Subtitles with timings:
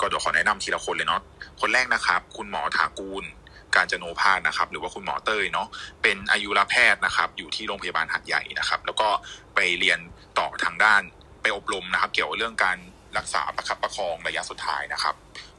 [0.00, 1.22] ก็เดี๋ยวขอแนะนำทีละคนเลยเนาะ
[1.60, 3.24] คนแรกนะครับ คุณหมอถากูล
[3.76, 5.68] การจโนภาสนะครับ หรือว่าคุณหมอเต้ยเนาะ
[6.02, 9.08] เป็นอายุรแพทย์นะครับ อยู่ที่โรงพยาบาลหัดใหญ่นะครับ แล้วก็
[9.54, 9.98] ไปเรียน
[10.38, 11.02] ต่อทางด้าน
[11.42, 12.78] ไปอบรมนะครับ เกี่ยวกับเรื่องการ
[13.18, 15.14] รักษาประคับประคองระยะสุดท้ายนะครับ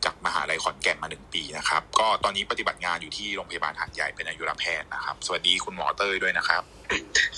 [0.05, 6.63] จากมหาลัยขอนแก่นมาหนึ่งปีนะครับ ก็ตอนนี้ปฏิบัติงานอยู่ที่โรงพยาบาลหัดใหญ่เป็นอายุรแพทย์นะครับ สวัสดีคุณหมอเต้ยด้วยนะครับ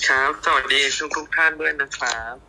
[0.07, 2.48] ครับ สวัสดีทุกทุกท่านด้วยนะครับ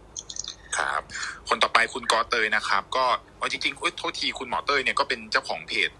[0.76, 1.02] ครับ
[1.48, 3.04] คนต่อไปคุณกอเตยนะครับ ก็
[3.38, 5.90] เอาจริงๆโทษทีคุณหมอเตยเนี่ยก็เป็นเจ้าของเพจ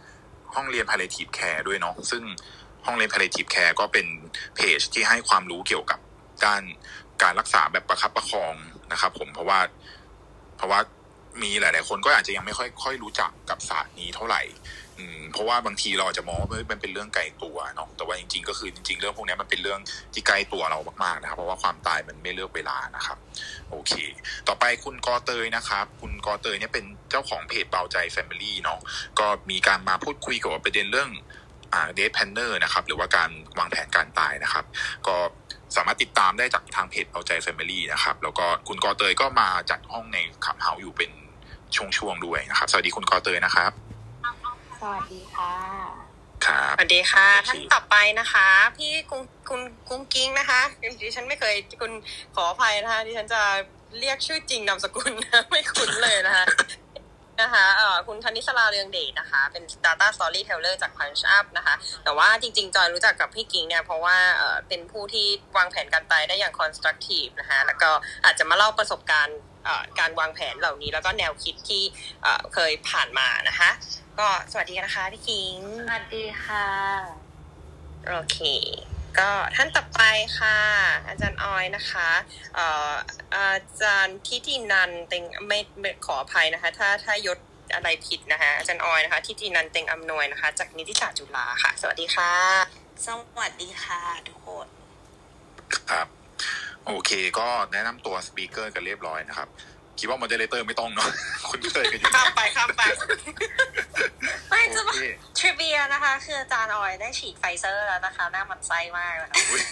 [0.55, 2.23] ห้องเรียน palliative care ด้วยเนาะซึ่ง
[2.87, 4.07] ห้องเรียน palliative care ก็เป็น
[4.57, 6.01] เพจที่ให้ความรู้เกี่ยวกับ
[6.45, 6.63] ด้าน
[7.23, 8.55] การรักษาแบบประคับประคอง
[8.93, 9.61] นะครับผมเพราะว่า
[10.57, 10.81] เพราะว่า
[11.43, 14.43] มีหลาย ๆ คนก็อาจจะยังไม่ค่อยค่อยรู้จักกับศาสตร์นี้เท่าไหร่
[15.01, 19.81] อืมเพราะว่าบางทีเราอาจจะมองว่ามันเป็นเรื่องไกลตัวเนาะแต่ว่าจริง ๆ ก็คือจริง ๆ เรื่องพวกนี้มันเป็นเรื่อง
[20.15, 23.19] ที่ใกลตัวเรามากๆนะครับ เพราะว่าความตายมันไม่เลือกเวลานะครับ
[23.71, 23.93] โอเค
[24.49, 28.79] ต่อไปคุณกอเตยนะครับ คุณกอเตยเนี่ยเป็นเจ้าของเพจเบาใจ Family เนาะ
[29.19, 31.11] ก็มีการมาพูดคุยเกี่ยวกับประเด็นเรื่อง
[31.75, 34.65] อ่า death planner นะครับ หรือว่าการวางแผนการตายนะครับ
[35.07, 35.17] ก็
[35.77, 41.11] สามารถติดตามได้จากทางเพจเบาใจ Family นะครับ แล้วก็คุณกอเตยก็มาจัดห้องใน Clubhouse อยู่เป็น
[41.77, 43.73] ช่วงๆด้วยนะครับ สวัสดีคุณกอเตยนะครับ
[44.81, 45.55] สวัสดีค่ะ
[46.47, 50.61] ครับสวัสดีค่ะโอเคท่านต่อไปนะคะ พี่กุ้งคุณกุ้งกิ้งนะคะ
[51.01, 51.93] ดิฉันไม่เคยคุณ
[52.35, 53.43] ขออภัยนะคะดิฉันจะ
[53.99, 56.45] เรียกชื่อจริงนามสกุลนะไม่คุ้นเลยนะคะ
[57.41, 67.91] นะคะเอ่อคุณธนิสราเรืองเดชนะคะ เป็น Data Storyteller จาก Punch Up นะคะ แต่ว่าจริง ๆ จอยรู้จักกับพี่กิ้งเนี่ยเพราะว่าเอ่อเป็นผู้ที่วางแผนการตายได้อย่าง constructive นะคะ แล้วก็
[68.25, 71.83] อาจจะมาเล่าประสบการณ์เอ่อการวางแผนเหล่านี้ แล้วก็แนวคิดที่
[72.23, 73.71] เอ่อเคยผ่านมานะคะ
[74.21, 76.69] ก็สวัสดีนะคะพี่กิ้งสวัสดีค่ะ
[78.09, 78.39] โอเค
[79.19, 80.03] ก็ท่านต่อไป
[80.39, 80.59] ค่ะ
[81.07, 82.11] อาจารย์ออยนะคะ
[82.55, 82.93] เอ่อ
[83.35, 87.39] อาจารย์ทิตินันเต็งไม่ไม่ขออภัยนะคะ ถ้าถ้ายศ
[87.75, 92.33] อะไรผิดนะคะอาจารย์ออยนะคะทิตินันเต็งอำนวยนะคะ จากนิติศาสตร์จุฬาค่ะ สวัสดีค่ะ
[93.07, 93.09] ส
[93.41, 94.67] วัสดีค่ะทุกคน
[95.91, 96.07] ครับ
[96.87, 99.49] โอเค ก็แนะนำตัวสปีกเกอร์กันเรียบร้อยนะครับ
[100.01, 101.11] คิดว่าโมเดเลเตอร์ไม่ต้องเนาะ
[101.49, 102.83] คุณเตยกันอยู่ข้ามไปข้ามไป
[104.51, 105.03] ไม่จะโอบอกเค
[105.39, 109.63] ทริเบียนะคะ คืออาจารย์ออยได้ฉีดไฟเซอร์แล้วนะคะ หน้ามันไส้มากนะคะอุ๊ย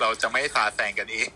[0.00, 1.28] เราจะไม่สาดแซงกันเอง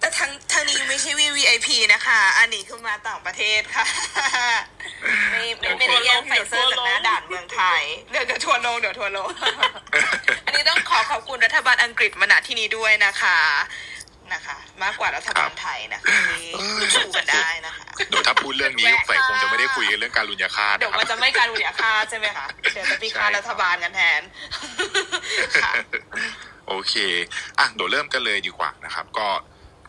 [0.00, 3.84] แต่ทางทางนี้ไม่ใช่ VVIP นะคะ อันนี้คือมาต่างประเทศค่ะ
[5.30, 9.28] ไม่ไม่ไม่ได้แย่งไฟเซอร์จากหน้าด่านเมืองไทย เดี๋ยวเดี๋ยวทัวร์ลงเดี๋ยวทัวร์ลง
[10.46, 13.38] อันนี้ต้องขอขอบคุณรัฐบาลอังกฤษมาณที่นี้ด้วยนะคะ
[14.34, 24.20] นะคะ มากกว่ารัฐบาลไทยนะคะที่สู้กันได้นะคะเดี๋ยวถ้าพูดเรื่องนี้ใส่คงจะไม่ได้คุยกันเรื่องการลุญยาคาตเดี๋ยวนะคมันรับจะไม่การอุยาคาตใช่ไหมคะเดี๋ยวจะไปฆ่ารัฐบาลกันแทน
[25.62, 25.72] ค่ะ
[26.68, 26.94] โอเค
[27.58, 29.26] อะเดี๋ยวเริ่มกันเลยดีกว่านะครับ ก็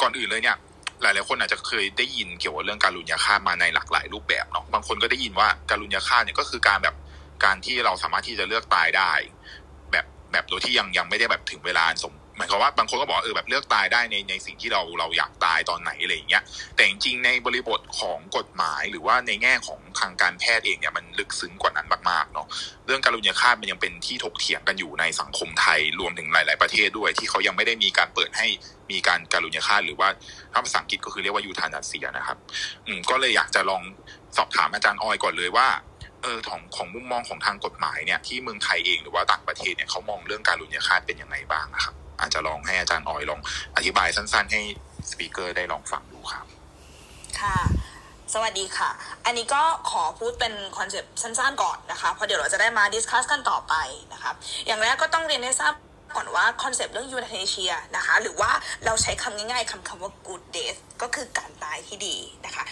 [0.01, 0.57] ก่อนอื่นเลยเนี่ย
[1.01, 6.95] หลายๆคนอาจจะเคยได้ยินเกี่ยวกับเรื่องการลุญยาคาตมาในหลากหลายรูปแบบเนาะบางคนก็ได้ยินว่าการลุญยาคาตเนี่ยก็คือการแบบ
[7.45, 9.11] การที่เราสามารถที่จะเลือกตายได้
[9.91, 16.43] แบบแบบโดยที่ยังยังไม่ได้แบบถึงเวลาสม หมายความว่าบางคนก็บอกเออแบบเลือกตายได้ในในสิ่งที่เราเราอยากตายตอนไหนอะไรอย่างเงี้ย
[16.75, 22.47] แต่จริงๆในบริบทของกฎหมายหรือว่าในแง่ของทางการแพทย์เองเนี่ยมันลึกซึ้งกว่านั้นมากๆเนาะ
[22.85, 28.47] เรื่องการุญยฆาตมันยังเป็นที่ถกเถียงกันอยู่ในสังคมไทยรวมถึงหลาย ๆประเทศด้วย ที่เขายังไม่ได้มีการเปิดให้
[28.91, 30.09] มีการการุญยฆาตหรือว่า
[30.53, 32.37] ถ้าภาษาอังกฤษก็คือเรียกว่ายูทานาเซียนะครับ
[32.87, 33.83] อืมก็เลยอยากจะลอง
[34.37, 35.67] สอบถามอาจารย์ออยก่อนเลยว่า
[36.23, 43.41] เออของของมุมมองของทางกฎหมายเนี่ยที่เมืองไทยเองหรือว่าต่างประเทศเนี่ยเขามองเรื่องการุญยฆาตเป็นยังไงบ้างนะครับ อาจจะลองให้อาจารย์ออยลอง
[43.75, 44.61] อธิบายสั้น ๆ ให้
[45.09, 46.45] speaker ได้ลองฟังดูครับ
[47.39, 47.57] ค่ะ
[48.33, 48.89] สวัสดีค่ะ
[49.25, 53.73] อันนี้ก็ขอพูดเป็น concept สั้นๆก่อนนะคะ เพราะเดี๋ยวเราจะได้มา discuss กันต่อไป
[54.13, 54.31] นะคะ
[54.65, 55.73] อย่างแรกก็ต้องเรียนให้ทราบ
[56.15, 58.51] ก่อนว่า concept เรื่อง euthanasia นะคะ หรือว่า
[58.85, 62.63] เราใช้คำง่ายๆคำคำว่า good death ก็คือการตายที่ดีนะคะ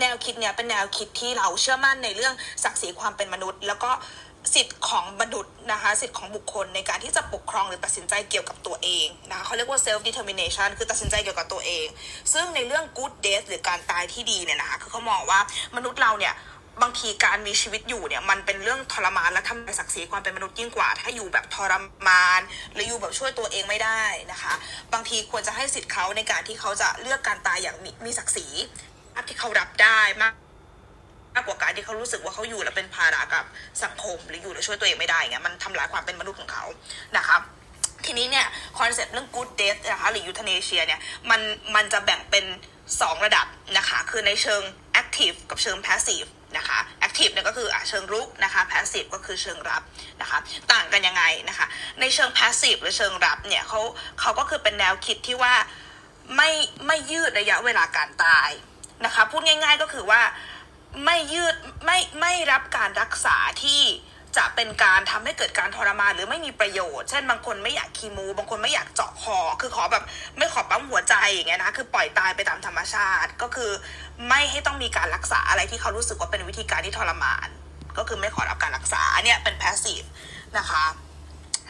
[0.00, 2.34] แนวคิดเนี้ยเป็นแนวคิดที่เราเชื่อมั่นในเรื่อง
[2.64, 3.90] ศักดิ์ศรีความเป็นมนุษย์ แล้วก็
[4.54, 11.86] สิทธิ์ของมนุษย์นะคะสิทธิ์ของบุคคลในการที่จะปกครองหรือตัดสินใจเกี่ยวกับตัวเองนะคะเขาเรียกว่า self determination คือตัดสินใจเกี่ยวกับตัวเอง
[12.32, 15.40] ซึ่งในเรื่อง good death หรือการตายที่ดีเนี่ยนะคะคือเขามองว่า
[15.76, 16.34] มนุษย์เราเนี่ย
[16.82, 21.72] บางทีการมีชีวิตอยู่เนี่ยมันเป็นเรื่องทรมานและทำลายศักดิ์ศรีความเป็นมนุษย์ยิ่งกว่า ถ้าอยู่แบบทร
[22.08, 22.40] มาน
[22.72, 24.02] หรืออยู่แบบช่วยตัวเองไม่ได้
[24.32, 24.54] นะคะ
[24.92, 28.46] บางทีควรจะให้สิทธิ์เขาในการที่เขาจะเลือกการตายอย่างมีมีศักดิ์ศรี
[29.28, 30.32] ที่เขารับได้มาก
[31.34, 33.44] มากกว่าการที่เขารู้สึกว่าเขาอยู่แล้วเป็นภาระกับ
[33.84, 36.64] สังคมหรืออยู่แล้วช่วยตัวเองไม่ได้เงี้ยมันทำลายความเป็นมนุษย์ของเขา
[37.16, 37.36] นะคะ
[38.04, 38.46] ทีนี้เนี่ย
[38.78, 41.00] concept เรื่อง good death นะคะหรือ euthanasia เนี่ย
[41.30, 41.40] มัน
[41.74, 42.44] มันจะแบ่งเป็น
[42.84, 43.46] 2 ระดับ
[43.78, 44.62] นะคะคือในเชิง
[45.00, 49.82] active กับเชิง passive นะคะ active เนี่ยก็คืออเชิงรุกนะคะ passive ก็คือเชิงรับ
[50.20, 50.38] นะคะ
[50.72, 51.66] ต่างกันยังไงนะคะ
[52.00, 53.80] ในเชิง passive หรือเชิงรับเนี่ยเขา
[54.20, 55.54] เขาก็คือเป็นแนวคิดที่ว่า
[56.36, 56.50] ไม่
[56.86, 58.50] ไม่ยืดระยะเวลาการตาย
[59.04, 60.20] นะคะพูดง่าย ๆ ก็คือว่า
[61.04, 61.54] ไม่ยืด
[61.84, 63.82] ไม่ไม่รับการรักษาที่
[64.36, 70.04] จะเป็นการทำให้เกิดการทรมานหรือไม่มีประโยชน์ เช่นบางคนไม่อยากคีโม บางคนไม่อยากเจาะคอ คือขอแบบ
[70.38, 73.70] ไม่ขอปั๊มหัวใจอย่างเงี้ยนะ คือปล่อยตายไปตามธรรมชาติ ก็คือ
[74.28, 77.48] ไม่ให้ต้องมีการรักษาอะไรที่เขารู้สึกว่าเป็นวิธีการที่ทรมาน
[77.98, 80.06] ก็คือไม่ขอรับการรักษาอันเนี้ยเป็น passive
[80.58, 80.84] นะคะ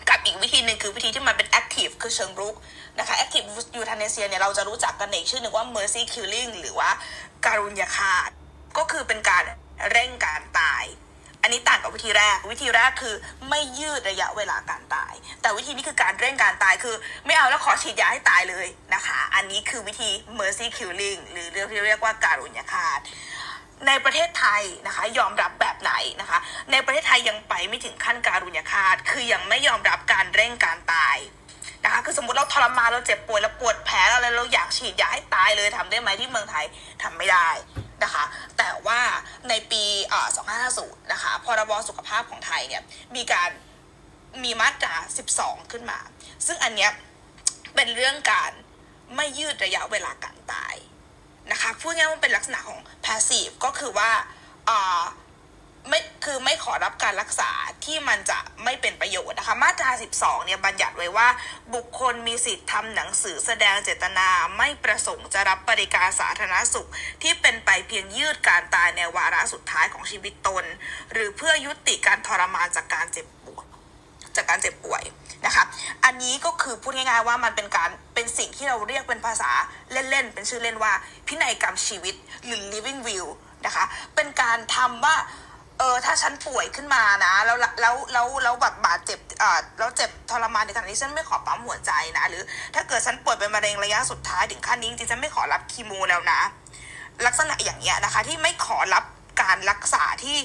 [0.09, 2.55] กับอีกวิธีหนึ่งคือวิธีที่มันเป็น active คือเชิงรุก
[2.99, 3.47] นะคะ active
[3.79, 6.91] euthanasia เนี่ยเราจะรู้จักกันในชื่อหนึ่งว่า mercy killing หรือว่า
[7.47, 8.31] การุญยาฆาต
[8.77, 9.45] ก็คือเป็นการ
[9.91, 10.85] เร่งการตาย
[11.43, 13.15] อันนี้ต่างกับวิธีแรก วิธีแรกคือ
[13.51, 15.13] ไม่ยืดระยะเวลาการตาย
[15.43, 23.01] แต่วิธีนี้คือการเร่งการตายคือ ไม่เอาแล้วขอฉีดยาให้ตายเลยนะคะ อันนี้คือวิธี mercy killing หรือเรียกที่เรียกว่าการุญยฆาต
[23.87, 26.39] ในประเทศไทยนะคะยอมรับแบบไหนนะคะ
[26.73, 31.17] ในประเทศไทยยังไปไม่ถึงขั้นการุญยฆาตคือยังไม่ยอมรับการเร่งการตาย
[31.85, 36.65] นะคะคือสมมติเราทรมานเราเจ็บป่วยเราปวดแผลอะไรเราอยากฉีดยาให้ตายเลยทำได้ไหมที่เมืองไทย
[37.03, 37.49] ทำไม่ได้
[38.05, 38.25] นะคะ
[38.59, 39.01] แต่ว่า
[39.49, 39.85] ในปี
[40.49, 42.83] 2550นะคะ พรบสุขภาพของไทยเนี่ย
[43.17, 43.51] มีการ
[44.43, 44.95] มีมาตรา
[45.35, 45.99] 12 ขึ้นมา
[46.47, 46.91] ซึ่งอันเนี้ย
[47.75, 48.53] เป็นเรื่องการ
[49.17, 50.75] ไม่ยืดระยะเวลาการตาย
[51.53, 54.11] นะคะ พูดง่ายๆว่ามันเป็นลักษณะของ passive ก็คือว่า
[54.69, 55.03] อ่า
[55.89, 57.51] ไม่คือไม่ขอรับการรักษา
[57.85, 61.29] ที่มันจะไม่เป็นประโยชน์นะคะ มาตรา 12 เนี่ยบัญญัติไว้ว่า
[61.75, 64.29] บุคคลมีสิทธิ์ทำหนังสือแสดงเจตนา
[64.59, 66.89] ไม่ประสงค์จะรับบริการสาธารณสุข
[67.23, 70.65] ที่เป็นไปเพียงยืดการตายในวาระสุดท้ายของชีวิตตน
[71.13, 73.67] หรือเพื่อยุติการทรมานจากการเจ็บปวด
[74.37, 75.03] จากการเจ็บป่วย
[75.47, 75.65] นะคะ
[76.05, 79.51] อันนี้ก็คือพูดง่ายๆว่ามันเป็นการเป็นสิ่งที่เราเรียกเป็นภาษา
[79.93, 80.93] เล่นๆ เป็นชื่อเล่นว่า
[81.27, 82.15] พินัยกรรมชีวิต
[82.45, 83.29] หรือ living will
[83.67, 83.85] นะคะ
[84.15, 85.17] เป็นการทำว่า
[85.79, 92.43] เออถ้าฉันป่วยขึ้นมานะแล้วแล้วแล้วแล้วแบบบาดเจ็บอ่าแล้วเจ็บทรมานในขณะที่ฉันไม่ขอปั๊มหัวใจนะ หรือ
[92.75, 96.41] ถ้าเกิดฉันป่วยเป็นมะเร็งระยะสุดท้ายถึงขั้นนี้จริงๆฉันไม่ขอรับคีโมแล้วนะ
[97.27, 99.05] ลักษณะอย่างเงี้ยนะคะ ที่ไม่ขอรับ
[99.43, 100.39] การรักษาที่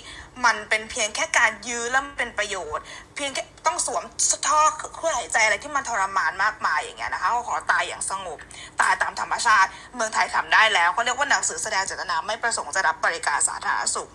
[0.46, 2.84] มันเป็นเพียงแค่การยื้อแล้วมันเป็นประโยชน์
[3.16, 4.04] เพียงแค่ต้องสวม
[4.48, 4.62] ท่อ
[4.96, 8.40] เครื่องหายใจอะไรที่มันทรมานมากมายอย่างเงี้ยนะคะก็ขอตายอย่างสงบ
[8.82, 14.10] ตายตามธรรมชาติ เมืองไทยทำได้แล้วเขาเรียกว่าหนังสือแสดงเจตนาไม่ประสงค์จะรับบริการสาธารณสุข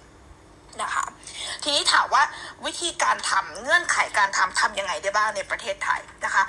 [0.82, 1.04] นะคะ
[1.62, 2.22] ทีนี้ถามว่า
[2.66, 6.42] วิธีการทำเงื่อนไขการทำทำยังไงได้บ้างในประเทศไทยนะคะ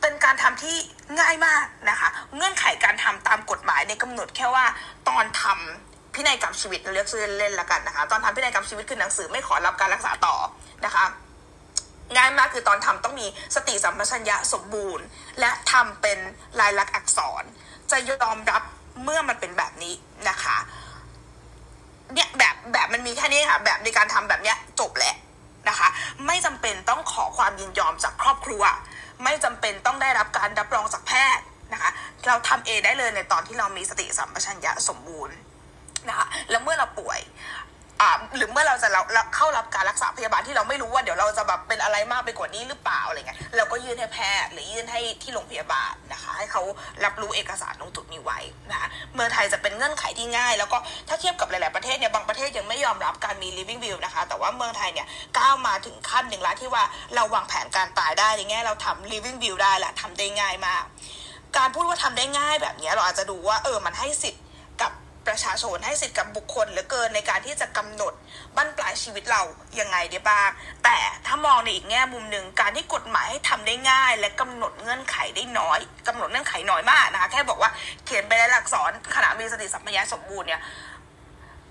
[0.00, 0.76] เป็นการทำที่
[1.20, 4.64] ง่ายมากนะคะ เงื่อนไขการทำตามกฎหมายในกำหนดแค่ว่า
[5.08, 10.36] ตอนทำพินัยกรรมชีวิตเราเรียกชื่อเล่นๆละกันนะคะ ตอนทำพินัยกรรมชีวิตคือหนังสือไม่ขอรับการรักษาต่อ
[10.84, 11.04] นะคะ
[12.16, 15.04] ง่ายมากคือตอนทำต้องมีสติสัมปชัญญะสมบูรณ์
[15.40, 16.18] และทำเป็น
[16.60, 17.42] ลายลักษณ์อักษร
[17.90, 18.62] จะยอมรับ
[19.04, 19.94] เมื่อมันเป็นแบบนี้
[20.28, 20.56] นะคะ
[22.14, 25.14] เนี่ยแบบแบบมันมีแค่นี้ค่ะ แบบในการทำแบบเนี้ยจบแหละ
[25.68, 25.88] นะคะ
[26.26, 28.62] ไม่จำเป็นต้องขอความยินยอมจากครอบครัว
[29.24, 31.90] ไม่จำเป็นต้องได้รับการรับรองจากแพทย์นะคะ
[32.26, 35.36] เราทำเองได้เลยในตอนที่เรามีสติสัมปชัญญะสมบูรณ์
[36.08, 37.20] นะคะแล้วเมื่อเราป่วย
[38.00, 46.62] อ่าหรือเมื่อเราจะเราเข้ารับการรักษาพยาบาลที่เราไม่รู้ว่าเดี๋ยวเราจะแบบเป็นอะไรมากไปกว่านี้หรือเปล่าอะไรเงี้ยเราก็ยื่นให้แพทย์หรือยื่นให้ที่โรงพยาบาลนะคะ ให้เขา
[47.04, 48.38] รับรู้เอกสารตรงจุดนี้ไว้
[48.70, 50.78] นะคะเมืองไทยจะเป็นเงื่อนไขที่ง่าย แล้วก็
[51.08, 55.06] ถ้าเทียบกับหลาย ๆ ประเทศเนี่ยบางประเทศยังไม่ยอมรับการมี living will นะคะ แต่ว่าเมืองไทยเนี่ย
[55.38, 56.84] ก้าวมาถึงขั้นหนึ่งแล้วที่ว่า
[57.14, 60.84] เราวางแผนการตายได้ในแง่เราทำ living will ได้แหละทำได้ง่ายมาก
[61.56, 64.42] การพูดว่าทำได้ง่ายแบบนี้เราอาจจะดูว่าเออมันให้สิทธิ์
[65.26, 68.12] ประชาชนให้สิทธิ์กับบุคคลเหลือเกินในการที่จะกำหนด
[68.56, 69.42] บั้นปลายชีวิตเรา
[69.80, 70.50] ยังไงได้บ้าง
[70.84, 77.70] แต่ถ้ามองในอีกแง่มุมหนึ่งการที่กฎหมายให้ทำได้ง่าย และกำหนดเงื่อนไขได้น้อยกำหนดเงื่อนไขน้อยมากนะคะแค่บอกว่า
[78.04, 80.60] เขียนไปในหลักษรขณะมีสติสัมปชัญญะสมบูรณ์เนี่ย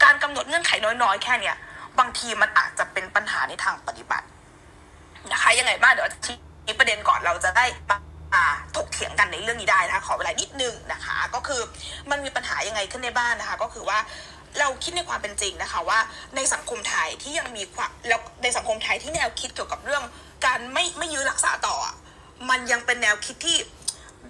[0.04, 0.72] การกำหนดเงื่อนไข
[1.04, 1.56] น้อยๆ แค่เนี้ย
[2.00, 4.26] บางทีมันอาจจะเป็นปัญหาในทางปฏิบัติ
[5.32, 7.66] นะคะยังไงบ้างเดี๋ยวชี้ประเด็นก่อนเราจะได้
[8.76, 11.62] ถกเถียงกันในเรื่องนี้ได้นะคะขอเวลานิดนึงนะคะ ก็คือ
[12.12, 14.00] มันมีปัญหายังไงขึ้นในบ้านนะคะ ก็คือว่า
[14.60, 16.00] เราคิดในความเป็นจริงนะคะว่า
[16.36, 20.04] ในสังคมไทยที่ยังมีความแล้วในสังคมไทยที่แนวคิดเกี่ยวกับเรื่อง
[20.46, 21.76] การไม่ไม่ยื้อรักษาต่อ
[22.50, 23.58] มันยังเป็นแนวคิดที่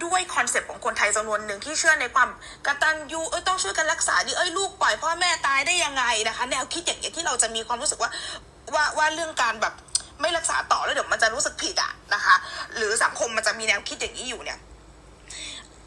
[0.04, 2.28] ด้วยคอนเซปต์ของคนไทยจำนวนหนึ่งที่เชื่อในความ
[2.66, 8.10] กตัญญูเอ้ยต้องช่วยกันรักษาดิเอ้ยลูกปล่อยพ่อแม่ตายได้ยังไงนะคะ แนวคิดอย่างเงี้ยที่เราจะมีความรู้สึกว่า
[8.74, 9.74] ว่าว่าเรื่องการแบบ
[10.22, 12.34] ไม่รักษาต่อแล้วเดี๋ยวมันจะรู้สึกผิดอะนะคะ
[12.76, 14.58] หรือสังคมมันจะมีแนวคิดอย่างนี้อยู่เนี่ย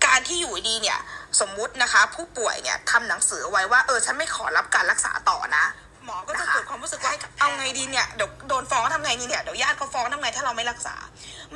[0.05, 0.99] การที่อยู่ดีเนี่ย
[1.39, 5.65] สมมุตินะคะ ผู้ป่วยเนี่ยทำหนังสือไว้ว่าเออฉันไม่ขอรับการรักษาต่อนะ
[6.05, 10.95] หมอก็จะเกิดความรู้สึกว่าเอาไงดีเนี่ยเดี๋ยวโดนฟ้องทำไงดีเนี่ยเดี๋ยวญาติเขาฟ้องทำไงถ้าเราไม่รักษา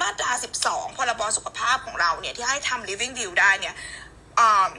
[0.01, 0.31] มาตรา
[0.65, 3.75] 12 พรบสุขภาพของเราเนี่ยที่ให้ทำ living will ได้เนี่ย
[4.39, 4.69] อ่า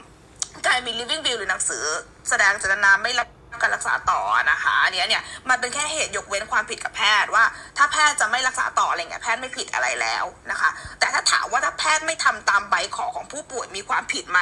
[0.65, 1.83] การมี living will หรือหนังสือ
[2.29, 3.27] แสดงเจตนาไม่รับ
[3.61, 7.43] การรักษาต่อนะคะอันเนี้ยเนี่ยมันเป็นแค่เหตุยกเว้นความผิดกับแพทย์ว่า
[7.77, 14.39] ถ้าแพทย์จะไม่รักษาต่ออะไรเงี้ยแพทย์ไม่ผิดอะไรแล้วนะคะ แต่ถ้าถามว่าถ้าแพทย์ไม่ทำตามใบขอของผู้ป่วยมีความผิดไหม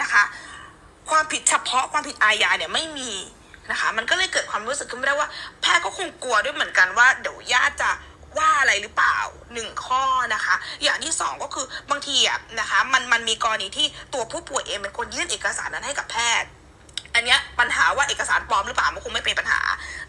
[0.00, 0.22] นะคะ
[1.10, 3.12] ความผิดเฉพาะความผิดอาญาเนี่ยไม่มี
[3.70, 5.28] นะคะ มันก็เลยเกิดความรู้สึกขึ้นมาได้ว่า
[5.62, 7.90] แพทย์ก็คงกลัวด้วยเหมือนกันว่าเดี๋ยวญาติจะ
[8.38, 9.18] ว่าอะไรหรือเปล่า
[9.54, 10.02] หนึ่งข้อ
[10.34, 16.48] นะคะ อย่างที่สองก็คือบางทีอะนะคะมันมันมีกรณีที่ตัวผู้ป่วยเองเป็นคนยื่นเอกสารนั้นให้กับแพทย์
[17.14, 19.60] อันเนี้ยปัญหาว่าเอกสารปลอมหรือเปล่ามันคงไม่เป็นปัญหา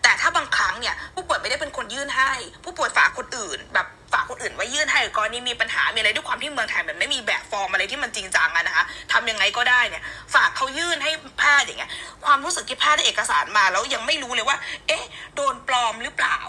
[0.03, 2.31] แต่ถ้าบางครั้งเนี่ยผู้ป่วยไม่ได้เป็นคนยื่นให้
[2.63, 10.03] ผู้ป่วยฝากคนอื่น แบบฝากคนอื่นไว้ยื่นให้กรณีมีปัญหามีอะไรด้วยความที่เมืองไทยมันไม่มีแบบฟอร์มอะไรที่มันจริงจังอะนะคะทำยังไงก็ได้เนี่ย
[10.33, 11.91] ฝากเขายื่นให้แพทย์อย่างเงี้ย
[12.25, 15.03] ความรู้สึกที่แพทย์ได้เอกสารมาแล้วยังไม่รู้เลยว่า เอ๊ะ
[15.35, 16.39] โดนปลอมหรือเปล่า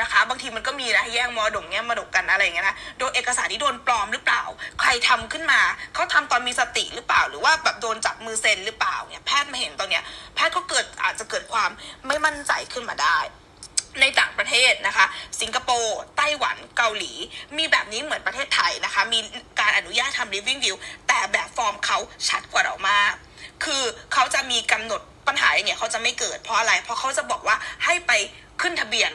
[0.00, 4.42] นะคะ บางทีมันก็มีนะแย่งมรดกแย่งมรดกกันอะไรอย่างเงี้ยนะโดนเอกสารที่โดนปลอมหรือเปล่า
[4.80, 5.60] ใครทำขึ้นมา
[5.94, 11.70] เขาทำตอนมีสติหรือเปล่า หรือว่าแบบโดนจับมือเซ็นหรือเปล่าเนี่ยแพทย์มาเห็นตอนเนี้ยแพทย์ก็เกิดอาจจะเกิดความ
[12.06, 13.18] ไม่มั่นใจขึ้นมาได้
[14.00, 15.06] ในต่างประเทศนะคะ
[15.40, 17.12] สิงคโปร์ไต้หวันเกาหลี
[17.56, 19.18] มีแบบนี้เหมือนประเทศไทยนะคะ มี
[19.60, 20.76] การอนุญาตทำ living view
[21.08, 23.14] แต่แบบฟอร์มเขาชัดกว่าเรามาก
[23.64, 28.12] คือเขาจะมีกำหนดปัญหาอย่างเงี้ยเขาจะไม่เกิดเพราะอะไร เพราะเขาจะบอกว่าให้ไป
[28.60, 29.10] ขึ้นทะเบียน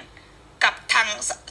[0.65, 1.08] กับทาง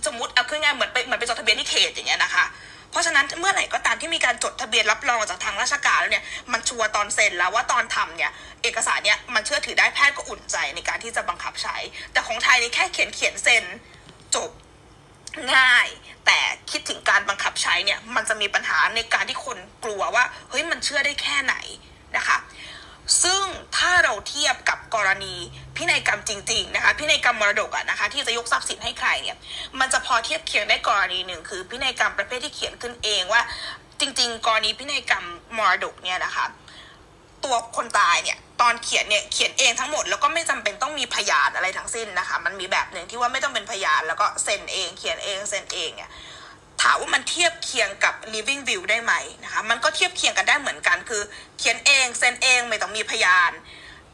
[0.07, 2.45] สมมติเอาขึ้นง่ายเหมือนไปเหมือนไปจดทะเบียนที่เขตอย่างเงี้ยนะคะ
[2.91, 8.31] เพราะฉะนั้นเมื่อไหร่ก็ตามที่มีการจดทะเบียนรับรองจากทางราชการแล้วเนี่ยมันชัวร์ตอนเซ็นแล้วว่าตอนทำเนี่ย
[8.63, 11.77] เอกสารเนี่ยมันเชื่อถือได้แพทย์ก็อุ่นใจในการที่จะบังคับใช้
[12.13, 13.65] แต่ของไทยนี่แค่เขียนเขียนเซ็น
[14.35, 14.51] จบ
[15.57, 15.89] ง่าย
[16.27, 16.39] แต่
[16.71, 21.55] คิดถึงการบังคับใช้เนี่ยมันจะมีปัญหาในการที่คนกลัวว่าเฮ้ยมันเชื่อได้แค่ไหน
[22.17, 22.39] นะคะ
[23.23, 23.43] ซึ่ง
[23.77, 25.35] ถ้าเราเทียบกับกรณี
[25.77, 29.37] พินัยกรรมจริง ๆ นะคะพินัยกรรมมรดกอะนะคะ ที่จะยกทรัพย์สินให้ใครเนี่ย
[29.81, 33.43] มันจะพอเทียบเคียงได้กรณีหนึ่งคือ พินัยกรรมประเภทที่เขียนขึ้นเองว่า
[34.01, 35.25] จริง ๆ กรณีพินัยกรรม
[35.57, 36.47] มรดกเนี่ยนะคะ
[37.45, 46.11] ตัวคนตายเนี่ยตอนเขียนเนี่ยเขียนเองทั้งหมดแล้วก็ไม่จำเป็นต้องมีพยานอะไรทั้งสิ้นนะคะ มันมีแบบหนึ่งที่ว่าไม่ต้องเป็นพยานแล้วก็เซ็นเองเขียนเองเซ็นเองเนี่ย
[46.83, 51.23] ถามว่ามันเทียบเคียงกับ living view ได้ไหมนะคะ มันก็เทียบเคียงกันได้เหมือนกัน คือ
[51.59, 53.53] เขียนเองเซ็นเองไม่ต้องมีพยาน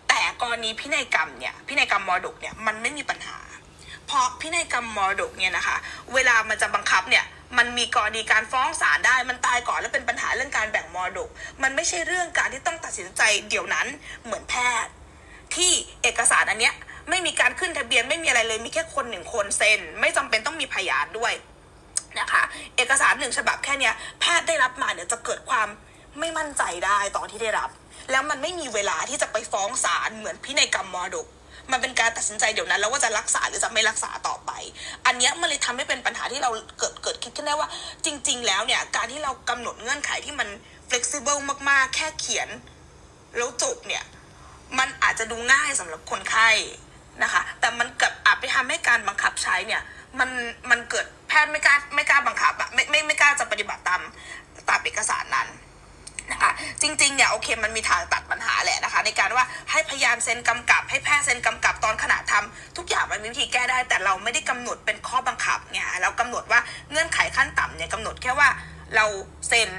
[0.09, 3.39] แต่กรณีพินัยกรรมเนี่ยพินัยกรรมมรดกเนี่ยมันไม่มีปัญหา
[4.07, 5.77] เพราะพินัยกรรมมรดกเนี่ยนะคะ
[6.15, 7.25] เวลามันจะบังคับเนี่ย
[7.59, 11.29] มันมีกรณีการฟ้องศาลได้ มันตายก่อนแล้วเป็นปัญหาเรื่องการแบ่งมรดก
[11.63, 13.87] มันไม่ใช่เรื่องการที่ต้องตัดสินใจเดี๋ยวนั้น
[14.25, 14.93] เหมือนแพทย์
[15.55, 15.73] ที่
[16.03, 16.75] เอกสารอันเนี้ย
[17.09, 21.33] ไม่มีการขึ้นทะเบียนไม่มีอะไรเลยมีแค่คนหนึ่งคนเซ็น ไม่จำเป็นต้องมีพยานด้วย
[22.21, 22.43] นะคะ
[22.77, 25.69] เอกสารหนึ่งฉบับแค่เนี้ยแพทย์ได้รับมาเนี่ยจะเกิดความ
[26.19, 27.71] ไม่มั่นใจได้ตอนที่ได้รับ
[28.11, 31.27] แล้วมันไม่มีเวลาที่จะไปฟ้องศาลเหมือนพินัยกรรมมรดก
[31.71, 34.50] มันเป็นการตัดสินใจเดี๋ยวนั้นแล้วว่าจะรักษาหรือจะไม่รักษาต่อไป
[35.07, 37.69] อันเนี้ยมันเลยทำให้เป็นปัญหาที่เราเกิดเกิดคิดขึ้นได้ว่า
[38.05, 40.49] จริง ๆ แล้วเนี่ยการที่เรากำหนดเงื่อนไขที่มัน
[40.88, 42.49] flexible มากๆ แค่เขียน
[43.37, 44.05] แล้วจบเนี่ย
[44.79, 46.49] มันอาจจะดูง่ายสำหรับคนไข้
[47.23, 49.83] นะคะ แต่มันเกิดอาจไปทำให้การบังคับใช้เนี่ย
[50.19, 50.31] มัน
[50.71, 54.00] มันเกิดแพทย์ไม่กล้าไม่กล้าบังคับอะไม่ไม่ไม่กล้าจะปฏิบัติตาม
[54.69, 55.49] ตามเอกสารนั้น
[56.33, 66.61] นะคะจริงๆเนี่ยโอเคมันมีทางตัดปัญหาแหละนะคะ ในการว่าให้พยานเซ็นกำกับ ให้แพทย์เซ็นกำกับตอนขณะทำทุกอย่างมันมีวิธีแก้ได้ แต่เราไม่ได้กำหนดเป็นข้อบังคับไงเรากำหนดว่า
[66.91, 68.49] เงื่อนไขขั้นต่ำเนี่ยกำหนดแค่ว่า
[68.97, 69.05] เรา
[69.49, 69.71] เซ็น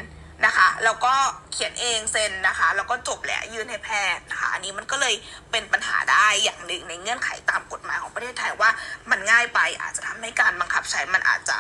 [0.46, 1.14] นะคะ แล้วก็
[1.52, 5.16] เขียนเองเซ็นนะคะ แล้วก็จบแหละยื่นให้แพทย์นะคะ อันนี้มันก็เลย
[5.52, 8.70] เป็นปัญหาได้อย่างหนึ่งในเงื่อนไขตามกฎหมายของประเทศไทยว่า
[9.12, 11.58] มันง่ายไปอาจจะทำให้การบังคับใช้มันอาจจะ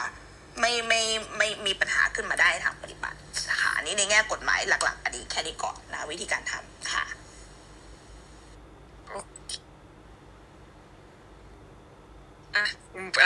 [0.59, 1.01] ไม่ไม่
[1.37, 3.17] ไม่มีปัญหาขึ้นมาได้ทางปฏิบัติ
[3.51, 7.05] นะคะอันนี้ในแง่กฎหมายหลัก ๆ อันนี้แค่นี้ก่อนนะวิธีการทำค่ะ
[12.55, 12.57] อ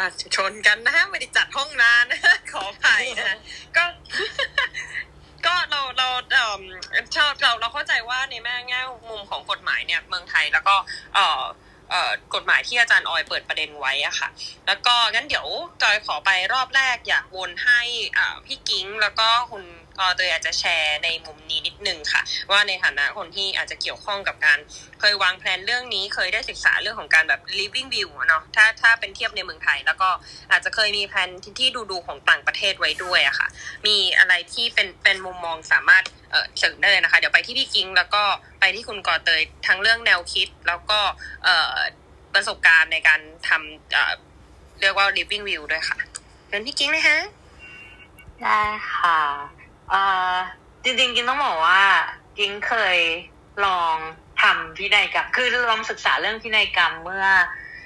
[0.04, 0.06] ะ
[0.36, 3.38] ชนกันนะไม่ได้จัดห้องนานนะขออภัยนะ
[3.78, 3.84] ก็
[5.46, 6.62] ก็เราเราเอ่อ
[7.16, 10.76] ชอบเราเราเข้าใจว่าในแม่แง่มุมของกฎหมายเนี่ยเมืองไทยแล้วก็
[11.16, 11.44] เอ่อ
[11.90, 14.30] เออกฎหมายที่อาจารย์ออยเปิดประเด็นไว้อะค่ะ
[14.68, 15.48] แล้วก็งั้นเดี๋ยว
[15.82, 17.82] จอยขอไปรอบแรกอยากวนให้
[18.18, 19.64] อ่าพี่กิ้งแล้วก็คุณ
[19.98, 22.22] กอเตยอาจจะแชร์ในมุมนี้นิดนึงค่ะ
[22.52, 24.60] ว่าในฐานะคนที่อาจจะเกี่ยวข้องกับการ
[25.00, 30.10] เคยวางแผนเรื่องนี้เคยได้ศึกษาเรื่องของการแบบ living view อะเนาะถ้าถ้าเป็นเทียบในเมืองไทย แล้วก็
[30.52, 33.48] อาจจะเคยมีแผนที่ที่ดูดูของต่างประเทศไว้ด้วยอะค่ะ
[33.86, 38.24] มีอะไรที่เป็นเป็นมุมมองสามารถเออเสริมได้เลยนะคะ เดี๋ยวไปที่พี่กิ้งแล้วก็
[38.60, 41.00] ไปที่คุณกอเตยทั้งเรื่องแนวคิด แล้วก็
[42.34, 45.98] ประสบการณ์ในการทำเเรียกว่า living view ด้วยค่ะ
[46.50, 47.20] เป็นพี่กิ้งเลยฮะ
[48.42, 48.62] ได้
[48.94, 49.20] ค่ะ
[49.92, 50.36] อ่อ
[50.84, 51.82] จริงๆกินต้องบอกว่า
[52.40, 52.98] กินเคย
[53.66, 53.96] ลอง
[54.42, 57.26] ทำพินัยกรรมคือลองศึกษาเรื่องพินัยกรรมเมื่อ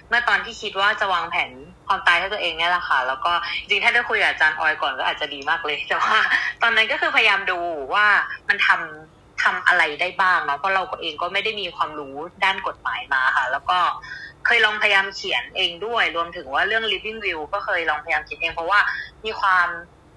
[0.10, 1.52] เมื่อตอนที่คิดว่าจะวางแผน
[1.88, 6.18] ความตายให้ตัวเองเนี่ยแหละค่ะ แล้วก็จริงถ้าได้คุยกับอาจารย์ออยก่อนก็อาจจะดีมากเลย แต่ว่า
[6.62, 7.60] ตอนนั้นก็คือพยายามดู
[7.94, 8.08] ว่า
[8.50, 13.80] มันทำทำอะไรได้บ้างเนาะเพราะเราเองก็ไม่ได้มีความรู้ด้านกฎหมายมาค่ะ แล้วก็
[14.46, 18.80] เคยลองพยายามเขียนเองด้วย รวมถึงว่าเรื่อง living will ก็เคยลองพยายามเขียนเองเพราะว่า
[19.26, 19.68] มีความ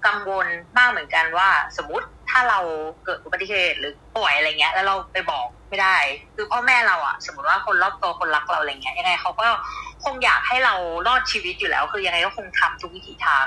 [0.07, 2.59] กังวลมากเหมือนกันว่า สมมติถ้าเรา
[3.05, 5.97] เกิดอุบัติเหตุหรือป่วยอะไรเงี้ย แล้วเราไปบอกไม่ได้
[6.35, 9.47] คือพ่อแม่เราอะสมมติว่าคนรอบตัวคนรักเราอะไรเงี้ยยังไงเขาก็
[10.03, 10.75] คงอยากให้เรา
[11.07, 13.45] รอดชีวิตอยู่แล้ว คือยังไงก็คงทำทุกวิถีทาง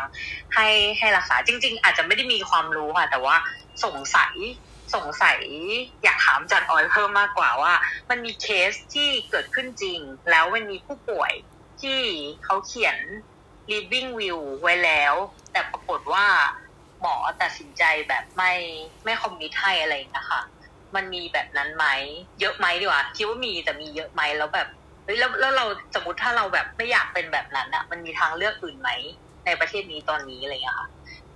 [0.55, 0.69] ให้
[0.99, 3.37] ให้รักษาจริง ๆ อาจจะไม่ได้มีความรู้ค่ะ แต่ว่า
[3.85, 4.35] สงสัย
[4.95, 5.39] สงสัย
[6.03, 7.73] อยากถามจันออยเพิ่มมากกว่าว่า
[8.11, 11.33] มันมีเคสที่เกิดขึ้นจริง แล้วมันมีผู้ป่วย
[11.83, 12.01] ที่
[12.45, 12.97] เขาเขียน
[13.73, 15.15] living will ไว้แล้ว
[15.53, 16.27] แต่ปรากฏว่า
[17.01, 18.53] หมอตัดสินใจแบบไม่
[19.05, 20.41] ไม่คอมมิตให้อะไรนะคะ
[20.95, 21.87] มันมีแบบนั้นไหม
[22.41, 24.69] เยอะไหมดีกว่าคิดว่ามีแต่มีเยอะไหมแล้วแบบ
[25.05, 28.91] เฮ้ยแล้วแล้วเราสมมติถ้าเราแบบไม่อยากเป็นแบบนั้นอะมันมีทางเลือกอื่นไหม
[29.47, 30.89] ในประเทศนี้ตอนนี้อะไรอย่างเงี้ยค่ะ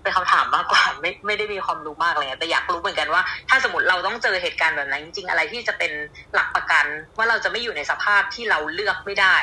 [0.02, 5.92] เป็นคำถามมากกว่าไม่ไม่ได้มีความรู้มากเลยแต่อยากรู้เหมือนกันว่า ถ้าสมมติเราต้องเจอเหตุการณ์แบบนั้นจริงๆอะไรที่จะเป็น
[6.34, 9.36] หลักประกัน ว่าเราจะไม่อยู่ในสภาพที่เราเลือกไม่ได้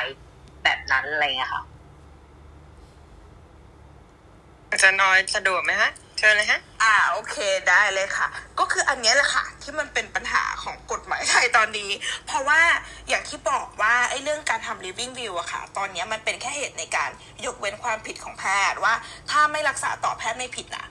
[0.64, 1.62] แบบนั้นอะไรอย่างเงี้ยค่ะ
[4.70, 7.36] อาจารย์น้อยสะดวกไหมฮะเชิญเลยฮะ อ่าโอเค
[7.68, 11.90] ได้เลยค่ะ ก็คืออันนี้แหละค่ะ ที่มันเป็นปัญหาของกฎหมายไทยตอนนี้
[12.26, 12.60] เพราะว่า
[13.08, 17.10] อย่างที่บอกว่าไอ้เรื่องการทำ living will อะค่ะ ตอนนี้มันเป็นแค่เหตุในการ
[17.46, 18.94] ยกเว้นความผิดของแพทย์ว่า
[19.30, 20.86] ถ้าไม่รักษาต่อแพทย์ไม่ผิดนะ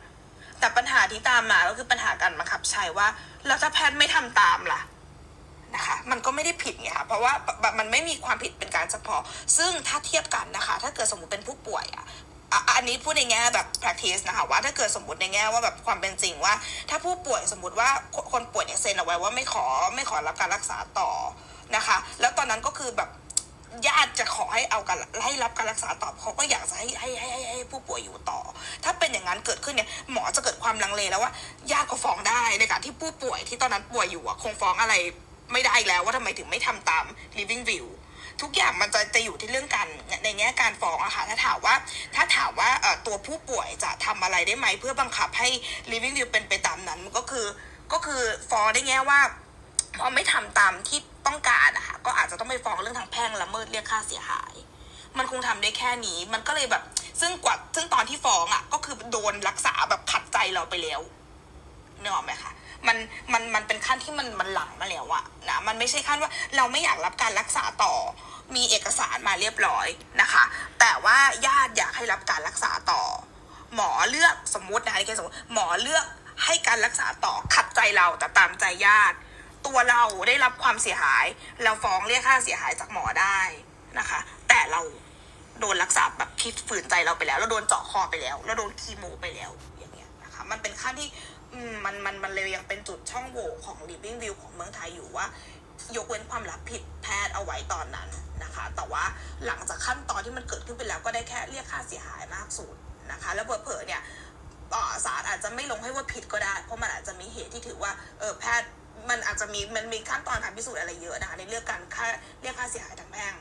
[0.60, 3.08] แต่ปัญหาที่ตามมาก็คือปัญหาการบังคับใช้ว่า
[3.48, 4.82] แล้วถ้าแพทย์ไม่ทำตามล่ะ
[5.76, 7.34] นะคะมันก็ไม่ได้ผิดไงคะเพราะว่า
[7.80, 9.22] มันไม่มีความผิดเป็นการเฉพาะ
[9.58, 12.06] ซึ่งถ้าเทียบกันนะคะ ถ้าเกิดสมมติเป็นผู้ป่วยอะ
[12.76, 16.54] อันนี้พูดในแง่แบบ practice นะคะว่าถ้าเกิดสมมติในแง่ว่าแบบความเป็นจริงว่า
[16.90, 17.90] ถ้าผู้ป่วยสมมติว่า
[18.32, 21.10] คนป่วยเนี่ยเซ็นเอาไว้ว่าไม่ขอไม่ขอรับการรักษาต่อ
[21.76, 23.10] นะคะ แล้วตอนนั้นก็คือแบบ
[23.88, 28.40] ญาติจะขอให้เอาการให้รับการรักษาต่อเขาก็อยากจะให้ให้ให้ให้ให้ผู้ป่วยอยู่ต่อ
[28.84, 31.32] ถ้าเป็นอย่างนั้นเกิดขึ้นเนี่ยหมอจะเกิดความลังเลแล้วว่า
[31.72, 34.94] ญาติก็ฟ้องได้ในการที่ผู้ป่วยที่ตอนนั้นป่วยอยู่อะคงฟ้องอะไร
[35.52, 37.06] ไม่ได้แล้วว่าทำไมถึงไม่ทำตาม
[37.38, 37.90] living will
[38.42, 39.88] ทุกอย่างมันจะจะอยู่ที่เรื่องการ
[40.24, 41.76] ในแง่การฟ้องอะค่ะถ้าถามว่า
[42.16, 42.70] ถ้าถามว่า
[43.06, 45.50] ตัวผู้ป่วยจะทำอะไรได้ไหม เพื่อบังคับให้
[45.92, 47.48] living will เป็นไปตามนั้นมันก็คือ
[47.94, 49.20] ก็คือฟ้องได้แง่ว่า
[50.00, 54.54] พอไม่ทำตามที่ต้องการอะค่ะก็อาจจะต้องไปฟ้องเรื่องทางแพ่งละเมิดเรียกค่าเสียหาย
[55.18, 56.84] มันคงทำได้แค่นี้ มันก็เลยแบบ
[57.22, 61.02] ซึ่งกว่าซึ่งตอนที่ฟ้องอะก็คือโดนรักษาแบบขัดใจเราไปแล้ว
[62.02, 62.52] นึกออกไหมคะ
[62.88, 62.98] มัน
[63.34, 67.96] มันมันเป็นขั้นที่มันมันหลังมาแล้วอะนะมันไม่ใช่ขั้นว่าเราไม่อยากรับการรักษาต่อ
[68.56, 69.88] มีเอกสารมาเรียบร้อย
[70.22, 70.44] นะคะ
[70.80, 71.18] แต่ว่า
[71.48, 73.04] ญาติอยากให้รับการรักษาต่อ
[73.76, 76.06] หมอเลือกสมมตินะคะในเคสสมมติหมอเลือก
[76.46, 79.18] ให้การรักษาต่อขัดใจเราแต่ตามใจญาติ
[79.66, 81.26] ตัวเราได้รับความเสียหาย
[81.64, 83.40] เราฟ้องเรียกค่าเสียหายจากหมอได้
[84.00, 84.20] นะคะ
[84.50, 84.82] แต่เรา
[85.60, 91.10] โดนรักษาแบบพิษฝืนใจเราไปแล้ว เราโดนเจาะคอไปแล้ว เราโดนคีโมไปแล้วอย่างเงี้ยนะคะมันเป็นขั้นที่
[91.86, 95.26] มันมันมันเลยยังเป็นจุดช่องโหว่ของ living view ของเมืองไทยอยู่ว่า
[95.96, 98.10] ยกเว้นความรับผิดแพทย์เอาไว้ตอนนั้น
[98.44, 99.04] นะคะ แต่ว่า
[99.46, 102.76] หลังจากขั้นตอนที่มันเกิดขึ้นไปแล้วก็ได้แค่เรียกค่าเสียหายมากสุด
[103.12, 104.02] นะคะ แล้วเผลอเนี่ย
[105.06, 108.70] ศาลอาจจะไม่ลงให้ว่าผิดก็ได้ เพราะมันอาจจะมีเหตุที่ถือว่าเออแพทย์
[109.10, 112.06] มันอาจจะมีมันมีขั้นตอนการพิสูจน์อะไรเยอะนะคะในเรื่องการค่า
[112.42, 113.34] เรียกค่าเสียหายทางแพ่ง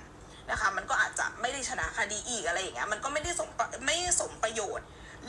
[0.50, 3.48] นะคะ มันก็อาจจะไม่ได้ชนะคดีอีกอะไรอย่างเงี้ยมันก็ไม่ได้สม
[3.86, 4.86] ไม่สมประโยชน์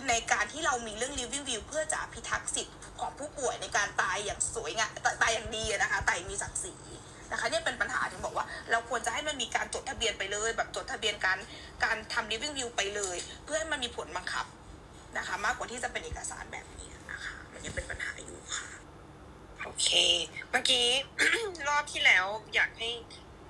[0.10, 6.74] ในการที่เรามีเรื่อง living will เพื่อจะพิทักษ์สิทธิ์ของผู้ป่วยในการตายอย่างสวยงามตตายอย่างดีอะนะคะตายอย่างมีศักดิ์ศรี
[7.32, 11.38] นะคะเนี่ยเป็นปัญหาถึงบอกว่า เราควรจะให้มันมีการจดทะเบียนไปเลย แบบจดทะเบียนการ
[11.84, 14.46] การทำ living will ไปเลย เพื่อให้มันมีผลบังคับ
[15.18, 18.70] นะคะ มากกว่าที่จะเป็นเอกสารแบบนี้นะคะ มันยังเป็นปัญหาอยู่ค่ะ
[19.64, 19.90] โอเค
[20.52, 20.86] เมื่อกี้
[21.68, 22.90] รอบที่แล้วอยากให้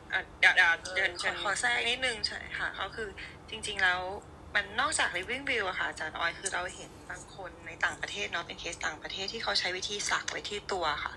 [0.10, 3.10] เอ่อเดี๋ยวเดี๋ยวเดินขเชิอญขอแทรกนิดนึงใช่ค่ะก็คือ
[3.50, 4.02] จริง ๆแล้ว
[4.56, 11.14] มันนอกจาก living view อะค่ะอาจารย์ออยคือเราเห็นบางคนในต่างประเทศเนาะเป็นเคสต่างประเทศที่เขาใช้วิธีสักไว้ที่ตัวค่ะ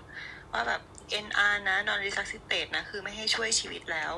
[0.53, 0.81] ว่าแบบ
[1.25, 4.13] NR นะ non resuscitate นะ คือไม่ให้ช่วยชีวิตแล้ว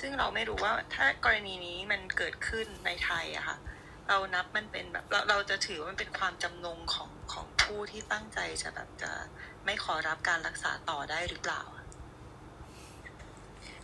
[0.00, 3.56] ซึ่งเราไม่รู้ว่าถ้ากรณีนี้มันเกิดขึ้นในไทยอะค่ะ
[4.08, 9.12] เรานับมันเป็นแบบเราเราจะถือว่ามันเป็นความจำนงของของผู้ที่ตั้งใจจะแบบจะ
[9.64, 11.62] ไม่ขอรับการรักษาต่อได้หรือเปล่า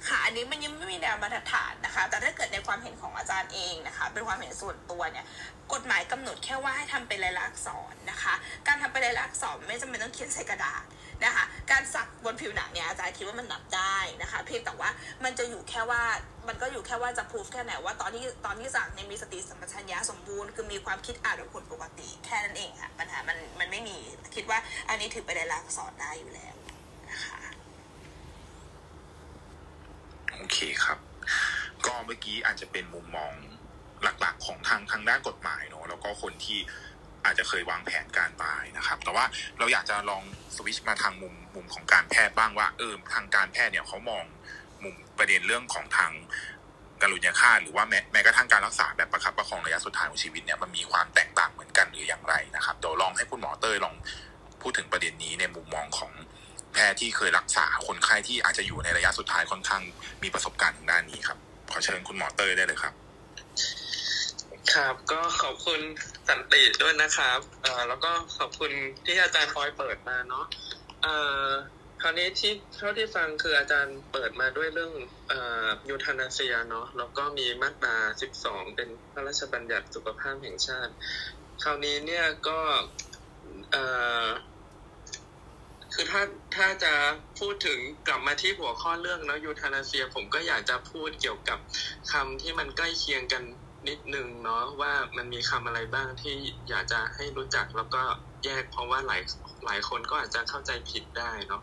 [0.09, 5.27] ค่ะ อันนี้มันยังไม่มีแนวมาตรฐานนะคะ แต่ถ้าเกิดในความเห็นของอาจารย์เองนะคะ เป็นความเห็นส่วนตัวเนี่ย
[5.73, 8.35] กฎหมายกำหนดแค่ว่าให้ทำเป็นลายลักษณ์อักษรนะคะ
[8.67, 10.85] การทำเป็นลายลักษณ์อักษรไม่จำเป็นต้องเขียนใส่กระดาษ
[11.25, 14.91] นะคะ การสักบนผิวหนังเนี่ยอาจารย์คิดว่ามันนับได้นะคะ เพียงแต่ว่า
[15.25, 16.03] มันจะอยู่แค่ว่า
[16.49, 23.97] มันก็อยู่แค่ว่าจะพูฟแค่ไหนว่าตอนที่ตอนที่สักเนี่ยมีสติสัมปชัญญะสมบูรณ์ คือมีความคิดอ่านแบบคนปกติแค่นั้นเองค่ะ ปัญหามันมันไม่มี
[24.35, 26.55] คิดว่าอันนี้ถือเป็นลายลักษณ์อักษรได้อยู่แล้ว
[27.11, 27.41] นะคะ
[30.37, 30.99] โอเคครับ
[31.87, 33.33] ก็เมื่อกี้อาจจะเป็นมุมมอง
[34.21, 36.59] หลักๆ ของทางทางด้านกฎหมายเนอะแล้วก็คนที่
[37.25, 39.25] อาจจะเคยวางแผนการตายนะครับ แต่ว่า
[39.59, 40.23] เราอยากจะลอง
[40.57, 44.25] สวิชมาทางมุมมุมของการแพทย์บ้างว่าเออทางการแพทย์เนี่ยเขามอง
[44.85, 46.13] มุมประเด็นเรื่องของทาง
[47.03, 53.95] การุญยฆาตหรือว่าแม้แม้กระทั่งการรักษาแบบประคับประคองระยะสุดท้ายของชีวิตเนี่ยมันมีความแตกต่างเหมือนกันหรืออย่างไรนะครับเดี๋ยวลองให้คุณหมอเต้ยลอง
[54.63, 56.13] พูดถึงประเด็นนี้ในมุมมองของ
[56.75, 59.83] แพทย์ที่เคยรักษาคนไข้ที่อาจจะอยู่ในระยะสุดท้ายค่อนข้าง
[60.23, 61.39] มีประสบการณ์ทางด้านนี้ครับ
[61.71, 62.95] ขอเชิญคุณหมอเต้ยได้เลยครับ
[64.75, 65.81] ครับก็ขอบคุณ
[66.29, 68.73] สันติด้วยนะครับเอ่อแล้วก็ขอบคุณ
[69.07, 70.45] ที่อาจารย์คอยเปิดมาเนาะ
[71.03, 71.15] เอ่
[71.47, 71.49] อ
[72.03, 74.93] คราวนี้ที่เท่าที่ฟังคืออาจารย์เปิดมาด้วยเรื่อง
[75.29, 77.97] เอ่อยูทานาเซียเนาะแล้วก็มีมาตรา
[78.37, 80.93] 12 เป็นพระราชบัญญัติสุขภาพแห่งชาติ
[81.63, 82.59] คราวนี้เนี่ยก็
[83.73, 83.85] เอ่
[84.25, 84.27] อ
[85.95, 86.23] คือถ้า
[86.57, 86.93] ถ้าจะ
[87.39, 87.79] พูดถึง
[88.09, 91.59] กลับมาที่หัวข้อเรื่องเนาะยูทานาเซีย ผมก็อยากจะพูดเกี่ยวกับ
[92.13, 93.43] คำที่มันใกล้เคียงกัน
[93.89, 96.37] นิดนึงเนาะว่ามันมีคำอะไรบ้างที่
[96.69, 98.03] อยากจะให้รู้จักแล้วก็
[98.45, 99.23] แยกเพราะว่าหลาย
[99.65, 101.63] หลายคนก็อาจจะเข้าใจผิดได้เนาะ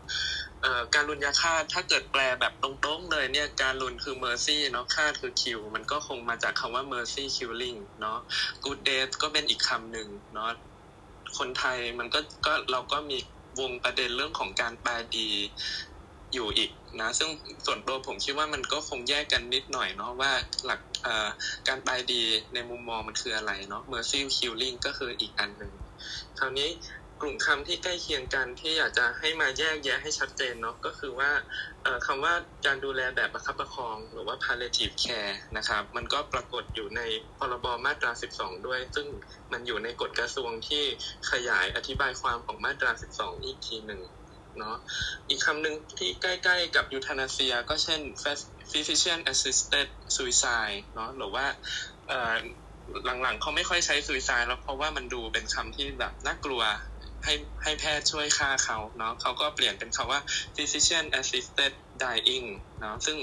[0.94, 8.18] การลุนยาฆ่าตถ้าเกิดแปลแบบตรงๆเลยเนี่ยการลุนคือ mercy เนาะฆ่าตคือ kill มันก็คงมาจากคำว่า mercy killing เนาะ
[8.64, 10.50] good death ก็เป็นอีกคำหนึ่งเนาะ
[11.38, 13.18] คนไทยมันก็ก็เราก็มี
[13.58, 15.28] วงประเด็นเรื่องของการแปลดี
[16.34, 17.30] อยู่อีกนะ ซึ่ง
[17.66, 20.32] ส่วนตัวผมคิดว่ามันก็คงแยกกันนิดหน่อยเนาะว่า
[20.66, 20.80] หลัก
[21.68, 22.22] การแปลดี
[22.54, 25.72] ในมุมมองมันคืออะไรเนาะ mercy killing ก็คืออีกอันหนึ่ง
[26.38, 26.68] คราวนี้
[27.22, 31.30] กลุ่มคำที่ใกล้เคียงกันที่อยากจะให้มาแยกแยะให้ชัดเจนเนาะก็คือว่า
[31.82, 32.34] เอ่อคำว่า
[32.66, 37.00] การดูแลแบบประคับประคอง หรือว่า palliative care นะครับมันก็ปรากฏอยู่ใน
[37.38, 39.06] พรบมาตรา 12 ด้วย ซึ่ง
[39.52, 40.84] มันอยู่ในกฎกระทรวงที่
[41.30, 44.02] ขยายอธิบายความของมาตรา 12 อีกทีหนึ่ง
[44.58, 44.76] เนาะ
[45.28, 48.00] อีกคำหนึ่งที่ใกล้ๆกับยูทานาเซียก็เช่น
[48.70, 51.46] physician assisted suicide เนาะหรือว่า
[53.22, 56.62] หลังๆเขาไม่ค่อยใช้ suicide แล้วเพราะว่ามันดูเป็นคำที่แบบน่ากลัว
[57.24, 60.20] ให้ให้แพทย์ช่วยฆ่าเขาเนาะเขาก็เปลี่ยนเป็นคำว่า
[60.56, 62.46] physician assisted dying
[62.80, 63.16] เนาะซึ่ง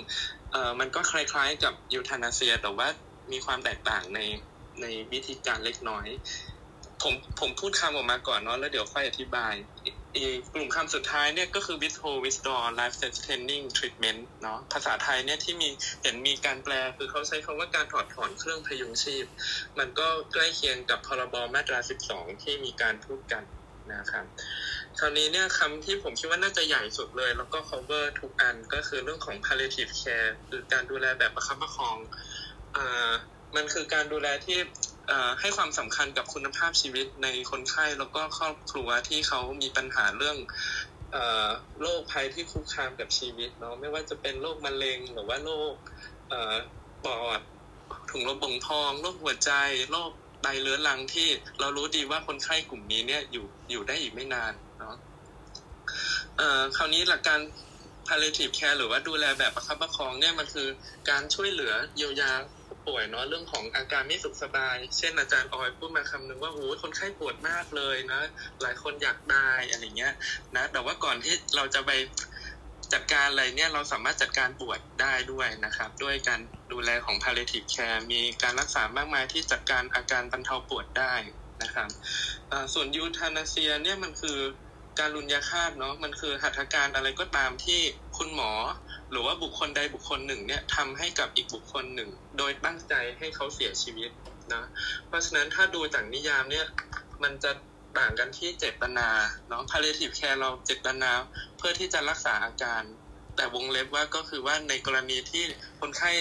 [0.51, 2.87] เอ่อมันก็คล้ายๆกับยูทานาเซีย แต่ว่า
[3.31, 4.19] มีความแตกต่างใน
[4.81, 6.07] ในวิธีการเล็กน้อย
[7.03, 9.53] ผมผมพูดคำออกมาก่อนเนาะแล้วเดี๋ยวค่อยอธิบาย
[10.15, 15.69] อีกกลุ่มคำสุดท้ายเนี่ยก็คือ withhold withdraw life sustaining treatment เนาะภาษาไทยเนี่ยที่มี
[16.01, 19.25] เห็นมีการแปลคือเขาใช้คำว่าการถอดถอนเครื่องพยุงชีพ
[19.79, 21.79] มันก็ใกล้เคียงกับพรบมาตรา
[22.11, 23.43] 12 ที่มีการพูดกัน
[23.93, 24.25] นะครับ
[24.99, 31.97] คราวนี้เนี่ยคำที่ผมคิดว่าน่าจะใหญ่สุดเลย แล้วก็ cover ทุกอันก็คือเรื่องของ palliative care คือการดูแลแบบประคับประคอง
[32.75, 33.11] อ่า
[33.55, 34.57] มันคือการดูแลที่
[35.11, 40.37] อ่อให้ความสำคัญกับคุณภาพชีวิตในคนไข้แล้วก็ครอบครัวที่เขามีปัญหาเรื่อง
[41.15, 41.49] อ่อ
[41.81, 45.73] โรคภัยที่คุกคามกับชีวิตเนาะไม่ว่าจะเป็นโรคมะเร็ง หรือว่าโรค
[46.31, 46.55] อ่อ
[47.05, 47.41] ปอด
[48.11, 49.51] ถุงลมโป่งพองโรคหัวใจ
[49.91, 51.27] โรค ไตเรื้อรังที่
[51.59, 54.95] เรารู้ดีว่าคนไข้กลุ่มนี้เนี่ยอยู่อยู่ได้อีกไม่นานเนาะ
[56.37, 57.39] เอ่อคราวนี้หลักการ
[58.07, 60.67] palliative care หรือว่าดูแลแบบประคับประคองเนี่ยมันคือ
[61.09, 62.31] การช่วยเหลือเยียวยา
[62.67, 68.21] ผู้ป่วยเนาะเรื่องของอาการไม่สุขสบาย เช่นอาจารย์ออยพูดมาคำนึงว่าโอ้ยคนไข้ปวดมากเลยนะ
[68.61, 70.13] หลายคนอยากตายอะไรเงี้ย
[70.55, 71.91] นะแต่ว่าก่อนที่เราจะไป
[72.93, 76.39] จัดการอะไรเนี่ยเราสามารถจัดการปวดได้ด้วยนะครับ ด้วยการ
[76.71, 81.13] ดูแลของ palliative care มีการรักษามากมายที่จัดการอาการบรรเทาปวดได้
[81.63, 81.89] นะครับ
[82.73, 84.39] ส่วนยูทานาเซียเนี่ยมันคือ
[84.99, 87.81] การรุนยาฆาตเนาะมันคือหัตถการอะไรก็ตามที่
[88.17, 88.51] คุณหมอ
[89.11, 94.11] หรือว่าบุคคลใดบุคคลหนึ่งเนี่ยทำให้กับอีกบุคคลหนึ่ง โดยตั้งใจให้เขาเสียชีวิต
[94.53, 94.63] นะ
[95.07, 96.65] เพราะฉะนั้นถ้าดูจากนิยามเนี่ย
[97.23, 97.51] มันจะ
[97.99, 99.07] ต่างกันที่เจตนา
[99.47, 101.11] เนาะ palliative care เราเจตนา
[101.57, 102.83] เพื่อที่จะรักษาอาการ
[103.35, 105.43] แต่วงเล็บว่าก็คือว่าในกรณีที่
[105.79, 106.11] คนไข้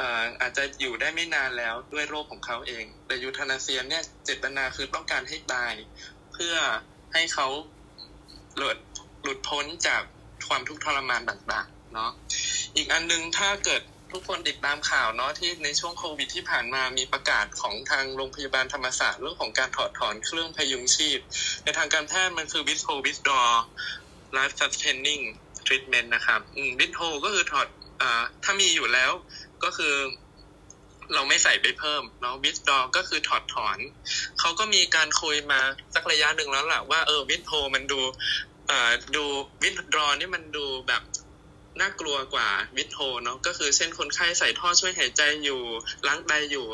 [0.00, 5.72] อ่ออาจจะอยู่ได้ไม่นานแล้วด้วยโรคของเขาเอง แต่ยูทานาเซียเนี่ยเจตนาคือต้องการให้ตาย
[6.32, 6.54] เพื่อ
[7.12, 7.48] ให้เขา
[8.56, 8.78] หลุด
[9.22, 10.02] หลุดพ้นจาก
[10.48, 12.10] ความทุกข์ทรมานต่างๆเนาะ
[12.76, 21.18] อีกอันนึงถ้าเกิด ทุกคนติดตามข่าวเนาะที่ในช่วงโควิดที่ผ่านมามีประกาศของทางโรงพยาบาลธรรมศาสตร์เรื่องของการถอดถอนเครื่องพยุงชีพ
[21.64, 23.50] ในทางการแพทย์มันคือ withhold withdraw
[24.36, 25.22] life sustaining
[25.66, 27.68] treatment นะครับอืม withhold ก็คือถอด
[28.02, 28.04] อ
[28.44, 29.12] ถ้ามีอยู่แล้ว
[29.64, 29.94] ก็คือ
[31.14, 33.78] เราไม่ใส่ไปเพิ่มเนาะ withdraw ก็คือถอดถอน
[34.40, 35.60] เขาก็มีการคุยมา
[35.94, 38.00] สักระยะหนึ่งแล้วแหละว่าเออ withhold มันดู
[38.70, 39.24] อ่อดู
[39.62, 41.02] withdraw นี่มันดูแบบ
[41.80, 45.60] น่ากลัวกว่า withhold เนาะก็คือเช่นคนไข้ใส่ท่อช่วยหายใจอยู่
[46.06, 46.66] ล้างไตอยู่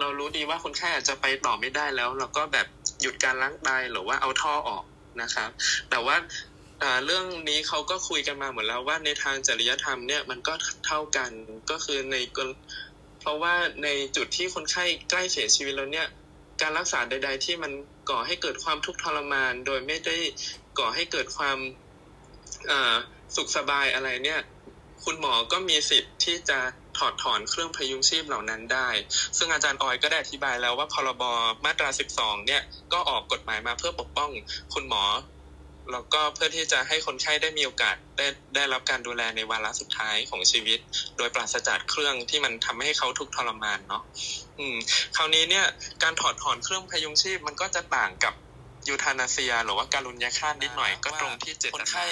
[0.00, 2.66] เรารู้ดีว่าคนไข้อาจจะไปต่อไม่ได้แล้ว เราก็แบบ
[3.00, 4.84] หยุดการล้างไตหรือว่าเอาท่อออก
[5.22, 5.50] นะครับ
[5.90, 6.16] แต่ว่า
[7.04, 10.54] เรื่องนี้เขาก็คุยกันมาหมดแล้วว่าในทางจริยธรรมเนี่ยมันก็
[10.86, 11.30] เท่ากัน
[11.70, 12.16] ก็คือใน
[13.20, 16.08] เพราะว่าในจุดที่คนไข้ใกล้เสียชีวิตแล้วเนี่ย
[16.62, 17.72] การรักษาใด ๆ ที่มัน
[18.10, 20.16] ก่อให้เกิดความทุกข์ทรมาน โดยไม่ได้
[20.78, 21.58] ก่อให้เกิดความ
[22.70, 22.72] อ
[23.36, 24.40] สุขสบายอะไรเนี่ย
[25.04, 26.58] คุณหมอก็มีสิทธิ์ที่จะ
[26.98, 28.88] ถอดถอนเครื่องพยุงชีพเหล่านั้นได้
[29.38, 31.22] ซึ่งอาจารย์ออยก็ได้อธิบายแล้วว่าพรบ
[31.64, 34.30] มาตรา 12 เนี่ยก็ออกกฎหมายมาเพื่อปกป้อง
[34.74, 35.04] คุณหมอ
[35.92, 40.78] แล้วก็เพื่อที่จะให้คนไข้ได้มีโอกาสได้ได้รับการดูแลในวาระสุดท้ายของชีวิต
[41.16, 44.02] โดยปราศจากเครื่องที่มันทำให้เขาทุกข์ทรมานเนาะ
[44.58, 44.76] อืม
[45.16, 45.66] คราวนี้เนี่ย
[46.02, 48.34] การถอดถอนเครื่องพยุงชีพมันก็จะต่างกับ
[48.88, 52.04] ยูทานาเซีย หรือว่าการุญยฆาตนิดหน่อยก็ตรงที่เจตนาคนไข้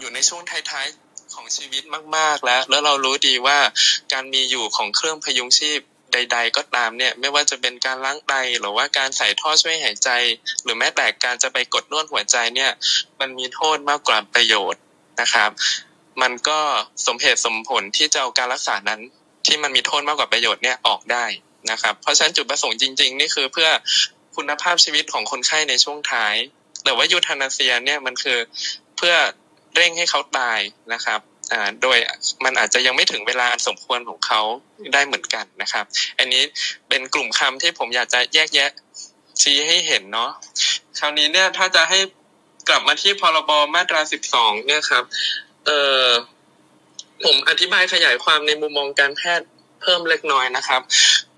[0.00, 1.82] อยู่ในช่วงท้ายๆของชีวิต
[2.16, 3.58] มาก ๆแล้ว แล้วเรารู้ดีว่า
[4.12, 5.80] การมีอยู่ของเครื่องพยุงชีพ
[6.12, 10.10] ใด ๆ ก็ตามเนี่ย ไม่ว่าจะเป็นการล้างไตหรือว่าการใส่ท่อช่วยหายใจ
[10.62, 12.70] หรือแม้แต่การจะไปกดนวดหัวใจเนี่ย
[13.20, 14.80] มันมีโทษมากกว่าประโยชน์
[15.20, 15.50] นะครับ
[16.22, 16.58] มันก็
[17.06, 19.00] สมเหตุสมผลที่จะเอาการรักษานั้น
[19.46, 21.24] ที่มันมีโทษมากกว่าประโยชน์เนี่ยออกได้
[21.70, 23.68] นะครับ เพราะฉะนั้นจุดประสงค์จริง ๆ นี่คือเพื่อ
[24.36, 26.34] คุณภาพชีวิตของคนไข้ในช่วงท้าย
[26.84, 28.38] แต่ว่ายูทานาเซียเนี่ยมันคือ
[28.96, 29.14] เพื่อ
[29.76, 30.60] เร่งให้เขาตาย
[30.92, 31.20] นะครับ
[31.52, 31.98] อ่าโดย
[32.44, 34.40] มันอาจจะยังไม่ถึงเวลาอันสมควรของเขา
[34.92, 35.84] ได้เหมือนกันนะครับ
[36.18, 36.42] อันนี้
[36.88, 38.70] เป็นกลุ่มคำที่ผมอยากจะแยกแยะ
[39.42, 40.30] ชี้ให้เห็นเนาะ
[40.98, 41.98] คราวนี้เนี่ยถ้าจะให้
[42.68, 45.04] กลับมาที่พรบมาตราสิบสองเนี่ยครับ
[45.66, 46.08] เอ่อ
[47.24, 49.46] ผมอธิบายขยายความในมุมมองการแพทย์
[49.86, 50.80] เพิ่มเล็กน้อยนะครับ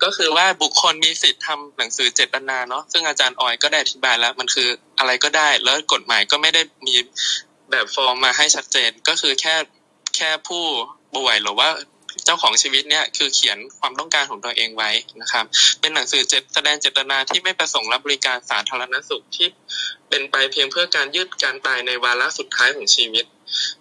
[0.03, 6.97] ก็คือว่าบุคคลมีสิทธิ์ทำหนังสือเจตนาเนาะซึ่งอาจารย์ออยก็ได้อธิบายแล้ว มันคืออะไรก็ได้ แล้วกฎหมายก็ไม่ได้มี
[7.71, 9.55] แบบฟอร์มมาให้ชัดเจนก็คือแค่
[10.17, 10.65] แค่ผู้
[11.17, 11.69] ป่วยหรือว่า
[12.25, 14.91] เจ้าของชีวิตเนี่ยคือเขียนความต้องการของตัวเองไว้
[15.21, 15.45] นะครับ
[15.81, 19.49] เป็นหนังสือเจตแสดงเจตนาที่ไม่ประสงค์รับบริการสาธารณสุขที่
[20.09, 23.25] เป็นไปเพียงเพื่อการยืดการตายในวาระสุดท้ายของชีวิต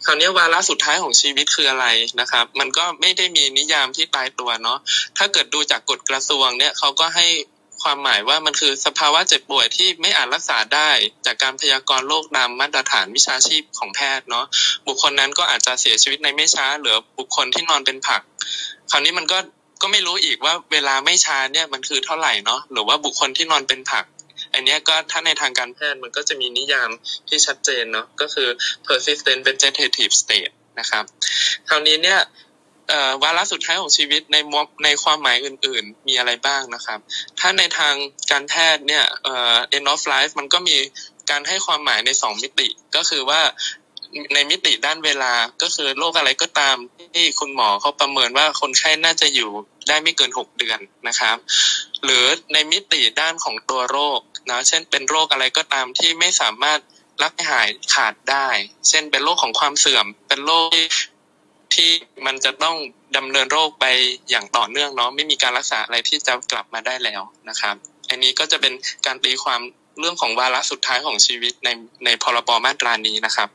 [0.06, 1.88] คราวนี้วาระสุดท้ายของชีวิตคืออะไร
[2.20, 4.80] นะครับ มันก็ไม่ได้มีนิยามที่ตายตัวเนาะ
[5.18, 7.28] ถ้าเกิดดูจากกฎกระทรวงเนี่ยเขาก็ให้
[7.84, 10.90] ความหมายว่ามันคือสภาวะเจ็บป่วยที่ไม่อาจรักษาได้
[11.26, 14.46] จากการพยากรณ์โรคตามมาตรฐานวิชาชีพของแพทย์เนาะ
[14.88, 18.22] บุคคลนั้นก็อาจจะเสียชีวิตในไม่ช้าหลือบุคคลที่นอนเป็นผัก
[18.92, 19.38] คราวนี้มันก็
[19.82, 24.06] ก็ไม่รู้อีกว่าเวลาไม่ช้าเนี่ยมันคือเท่าไหร่เนาะหรือว่าบุคคลที่นอนเป็นผัก
[24.54, 26.90] อันนี้ก็ถ้าในทางการแพทย์มันก็จะมีนิยาม
[27.28, 28.50] ที่ชัดเจนเนาะก็คือ
[28.86, 31.04] persistent vegetative state นะครับ
[31.70, 32.20] คราวนี้เนี่ย
[33.24, 37.00] วาระสุดท้ายของชีวิตในมในความหมายอื่น ๆ มีอะไรบ้างนะครับ
[37.40, 37.96] ถ้าในทาง
[38.32, 40.78] การแพทย์เนี่ยเอ่อ end of life มันก็มี
[41.30, 43.42] การให้ความหมายในสองมิติ ก็คือว่า
[44.34, 46.76] ในมิติด้านเวลาก็คือโรคอะไรก็ตาม
[47.16, 49.52] ที่คุณหมอเขาประเมินว่าคนไข้น่าจะอยู่
[49.88, 51.38] ได้ไม่เกินหกเดือนนะครับ
[52.04, 54.20] หรือในมิติด้านของตัวโรค
[54.50, 56.80] นะเช่นเป็นโรคอะไรก็ตามที่ไม่สามารถ
[57.24, 58.48] รักหายขาดได้
[58.90, 60.86] เช่นเป็นโรคของความเสื่อม เป็นโรคที่
[61.78, 61.92] ที่
[62.26, 62.76] มันจะต้อง
[63.18, 63.86] ดำเนินโรคไป
[64.30, 67.76] อย่างต่อเนื่องเนาะไม่มีการรักษาอะไรที่จะกลับมาได้แล้วนะครับ
[68.10, 68.74] อันนี้ก็จะเป็น
[69.06, 69.62] การตีความ
[70.00, 71.70] เรื่องของวาระสุดท้ายของชีวิตใน
[72.06, 73.50] ในพรบมาตรานี้นะครับ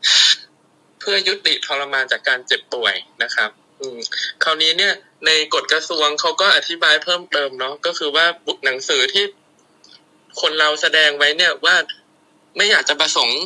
[1.00, 3.98] เพื่อยุติทรมานจากการเจ็บป่วยนะครับอืม
[4.42, 4.94] คราวนี้เนี่ย
[5.26, 9.24] ในกฎกระทรวงเขาก็อธิบายเพิ่มเติมเนาะก็คือว่าบุกหนังสือที่
[10.40, 11.76] คนเราแสดงไว้เนี่ยว่า
[12.56, 13.40] ไม่อยากจะประสงค์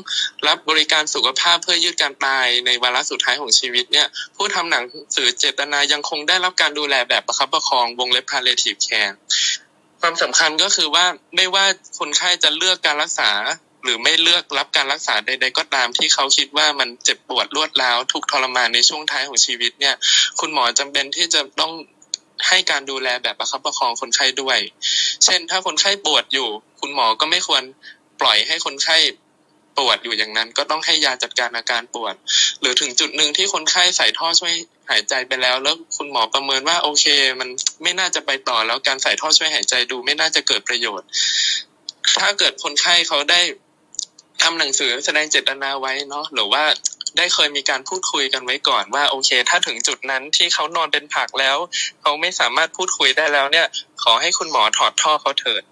[0.47, 4.85] รับบริการสุขภาพเพื่อยืดการตายในวาระสุดท้ายของชีวิตเนี่ย ผู้ทำหนัง
[5.17, 9.15] สือเจตนายังคงได้รับการดูแลแบบประคับประคองวงเล็บ palliative care
[10.01, 11.65] ความสำคัญก็คือว่าไม่ว่า
[11.99, 13.31] คนไข้จะเลือกการรักษา
[13.83, 19.95] หรือไม่เลือกรับการรักษาใด ๆ ก็ตามที่เขาคิดว่ามันเจ็บปวดรวดร้าวทุกทรมานในช่วงท้ายของชีวิตเนี่ย
[20.41, 21.73] คุณหมอจำเป็นที่จะต้อง
[22.49, 24.59] ให้การดูแลแบบประคับประคองคนไข้ด้วย
[25.25, 26.49] เช่น ถ้าคนไข้ปวดอยู่
[26.81, 27.63] คุณหมอก็ไม่ควร
[28.21, 28.97] ปล่อยให้คนไข้
[29.79, 32.15] ปวดอยู่อย่างนั้นก็ต้องให้ยาจัดการอาการปวด
[32.61, 34.55] หรือถึงจุดหนึ่งที่คนไข้ใส่ท่อช่วย
[34.91, 37.05] หายใจไปแล้ว แล้วคุณหมอประเมินว่าโอเค
[37.41, 37.49] มัน
[37.83, 41.09] ไม่น่าจะไปต่อแล้วการใส่ท่อช่วยหายใจดูไม่น่าจะเกิดประโยชน์
[42.19, 43.41] ถ้าเกิดคนไข้เขาได้
[44.43, 46.65] ทำหนังสือแสดงเจตนาไว้เนาะหรือว่า
[47.17, 51.57] ได้เคยมีการพูดคุยกันไว้ก่อนว่าโอเค ถ้าถึงจุดนั้นที่เขานอนเป็นผักแล้ว
[52.01, 53.67] เขาไม่สามารถพูดคุยได้แล้วเนี่ย
[54.03, 55.63] ขอให้คุณหมอถอดท่อเขาเถิด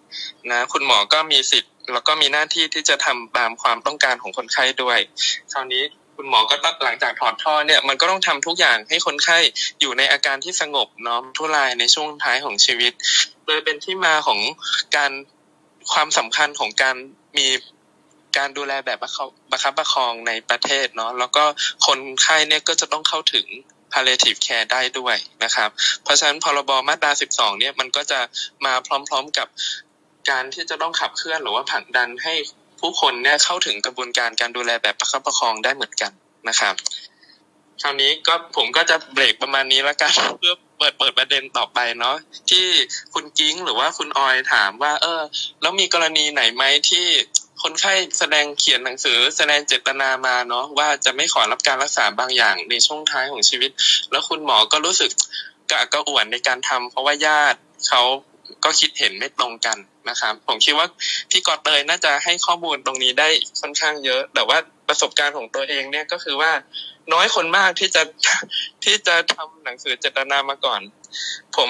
[0.53, 4.99] นะ คุณหมอก็มีสิทธิ์ แล้วก็มีหน้าที่ที่จะทำตามความต้องการของคนไข้ด้วย
[5.53, 5.83] คราวนี้
[6.17, 9.39] คุณหมอก็ต้องหลังจากถอดท่อเนี่ยมันก็ต้องทำทุกอย่างให้คนไข้
[9.81, 12.93] อยู่ในอาการที่สงบน้อมทุลายในช่วงท้ายของชีวิต
[13.47, 14.41] เลยเป็นที่มาของ
[14.97, 15.13] การ
[15.93, 16.97] ความสำคัญของการ
[17.39, 17.47] มี
[18.37, 21.45] การดูแลแบบประคับประคองในประเทศเนาะแล้วก็
[21.87, 23.47] คนไข้เนี่ยก็จะต้องเข้าถึง
[23.93, 25.71] palliative care ได้ด้วยนะครับ
[26.03, 28.21] เพราะฉะนั้นพรบมาตรา 12 เนี่ยมันก็จะ
[28.65, 29.49] มาพร้อมๆกับ
[30.31, 32.35] การที่จะต้องขับเคลื่อนหรือว่าผลักดันให้
[32.81, 36.13] ผู้คนเนี่ยเข้าถึงกระบวนการการดูแลแบบประคับประคองได้เหมือนกัน
[36.49, 36.75] นะครับ
[37.83, 42.17] คราวนี้ก็ผมก็จะเบรกประมาณนี้แล้วกันเพื่อเปิดเปิดประเด็นต่อไปเนาะ
[42.51, 42.67] ที่
[43.15, 45.23] คุณกิ้งหรือว่าคุณออยถามว่า เออ
[45.63, 47.07] แล้วมีกรณีไหนไหมที่
[47.63, 53.71] คนไข้แสดงเขียนหนังสือแสดงเจตนามาเนาะว่าจะไม่ขอรับการรักษาบางอย่างในช่วงท้ายของชีวิต
[54.11, 55.11] แล้วคุณหมอก็รู้สึก
[55.71, 57.59] กระกระอ่วนในการทำเพราะว่าญาติ
[57.89, 58.03] เขา
[58.65, 60.87] ก็คิดเห็นไม่ตรงกัน นะครับ ผมคิดว่า
[61.31, 63.29] พี่กอเตยน่าจะให้ข้อมูลตรงนี้ได้
[63.61, 66.53] ค่อนข้างเยอะ แต่ว่าประสบการณ์ของตัวเองเนี่ยก็คือว่า
[67.13, 68.03] น้อยคนมากที่จะ
[68.85, 70.81] ที่จะทำหนังสือเจตนามาก่อน
[71.57, 71.69] ผม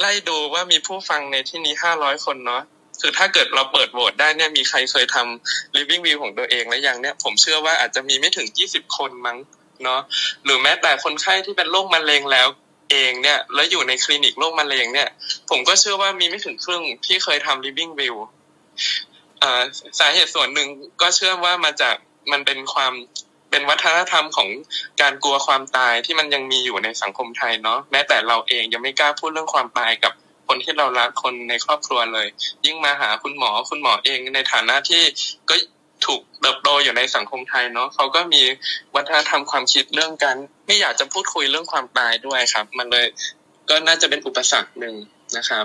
[0.00, 2.62] ไล่ดูว่ามีผู้ฟังในที่นี้ห้าร้อยคนเนาะ
[3.00, 9.38] คือถ้าเกิดเราเปิดโหวตได้เนี่ยมีใครเคยทำ living view ของตัวเองแล้วยังเนี่ย ผมเชื่อว่าอาจจะมีไม่ถึงยี่สิบคนมั้ง
[9.84, 10.00] เนาะ
[10.44, 12.48] หรือแม้แต่คนไข้ที่เป็นโรคมะเร็งแล้ว
[12.90, 15.08] เองเนี่ยแล้วอยู่ในคลินิกโรคมะเร็งเนี่ย
[15.50, 18.16] ผมก็เชื่อว่ามีไม่ถึงครึ่งที่เคยทำ living view
[19.98, 20.68] สาเหตุส่วนหนึ่ง
[21.00, 21.96] ก็เชื่อว่ามาจาก
[22.32, 22.92] มันเป็นความ
[23.50, 24.48] เป็นวัฒนธรรมของ
[25.02, 30.12] การกลัวความตายที่มันยังมีอยู่ในสังคมไทยเนาะแม้แต่เราเองยังไม่กล้าพูดเรื่องความตายกับ
[30.46, 32.26] คนที่เรารักคนในครอบครัวเลย
[32.66, 35.02] ยิ่งมาหาคุณหมอคุณหมอเองในฐานะที่
[35.48, 35.54] ก็
[36.06, 38.42] ถูก เติบโตอยู่ในสังคมไทยเนาะเขาก็มี
[38.94, 43.06] วัฒนธรรมความคิดเรื่องการไม่อยากจะพูดคุยเรื่องความตายด้วยครับ มันเลย
[43.70, 44.94] ก็น่าจะเป็นอุปสรรคหนึ่ง
[45.36, 45.64] นะครับ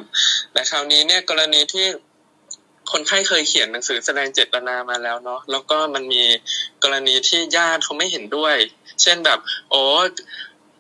[0.52, 1.86] แต่คราวนี้เนี่ยกรณีที่
[2.92, 6.24] คนไข้เคยเขียนหนังสือแสดงเจตนามาแล้วเนาะแล้วก็มันมี
[6.84, 8.56] กรณีที่ญาติเขาไม่เห็นด้วย
[9.02, 9.84] เช่นแบบ โอ้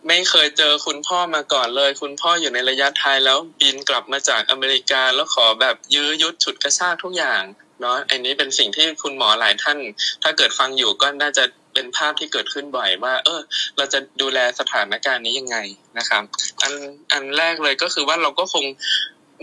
[0.08, 7.44] ไม่เคยเจอคุณพ่อมาก่อนเลย คุณพ่ออยู่ในระยะท้ายแล้วบินกลับมาจากอเมริกาแล้วขอแบบยื้อยุดฉุดกระชากทุกอย่าง
[7.84, 9.78] เนาะอันนี้เป็นสิ่งที่คุณหมอหลายท่าน
[10.24, 11.44] ถ้าเกิดฟังอยู่ก็น่าจะ
[11.74, 13.40] เป็นภาพที่เกิดขึ้นบ่อยว่า เออ
[13.78, 15.58] เราจะดูแลสถานการณ์นี้ยังไง
[15.98, 16.24] นะครับ
[16.62, 16.74] อัน
[17.12, 18.66] อันแรกเลยก็คือว่าเราก็คง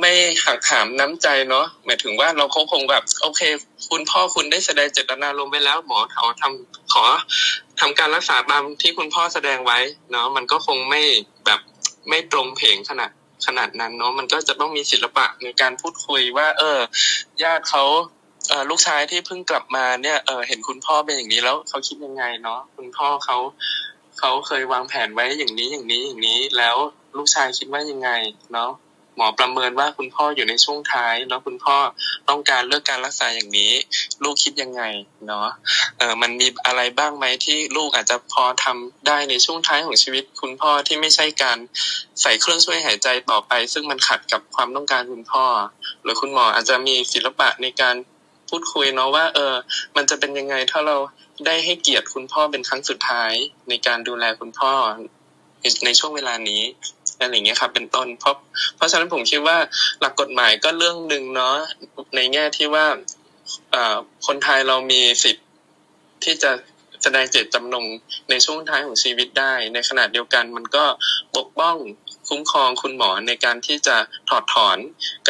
[0.01, 0.13] ไม่
[0.45, 3.41] หักถามน้ำใจเนาะหมายถึงว่าเราคงคงแบบ โอเค
[3.91, 7.05] คุณพ่อคุณได้แสดงเจตนาลงไปแล้วหมอขอทำขอ
[7.81, 9.79] ทำการรักษาตามที่คุณพ่อแสดงไว้
[10.11, 11.03] เนาะมันก็คงไม่
[11.47, 11.61] แบบ
[12.09, 13.11] ไม่ตรงเพลงขนาด
[13.47, 16.79] ขนาดนั้นเนาะมันก็จะต้องมีศิลปะในการพูดคุยว่า เออ
[17.43, 17.85] ญาติเขา
[18.71, 23.39] ลูกชายที่เพิ่งกลับมาเนี่ยเออเห็นคุณพ่อเป็นอย่างนี้แล้วเขาคิดยังไงเนาะคุณพ่อเขา
[24.19, 26.77] เขาเคยวางแผนไว้อย่างนี้อย่างนี้อย่างนี้ แล้ว
[27.17, 28.11] ลูกชายคิดว่ายังไง
[28.53, 28.71] เนาะ
[29.17, 31.77] หมอประเมินว่าคุณพ่ออยู่ในช่วงท้ายแล้วคุณพ่อ
[32.29, 33.73] ต้องการเลือกการรักษาอย่างนี้
[34.23, 34.83] ลูกคิดยังไง
[35.27, 35.49] เนาะ
[35.99, 41.59] เออมันมีอะไรบ้างไหมที่ลูกอาจจะพอทำได้ในช่วงท้ายของชีวิต คุณพ่อที่ไม่ใช่การ
[42.23, 45.45] ใส่เครื่องช่วยหายใจต่อไป ซึ่งมันขัดกับความต้องการคุณพ่อ
[46.03, 47.95] หรือคุณหมออาจจะมีศิลปะในการ
[48.51, 49.55] พูดคุยเนาะว่า เออ
[49.97, 50.97] มันจะเป็นยังไงถ้าเรา
[51.47, 53.33] ได้ให้เกียรติคุณพ่อเป็นครั้งสุดท้าย
[53.69, 54.73] ในการดูแลคุณพ่อ
[55.87, 56.63] ในช่วงเวลานี้
[57.21, 58.37] อะไรอย่างเงี้ยครับเป็นต้นเพราะ
[58.77, 59.59] เพราะฉะนั้นผมคิดว่า
[60.01, 61.57] หลักกฎหมายก็เรื่องหนึ่งเนาะ
[62.17, 62.87] ในแง่ที่ว่า
[64.27, 65.47] คนไทยเรามีสิทธิ์
[66.25, 66.51] ที่จะ
[67.03, 67.87] แสดงเจตจำนง
[68.31, 70.85] ในช่วงท้ายของชีวิตได้ ในขณะเดียวกันมันก็
[71.37, 71.77] ปกป้อง
[72.29, 73.97] คุ้มครองคุณหมอในการที่จะ
[74.29, 74.79] ถอดถอน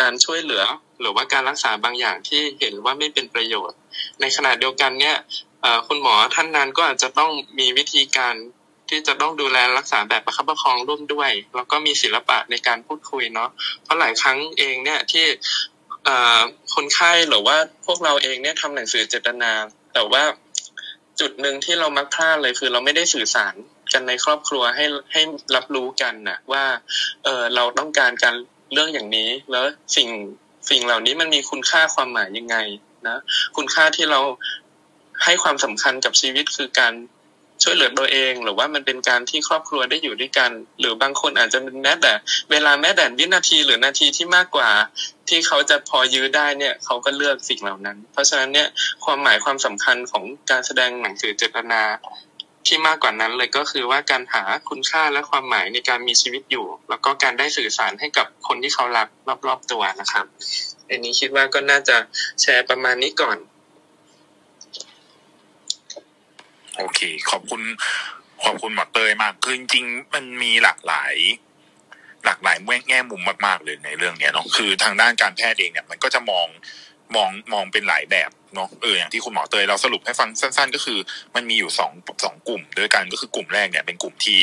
[0.01, 0.65] การช่วยเหลือ
[1.01, 3.79] หรือว่าการรักษาบางอย่างที่เห็นว่าไม่เป็นประโยชน์
[4.21, 5.17] ในขณะเดียวกันเนี่ย
[5.89, 8.35] คุณหมอท่านนั้นก็อาจจะต้องมีวิธีการ
[8.89, 13.51] ที่จะต้องดูแลรักษาแบบประคับประคองร่วมด้วย แล้วก็มีศิลปะในการพูดคุยเนาะ
[13.83, 15.27] เพราะหลายครั้งเองเนี่ยที่
[16.75, 19.53] คนไข้หรือว่าพวกเราเองเนี่ยทำหนังสือเจตนา
[19.95, 20.23] แต่ว่า
[21.21, 23.55] จุดหนึ่งที่เรามักพลาดเลยคือเราไม่ได้สื่อสาร
[23.93, 25.23] กันในครอบครัวให้ให้
[25.57, 26.65] รับรู้กันนะว่า
[27.25, 28.35] เออเราต้องการการ
[28.73, 29.65] เรื่องอย่างนี้ แล้ว
[29.97, 30.09] สิ่ง
[30.71, 32.57] สิ่งเหล่านี้มันมีคุณค่าความหมายยังไง
[33.09, 33.19] นะ
[33.57, 34.21] คุณค่าที่เรา
[35.25, 36.95] ให้ความสำคัญกับชีวิตคือการ
[37.63, 42.13] ช่วยเหลือตัวเอง หรือว่ามันเป็นการที่ครอบครัวได้อยู่ด้วยกัน หรือบางคนอาจจะเป็นแม้แต่
[42.51, 44.71] เวลาแม้แต่วินาทีหรือนาทีที่มากกว่า
[45.29, 48.69] ที่เขาจะพอยื้อได้เนี่ยเขาก็เลือกสิ่งเหล่านั้น เพราะฉะนั้นเนี่ย
[49.05, 51.83] ความหมายความสำคัญของการแสดงหนังสือเจตนา
[52.67, 59.09] ที่มากกว่านั้นเลยก็คือว่าการหาคุณค่าและความหมายในการมีชีวิตอยู่ แล้วก็การได้สื่อสารให้กับคนที่เขารัก
[59.47, 60.27] รอบๆตัวนะครับ
[60.89, 61.97] อันนี้คิดว่าก็น่าจะ
[62.41, 63.39] แชร์ประมาณนี้ก่อน
[66.77, 67.63] โอเค ขอบคุณ
[68.45, 71.15] ขอบคุณหมอเตยมากคือจริงๆมันมีหลากหลาย
[72.25, 72.57] หลากหลาย
[72.89, 76.47] แง่มุมมากๆเลยในเรื่องเนี้ยเนาะคือทางด้านการแพทย์เองเนี่ยมันก็จะมอง
[77.15, 80.99] มองมองเป็นหลายแบบ เนาะเอออย่างที่คุณหมอเตยเราสรุปให้ฟังสั้น ๆ ก็คือ
[81.35, 81.93] มันมีอยู่สอง
[82.25, 84.39] สองกลุ่มด้วยกันก็คือกลุ่มแรกเนี่ยเป็นกลุ่มที่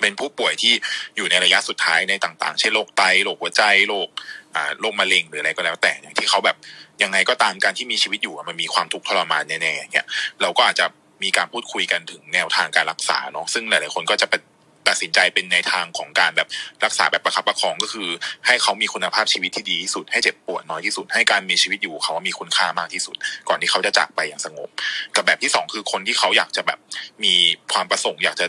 [0.00, 0.72] เป็นผู้ป่วยที่
[1.16, 4.08] อยู่ในระยะสุดท้ายในต่างๆ เช่นโรคไตโรคหัวใจโรค
[4.54, 6.56] อ่าโรคมะเร็งหรืออะไรก็แล้วแต่อย่างที่เขาแบบ
[7.02, 10.06] ยังไงก็ตามการที่มีชีวิตอยู่มันมีความทุกข์ทรมานแน่ๆเนี่ย
[10.42, 10.86] เราก็อาจจะ
[11.22, 14.40] มีการพูดคุยกันถึงแนวทางการรักษาเนาะซึ่งหลายๆคนก็จะเป็น
[14.88, 16.48] ตัดสินใจเป็นในทางของการแบบ
[16.84, 18.08] รักษาแบบประคับประคองก็คือ
[18.46, 23.16] ให้เขามีคุณภาพชีวิตที่ดีที่สุด ให้เจ็บปวดน้อยที่สุด ให้การมีชีวิตอยู่เขามีคุณค่ามากที่สุด
[23.48, 24.68] ก่อนที่เขาจะจากไปอย่างสงบ
[25.16, 26.78] กับแบบที่สองคือคนที่เขาอยากจะแบบ
[27.24, 27.34] มี
[27.72, 28.46] ความประสงค์อยากจะ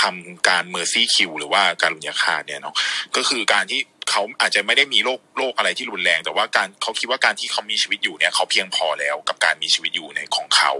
[0.00, 2.74] ทำการเมอร์ซี่คิวหรือว่าการลุญยาคาเนี่ยเนาะ
[3.16, 10.72] ก็คือการที่เขาอาจจะไม่ได้มีโรคโรคอะไรที่รุนแรง แต่ว่าการเขาคิดว่าการที่เขามีชีวิตอยู่เนี่ยเขาเพียงพอแล้วกับการมีชีวิตอยู่ในของเขา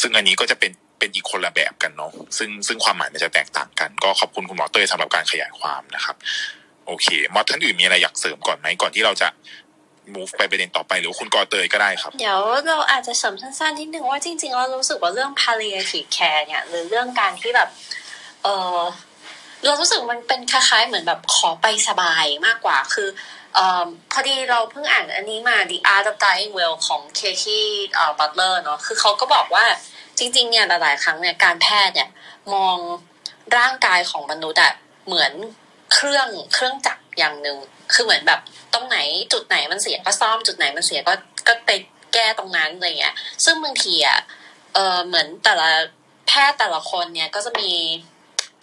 [0.00, 6.16] ซึ่งอันนี้ก็จะเป็น เป็นอีกคนละแบบกันเนาะซึ่งซึ่งความหมายมันจะแตกต่างกัน ก็ขอบคุณคุณหมอเต้ยสำหรับการขยายความนะครับ
[6.86, 9.28] โอเคมอท่านอื่นมีอะไรอยากเสริมก่อนไหมก่อนที่เราจะ
[10.14, 17.68] move ไปประเด็นต่อไปหรือคุณกอเตยก็ได้ครับ เดี๋ยวเราอาจจะเสริมสั้นๆนิดนึงว่าจริงๆเรารู้สึกว่าเรื่อง palliative care เนี่ยหรือเรื่องการที่แบบ
[18.42, 18.80] เออ
[19.64, 23.08] เรารู้สึกมันเป็นคล้ายๆเหมือนแบบขอไปสบายมากกว่าคือ
[23.56, 27.64] ออพอดีเราเพิ่งอ่านอันนี้มา The Art of Dying Well ของเคที่
[27.98, 29.64] อ่อบัตเลอร์เนาะคือเขาก็บอกว่า
[30.18, 32.08] จริง ๆ เนี่ยหลาย ๆ ครั้งเนี่ยการแพทย์เนี่ย
[32.54, 32.78] มอง
[33.56, 34.72] ร่างกายของมนุษย์อะ
[35.06, 35.32] เหมือน
[35.92, 37.56] เครื่องเครื่องจักรอย่างหนึ่ง
[37.92, 38.40] คือเหมือนแบบ
[38.74, 38.98] ตรงไหน
[39.32, 41.14] จุดไหนมันเสียก็ซ่อมจุดไหนมันเสียก็
[41.46, 41.70] ก็ไป
[42.14, 43.14] แก้ตรงนั้นอะไรเงี้ย
[43.44, 44.18] ซึ่งบางทีอะ
[44.74, 45.68] เออเหมือนแต่ละ
[46.28, 47.72] แพทย์แต่ละคนเนี่ยก็จะมี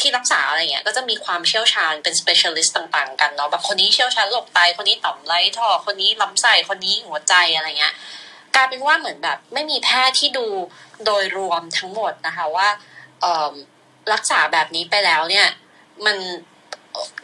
[0.02, 7.94] ที่รักษาอะไรเงี้ย ก็จะมีความเชี่ยวชาญเป็น specialist ต่าง ๆ กันเนาะแบบคนนี้เชี่ยวชาญโรคไตคนนี้ต่อมไรท่อคนนี้ลำไส้คนนี้หัวใจอะไรเงี้ย
[8.56, 10.46] กลายเป็นว่าเหมือนแบบ ไม่มีแพทย์ที่ดู
[11.06, 12.68] โดยรวมทั้งหมดนะคะว่า
[14.14, 15.48] รักษาแบบนี้ไปแล้วเนี่ย
[16.06, 16.18] มัน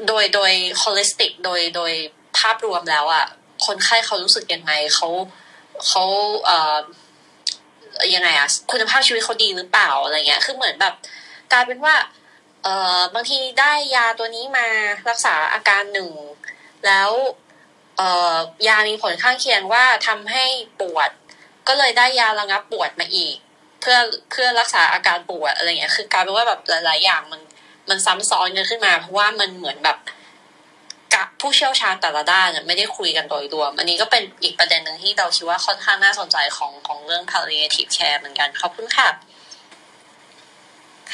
[0.08, 0.52] โดยโดย
[0.82, 1.94] holistic โดยโดย
[2.38, 3.26] ภาพรวมแล้วอะ่ะ
[3.66, 5.10] คนไข้เขารู้สึกยังไงเขา
[5.88, 6.04] เขา
[6.46, 6.78] เอ่อ
[8.16, 10.94] ยังไงอะคุณภาพชีวิตเขาดีหรือเปล่าอะไรเงี้ยคือเหมือนแบบ
[11.52, 11.96] กลายเป็นว่า
[12.64, 14.68] เอ่อบางทีได้ยาตัวนี้มา
[15.10, 16.10] รักษาอาการหนึ่ง
[16.86, 17.10] แล้ว
[18.68, 20.46] ยามีผลข้างเคียงว่าทำให้
[20.82, 21.10] ปวด
[21.68, 23.36] ก็เลยได้ยาระงับปวดมาอีก
[23.82, 23.98] เพื่อ
[24.32, 27.42] เพื่อรักษาอาการปวดอะไรเงี้ย คือกลายเป็นว่าแบบหลาย ๆ อย่างมัน
[27.90, 29.98] มันซ้ำซ้อนกันขึ้นมา เพราะว่ามันเหมือนแบบ
[31.16, 39.08] กับผู้เชี่ยวชาญแต่ละด้านไม่ได้คุยกันโดยรวม อันนี้ก็เป็นอีกประเด็นหนึ่งที่เราคิดว่าค่อนข้างน่าสนใจของของเรื่อง palliative care เหมือนกันขอบคุณค่ะ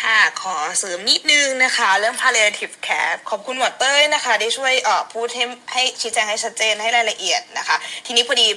[0.02, 5.44] ค่ะ ขอเสริมนิดนึงนะคะ เรื่อง palliative care ขอบคุณหมอเต้ยนะคะที่ช่วยเอ่อพูดให้
[5.74, 8.48] ให้ชี้แจงให้ชัดเจนให้รายละเอียดนะคะ ทีนี้พอดี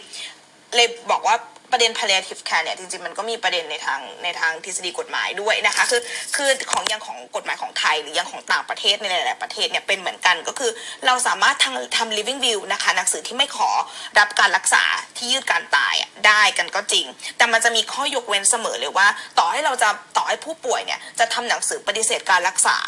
[0.75, 1.37] เลยบอกว่า
[1.73, 6.01] ประเด็น palliative care เนี่ยจริงๆ มันก็มีประเด็นในทางในทางทฤษฎีกฎหมายด้วยนะคะคือ
[6.37, 10.71] คือของอย่างของกฎหมายของไทย หรืออย่างของต่างประเทศในหลายๆประเทศเนี่ยเป็นเหมือนกันก็คือ
[11.07, 13.71] เราสามารถทำทำ living will นะคะหนังสือที่ไม่ขอ
[14.19, 14.85] รับการรักษา
[15.17, 15.95] ที่ยืดการตาย
[16.27, 17.07] ได้กันก็จริง
[17.37, 19.09] แต่มันจะมีข้อยกเว้นเสมอเลยว่า
[19.39, 22.79] ต่อให้เราจะต่อให้ผู้ป่วยเนี่ยจะทำหนังสือปฏิเสธการรักษา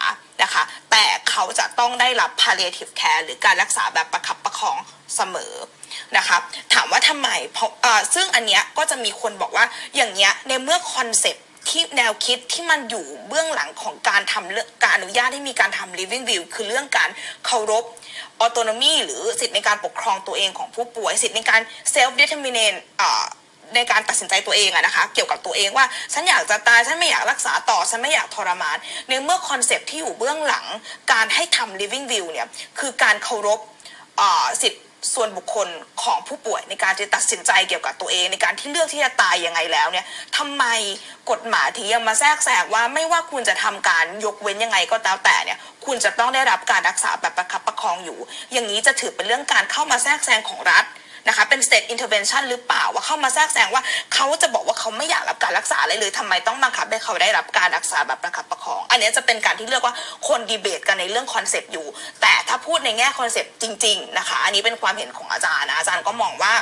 [0.43, 4.76] นะคะแต่เขาจะต้องได้รับ palliative care หรือการรักษาแบบประคับประคอง
[5.16, 5.55] เสมอ
[6.16, 6.36] นะคะ
[6.74, 7.70] ถามว่าทำไมเพราะ
[8.14, 9.64] ซึ่งอันเนี้ยก็จะมีคนบอกว่า
[9.96, 17.11] อย่างเงี้ยในเมื่อ concept ที่แนวคิดที่มันอยู่เบื้องหลังของการทำเรื่องการอนุญาตให้มีการทำ living will คือเรื่องการ
[17.46, 17.84] เคารพ
[18.44, 21.61] autonomy หรือสิทธิในการปกครองตัวเองของผู้ป่วย สิทธิในการ
[21.94, 22.78] self determinate
[23.74, 28.76] ในการตัดสินใจตัวเองอะนะคะ เกี่ยวกับตัวเองว่า ฉันอยากจะตาย ฉันไม่อยากรักษาต่อ ฉันไม่อยากทรมาน
[29.09, 30.66] ในเมื่อ concept ที่อยู่เบื้องหลัง
[31.12, 32.48] การให้ทำ living will เนี่ย
[32.78, 33.61] คือการเคารพ
[34.62, 34.80] สิทธิ
[35.14, 35.68] ส่วนบุคคล
[36.03, 40.64] ของผู้ป่วยในการจะตัดสินใจเกี่ยวกับตัวเอง ในการที่เลือกที่จะตายยังไงแล้วเนี่ยทำไม
[41.30, 48.18] กฎหมายถึงยังมาแทรกแซงว่าไม่ว่าคุณจะทำการยกเว้นยังไงก็ตามแต่เนี่ยคุณจะต้องได้รับการรักษาแบบประคับประคองอยู่
[48.53, 50.84] อย่างนี้จะถือเป็นเรื่องการเข้ามาแทรกแซงของรัฐ
[51.29, 53.83] นะคะเป็น state intervention หรือเปล่าว่าเข้ามาแทรกแซงว่า
[54.14, 59.95] เขาจะบอกว่าเขาไม่อยากรับการรักษาอะไรเลยทำไมต้องบังคับให้เขาได้รับการรักษาแบบประคับประคอง อันนี้จะเป็นการที่เรียกว่า
[60.29, 61.87] คนดีเบตกันในเรื่อง concept อยู่
[62.23, 66.53] แต่ถ้าพูดในแง่ concept จริงๆนะคะอันนี้เป็นความเห็นของอาจารย์นะอาจารย์ก็มองว่า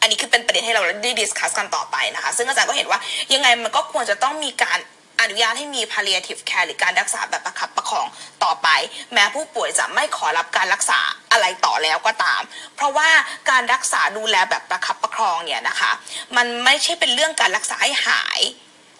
[0.00, 2.98] อันนี้คือเป็นประเด็นให้เราได้ discuss กันต่อไปนะคะ ซึ่งอาจารย์ก็เห็นว่า
[3.34, 4.78] ยังไงมันก็ควรจะต้องมีการ
[5.20, 8.06] อนุญาตให้มี palliative care หรือการรักษาแบบประคับประคอง
[8.44, 8.68] ต่อไป
[9.12, 11.00] แม้ผู้ป่วยจะไม่ขอรับการรักษา
[11.32, 12.42] อะไรต่อแล้วก็ตาม
[12.76, 13.08] เพราะว่า
[13.50, 15.90] การรักษาดูแลแบบประคับประคองเนี่ยนะคะ
[16.36, 18.40] มันไม่ใช่เป็นเรื่องการรักษาให้หาย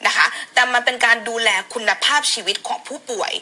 [0.06, 3.32] นะคะแต่มันเป็นการดูแลคุณภาพชีวิตของผู้ป่วย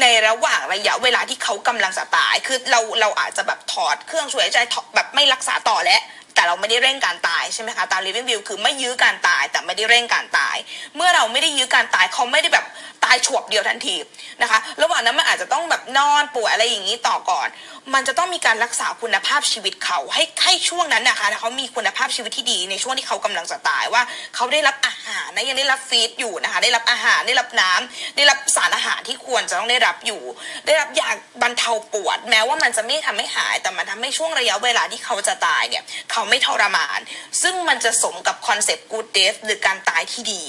[0.00, 4.58] ในระหว่างระยะเวลาที่เขากำลังจะตาย คือเราเราอาจจะแบบถอดเครื่องช่วยหายใจ
[4.94, 6.00] แบบไม่รักษาต่อแล้ว
[6.36, 10.56] แต่เราไม่ได้เร่งการตายใช่ไหมคะตาม living will คือไม่ยื้อการตายแต่ไม่ได้เร่งการตาย
[10.96, 12.66] เมื่อเราไม่ได้ยื้อการตายเขาไม่ได้แบบ
[13.04, 13.96] ตายฉวบเดียวทันที
[14.42, 17.48] นะคะระหว่างนั้นมันอาจจะต้องแบบนอนป่วยอะไรอย่างนี้ต่อก่อน
[17.94, 24.02] มันจะต้องมีการรักษาคุณภาพชีวิตเขาให้ให้ช่วงนั้นนะคะเขามีคุณภาพชีวิตที่ดีในช่วงที่เขากำลังจะตายว่า
[24.34, 30.22] เขาได้รับอาหารนะยังได้รับ feed อยู่นะคะได้รับอาหารได้รับน้ำได้รับสารอาหารที่ควรจะต้องได้รับอยู่
[30.66, 31.08] ได้รับยา
[31.42, 35.82] บรรเทาปวด แม้ว่ามันจะไม่ทำให้หาย แต่มันทำให้ช่วงระยะเวลาที่เขาจะตายเนี่ย
[36.12, 37.00] เขาไม่ทรมาน
[37.42, 40.42] ซึ่งมันจะสมกับคอนเซปต์ good death หรือการตายที่ดี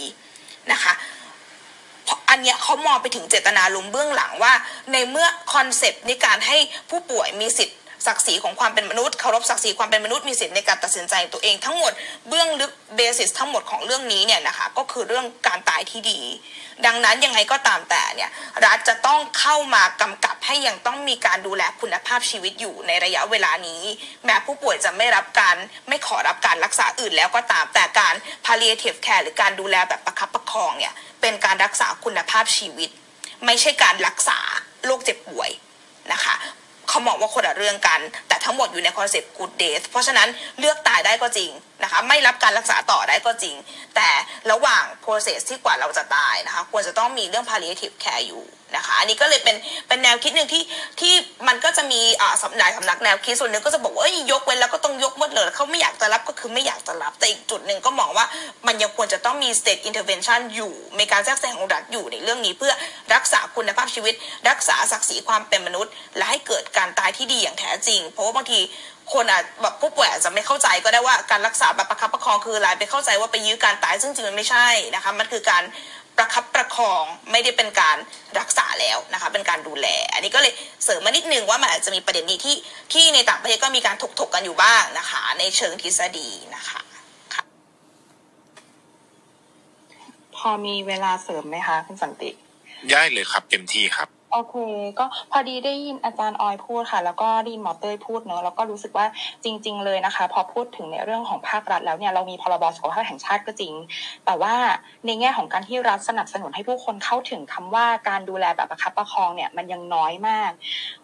[0.72, 0.94] นะคะ
[2.04, 4.54] เพราะอันเนี้ยเขามองไปถึงเจตนาลุมเบื้องหลังว่า
[4.92, 6.58] ในเมื่อ concept ในการให้
[6.90, 11.92] ผู้ป่วยมีสิทธิ์ ศักดิ์ศรีของความเป็นมนุษย์เคารพศักดิ์ศรีความเป็นมนุษย์มีสิทธิ์ในการตัดสินใจตัวเองทั้งหมด
[12.28, 16.22] เบื้องลึกเบสิสทั้งหมดของเรื่องนี้เนี่ยนะคะก็คือเรื่องการตายที่ดี
[16.86, 18.30] ดังนั้นยังไงก็ตามแต่เนี่ย
[18.66, 23.82] รัฐจะต้องเข้ามากำกับให้ยังต้องมีการดูแลคุณภาพชีวิตอยู่ในระยะเวลานี้
[24.26, 25.56] แม้ผู้ป่วยจะไม่รับการ
[25.88, 28.14] ไม่ขอรับการรักษาอื่นแล้วก็ตามแต่การ
[28.46, 32.90] palliative care หรือการดูแลแบบประคับประคองเนี่ยเป็นการรักษาคุณภาพชีวิต
[33.46, 34.40] ไม่ใช่การรักษา
[34.86, 35.50] โรคเจ็บป่วย
[36.14, 36.36] นะคะ
[36.90, 40.28] เขามองว่าคนละเรื่องกัน แต่ทั้งหมดอยู่ในคอนเซ็ปต์ good days เพราะฉะนั้น
[40.60, 41.52] เลือกตายได้ก็จริง
[41.84, 43.56] นะคะไม่รับการรักษาต่อได้ก็จริง
[43.96, 44.10] แต่
[44.52, 48.44] ระหว่าง process ที่กว่าเราจะตายนะคะควรจะต้องมีเรื่อง palliative care อยู่
[48.76, 49.56] นะคะอันนี้ก็เลยเป็น
[49.88, 50.64] เป็นแนวคิดหนึ่งที่
[51.00, 51.14] ที่
[51.48, 58.26] มันก็จะมีอ่าสำหลายสำนักแนวคิดส่วนหนึ่งก็จะบอกว่าเอ้ยยกเว้นแล้วก็ต้องยกหมดเลยเขาไม่อยากจะรับก็คือไม่อยากจะรับ แต่อีกจุดหนึ่งก็มองว่า
[58.68, 62.74] มันยังควรจะต้องมี state intervention อยู่ มีการแทรกแซงของรัฐอยู่ในเรื่องนี้เพื่อ
[63.14, 64.14] รักษาคุณภาพชีวิต
[64.50, 68.60] รักษาศักดิ์ศรีความเป็นมนุษย์ และให้เกิดการตายที่ดีอย่างแท้จริง เพราะว่าบางที
[69.14, 75.64] คนอาจแบบผู้ป่วยอาจจะไม่เข้าใจก็ได้ว่าการรักษาแบบประคับประคองคืออะไรไปเข้าใจว่าไปยื้อการตายซึ่งจริงมันไม่ใช่นะคะมันคือการ
[76.18, 77.98] ประคับประคองไม่ได้เป็นการ
[78.40, 80.54] รักษาแล้วนะคะเป็นการดูแล อันนี้ก็เลย
[80.86, 82.56] เสริมมานิดนึงว่ามันอาจจะมีประเด็นนี้ที่
[82.94, 86.80] ที่ในต่างประเทศก็มีการถกถกกันอยู่บ้างนะคะ ในเชิงทฤษฎีนะคะ
[87.36, 87.44] ค่ะ
[90.36, 92.32] พอมีเวลาเสริมไหมคะคุณสันติ
[92.92, 94.56] ได้เลยครับเต็มที่ครับโอเค
[95.00, 99.06] ก็พอดีได้ยินอาจารย์ออยพูดค่ะ แล้วก็ได้ยินหมอเต้ยพูดเนอะแล้วก็รู้สึกว่า
[99.44, 103.74] จริง ๆ เลยนะคะ พอพูดถึงในเรื่องของภาครัฐแล้วเนี่ยเรามีพรบสุขภาพแห่งชาติก็จริง
[104.26, 104.56] แต่ว่า
[105.06, 110.52] ในแง่ของการที่รัฐสนับสนุนให้ผู้คนเข้าถึงคำว่าการดูแลแบบประคับประคองเนี่ยมันยังน้อยมาก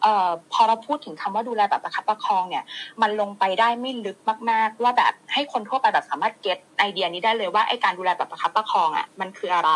[0.02, 2.64] เอ่อพอเราพูดถึงคำว่าดูแลแบบประคับประคองเนี่ย
[3.02, 4.18] มันลงไปได้ไม่ลึก
[4.50, 9.72] มาก ๆ ว่าแบบให้คนทั่วไปแบบสามารถเก็ตไอเดียนี้ได้เลยว่าไอการดูแลแบบประคับประคองอะมันคืออะไร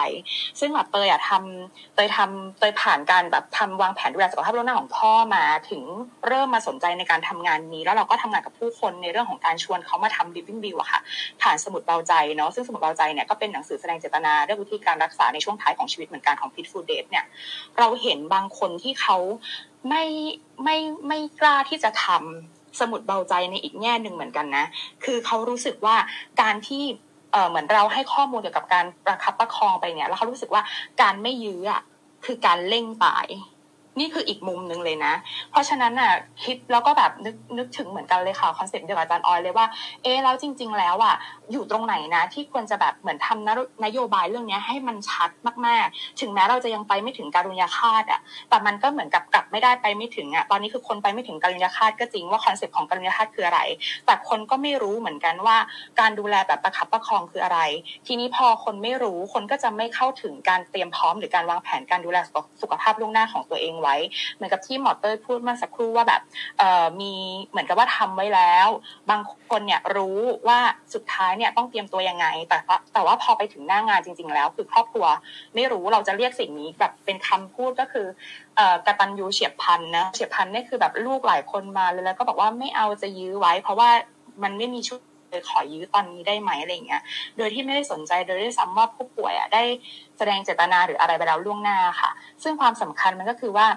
[0.59, 5.83] ซึ่งแบบเตยอะทำเตยทำเตยผ่านการแบบทำวางแผนดูแลสุขภาพล่วงหน้าของพ่อมาถึง
[6.27, 10.99] เริ่มมาสนใจในการทำงานนี้ แล้วเราก็ทำงานกับผู้คนในเรื่องของการชวนเขามาทำ living bill อะค่ะ
[11.41, 17.25] ผ่านสมุดเบาใจเนาะซึ่งสมุดเบาใจเนี่ยก็เป็นหนังสือแสดงเจตนาเรื่องวิธีการรักษาในช่วงท้ายของชีวิตเหมือนกันของ Pitful Date เนี่ย
[17.77, 19.17] เราเห็นบางคนที่เขา
[19.89, 20.05] ไม่
[20.63, 20.77] ไม่
[21.07, 24.65] ไม่กล้าที่จะทำสมุดเบาใจในอีกแง่หนึ่งเหมือนกันนะ
[25.03, 25.95] คือเขารู้สึกว่า
[26.41, 26.83] การที่
[27.31, 30.61] เออเหมือนเราให้ข้อมูลเกี่ยวกับการประคับประคองไปเนี่ย แล้วเขารู้สึกว่า
[31.01, 31.81] การไม่ยื้ออะ
[32.25, 33.27] คือการเร่งตาย
[33.99, 35.13] นี่คืออีกมุมหนึ่งเลยนะ
[35.51, 36.11] เพราะฉะนั้นน่ะ
[36.43, 39.65] คิดแล้วก็แบบนึกนึกถึงเหมือนกันเลยค่ะคอนเซ็ปต์เดียวกับอาจารย์ออยเลยว่า
[40.03, 41.15] เอ๊แล้วจริง ๆ แล้วอะ
[41.51, 43.49] อยู่ตรงไหนนะ ที่ควรจะแบบเหมือนทำน
[43.85, 45.29] นโยบายเรื่องนี้ให้มันชัด
[45.67, 48.19] มากๆ ถึงแม้เราจะยังไปไม่ถึงการุญยฆาตอะ
[48.49, 53.59] แต่มันก็เหมือนกับกลับไม่ได้ไปไม่ถึงอะตอนนี้คือคนไปไม่ถึงการุญยฆาตก็จริงว่า concept ของการุญยฆาตคืออะไร
[54.05, 55.57] แต่คนก็ไม่รู้เหมือนกันว่า
[55.99, 57.59] การดูแลแบบประคับประคองคืออะไร
[58.07, 62.17] ทีนี้พอคนไม่รู้คนก็จะไม่เข้าถึงการเตรียมพร้อม หรือการวางแผนการดูแล
[62.61, 63.95] สุขภาพล่วงหน้าของตัวเองไว้
[64.35, 66.21] เหมือนกับที่หมอเต้ยพูดเมื่อสักครู่ว่าแบบ
[66.59, 67.13] เอ่อมี
[67.49, 68.67] เหมือนกับว่าทำไว้แล้ว
[69.09, 70.59] บางคนเนี่ยรู้ว่า
[70.93, 75.05] สุดท้ายเนี่ยต้องเตรียมตัวยังไง แต่ว่าแต่ว่าพอไปถึงหน้างานจริง ๆ แล้ว คือครอบครัว
[75.55, 78.07] ไม่รู้เราจะเรียกสิ่งนี้แบบเป็นคำพูดก็คือ
[78.55, 83.89] เอ่อกตัญญูเฉียบพันนะเฉียบพันนี่คือแบบลูกหลายคนมาเลยแล้วก็บอกว่าไม่เอาจะยื้อไว้ เพราะว่า
[84.43, 84.99] มันไม่มีชุด
[85.49, 87.01] ขอยื้อตอนนี้ได้ไหมอะไรเงี้ย
[87.37, 89.63] โดยที่ไม่ได้สนใจโดยได้ซ้ำว่าผู้ป่วยอะได้
[90.17, 92.11] แสดงเจตนาหรืออะไรไปแล้วล่วงหน้าค่ะ
[92.43, 93.67] ซึ่งความสำคัญมันก็คือว่า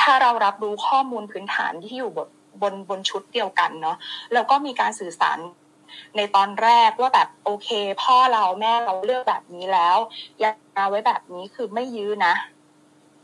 [0.00, 2.28] ถ้าเรารับรู้ข้อมูลพื้นฐานที่อยู่บน
[2.62, 3.96] บนบนชุดเดียวกันเนาะ
[4.32, 5.38] แล้วก็มีการสื่อสาร
[6.16, 7.68] ในตอนแรกว่าแบบโอเค
[8.02, 9.96] พ่อเราแม่เราเลือกแบบนี้แล้ว
[10.42, 12.34] ยาไว้แบบนี้คือไม่ยื้อนะ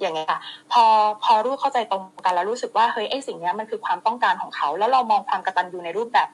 [0.01, 0.41] อย่างเงี้ยค่ะ
[0.73, 0.85] พอ
[1.23, 6.29] พอรู้เข้าใจตรงกันแล้วรู้สึกว่าเฮ้ยไอ้สิ่งเนี้ยมันคือความต้องการของเขา แล้วเรามองความกตัญญูในรูปแบบ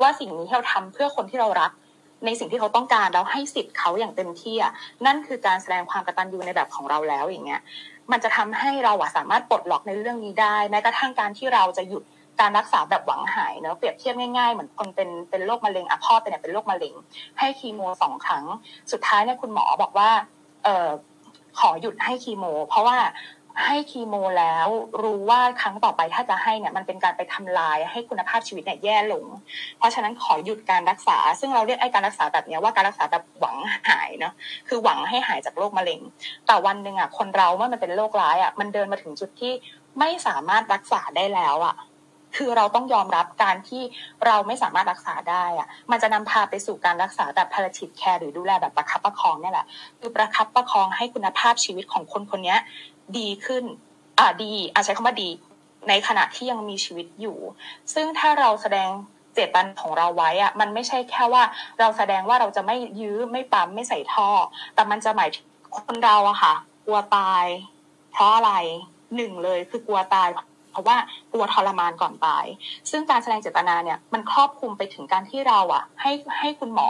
[0.00, 1.72] ว่าสิ่งนี้เราทำเพื่อคนที่เรารัก
[2.26, 4.72] ในสิ่งที่เขาต้องการแล้วให้สิทธิ์เขาอย่างเต็มที่อะ
[5.06, 7.60] นั่นคือการแสดงความกตัญญูในแบบของเราแล้วอย่างเงี้ย
[8.12, 12.02] มันจะทำให้เราอะสามารถปลดล็อกในเรื่องนี้ได้แม้กระทั่งการที่เราจะหยุด
[12.40, 16.94] การรักษาแบบหวังหายเนอะเปรียบเทียบง่ายๆ เหมือนคนเป็นเป็นโรคมะเร็งอะพ่อเป็นเนี่ยเป็นโรคมะเร็ง
[17.38, 18.44] ให้คีโมสองครั้ง
[18.92, 20.10] สุดท้ายเนี่ยคุณหมอบอกว่า
[20.64, 20.88] เออ
[21.58, 22.98] ขอหยุดให้คีโม เพราะว่า
[23.66, 24.68] ให้คีโมแล้ว
[25.02, 29.24] รู้ว่าครั้งต่อไปถ้าจะให้เนี่ยมันเป็นการไปทำลายให้คุณภาพชีวิตเนี่ยแย่ลง
[29.78, 33.56] เพราะฉะนั้นขอหยุดการรักษา ซึ่งเราเรียกไอ้การรักษาแบบนี้ว่าการรักษาแบบหวัง
[33.88, 34.32] หายเนาะ
[34.68, 36.00] คือหวังให้หายจากโรคมะเร็ง
[36.46, 39.52] แต่วันหนึ่งอะคนเราเมื่อมันเป็นโรคร้ายอะมันเดินมาถึงจุดที่
[39.98, 41.74] ไม่สามารถรักษาได้แล้วอะ
[42.36, 43.82] คือเราต้องยอมรับการที่
[44.26, 49.66] เราไม่สามารถรักษาได้อะมันจะนำพาไปสู่การรักษาแบบ palliative care หรือดูแลแบบประคับประคองเนี่ยแหละ
[49.98, 52.56] คือประคับประคองให้คุณภาพชีวิตของคนคนนี้
[53.18, 53.64] ดีขึ้น
[54.18, 55.28] อ่าดีอาใช้คำว่าดี
[55.88, 57.38] ในขณะที่ยังมีชีวิตอยู่
[57.94, 58.88] ซึ่งถ้าเราแสดง
[59.34, 61.42] เจตนของเราไว้อะมันไม่ใช่แค่ว่า
[61.80, 64.28] เราแสดงว่าเราจะไม่ยื้อไม่ปั๊มไม่ใส่ท่อ
[64.74, 65.46] แต่มันจะหมายถึง
[65.78, 66.54] คนเราอะค่ะ
[66.86, 67.44] กลัวตาย
[68.12, 68.52] เพราะอะไร
[69.16, 70.28] หนึ่งเลยคือกลัวตาย
[70.74, 70.98] เพราะว่า
[71.32, 72.44] กลัวทรมานก่อนตาย
[72.90, 76.88] ซึ่งการแสดงเจตนาเนี่ยมันครอบคลุมไปถึงการที่เราอะ ให้ให้คุณหมอ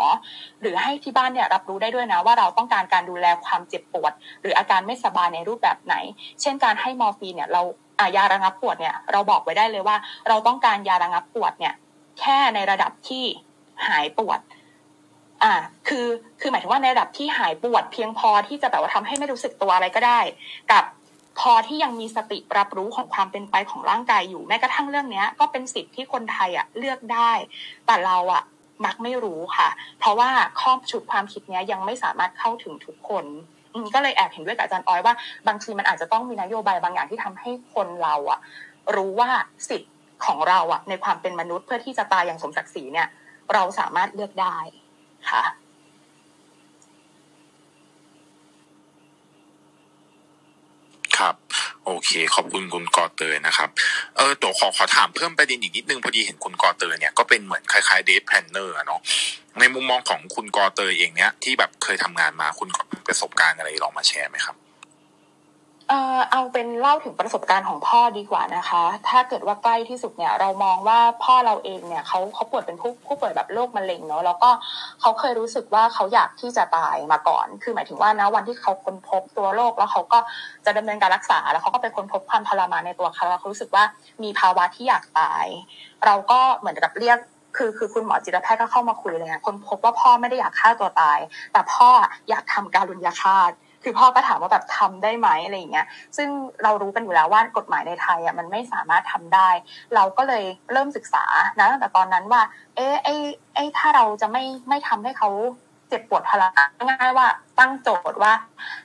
[0.61, 5.95] หรือให้ที่บ้านเนี่ยรับรู้ได้ด้วยนะว่าเราต้องการการดูแลความเจ็บปวด หรืออาการไม่สบายในรูปแบบไหน
[6.41, 7.63] เช่นการให้มอร์ฟีนเนี่ยเรา
[8.01, 9.97] อายาระงับปวดเนี่ยเราบอกไว้ได้เลยว่า
[10.29, 11.75] เราต้องการยาระงับปวดเนี่ย
[12.21, 13.25] แค่ในระดับที่
[13.87, 14.41] หายปวด
[15.43, 15.55] อ่า
[15.89, 16.07] คือ
[16.41, 20.21] คือหมายถึงว่าในระดับที่หายปวดเพียงพอที่จะแบบว่าทำให้ไม่รู้สึกตัวอะไรก็ได้
[20.73, 20.85] กับ
[21.41, 27.33] พอที่ยังมีสติรับรู้ของความเป็นไปของร่างกายอยู่แม้กระทั่งเรื่องเนี้ยก็เป็นสิทธิ์ที่คนไทยอะเลือกได้
[27.87, 28.43] แต่เราอะ
[28.85, 29.69] มักไม่รู้ค่ะ
[29.99, 30.31] เพราะว่า
[30.61, 33.25] ข้อชุดความคิดเนี้ยยังไม่สามารถเข้าถึงทุกคน
[33.95, 35.15] ก็เลยแอบเห็นด้วยกับอาจารย์ออยว่า
[35.49, 38.41] บางทีมันอาจจะต้องมีนโยบายบางอย่างที่ทำให้คนเราอะ
[38.97, 39.31] รู้ว่า
[39.69, 39.93] สิทธิ์
[40.27, 43.09] ของเราอะในความเป็นมนุษย์เพื่อที่จะตายอย่างสมศักดิ์ศรีเนี่ย
[43.55, 44.57] เราสามารถเลือกได้
[45.31, 45.43] ค่ะ
[51.19, 51.35] ครับ
[51.87, 53.69] โอเค ขอบคุณคุณกอเตยนะครับ
[54.17, 59.01] เออตัวขอขอถามเพิ่มประเด็นอีกนิดนึงพอดีเห็นคุณกอเตยเนี่ยก็เป็นเหมือนคล้ายๆ death planner เนาะ
[59.61, 62.69] ในมุมมองของคุณกอเตยเองเนี้ยที่แบบเคยทำงานมาคุณ
[63.07, 64.57] ประสบการณ์อะไรลองมาแชร์ไหมครับ
[65.89, 74.51] เอ่อเอาเป็นเล่าถึงประสบการณ์ของพ่อดีกว่านะคะ ถ้าเกิดว่าใกล้ที่สุดเนี่ย เรามองว่าพ่อเราเองเนี่ยเขาเขาป่วยเป็นผู้ผู้ป่วยแบบโรคมะเร็งเนาะแล้วก็
[75.01, 80.19] เขาเคยรู้สึกว่าเขาอยากที่จะตายมาก่อน คือหมายถึงว่านะวันที่เขาค้นพบตัวโรคแล้วเขาก็
[80.65, 83.85] จะดำเนินการรักษา แล้วเขาก็ไปค้นพบความทรมานในตัวเขาแล้วเขารู้สึกว่า
[84.23, 85.47] มีภาวะที่อยากตาย
[86.05, 87.19] เราก็เหมือนกับเรียก
[87.57, 91.19] คือคือคุณหมอจิตแพทย์ก็เข้ามาคุยเลยนะคนพบว่าพ่อไม่ได้อยากฆ่าตัวตาย
[91.53, 91.89] แต่พ่อ
[92.31, 93.53] อยากทำการรุนยาฆาต
[93.85, 96.29] คือพ่อก็ถามว่าแบบทำได้ไหมอะไรอย่างเงี้ยซึ่ง
[96.63, 99.49] เรารู้กันอยู่แล้วว่ากฎหมายในไทยอะมันไม่สามารถทำได้
[99.95, 101.25] เราก็เลยเริ่มศึกษา
[101.59, 102.43] นะตั้งแต่ตอนนั้นว่า
[102.77, 103.15] เอ๊ะไอ้
[103.55, 105.31] ไอ้ถ้าเราจะไม่ไม่ทำให้เขา
[105.89, 107.27] เจ็บปวดทรมานง่ายว่า
[107.59, 108.33] ตั้งโจทย์ว่า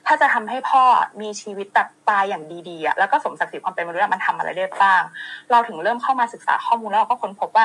[0.06, 0.82] ถ้าจะทำให้พ่อ
[1.20, 5.02] มีชีวิตแบบตายอย่างดีๆอะแล้วก็สมศักดิ์ศรีความเป็นมนุษย์มันทำอะไรได้บ้าง
[5.50, 7.64] เราถึงเริ่มเข้ามาศึกษาข้อมูลแล้วเราก็ค้นพบว่า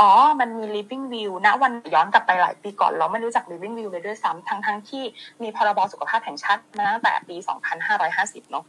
[0.00, 5.02] อ๋อ มันมี living view ณวันย้อนกลับไปหลายปีก่อน เราไม่รู้จัก living view เลยด้วยซ้ำทั้งทั้งที่
[5.42, 7.36] มีพรบสุขภาพแห่งชาติมาตั้งแต่ปี
[7.92, 8.64] 2550 เนาะ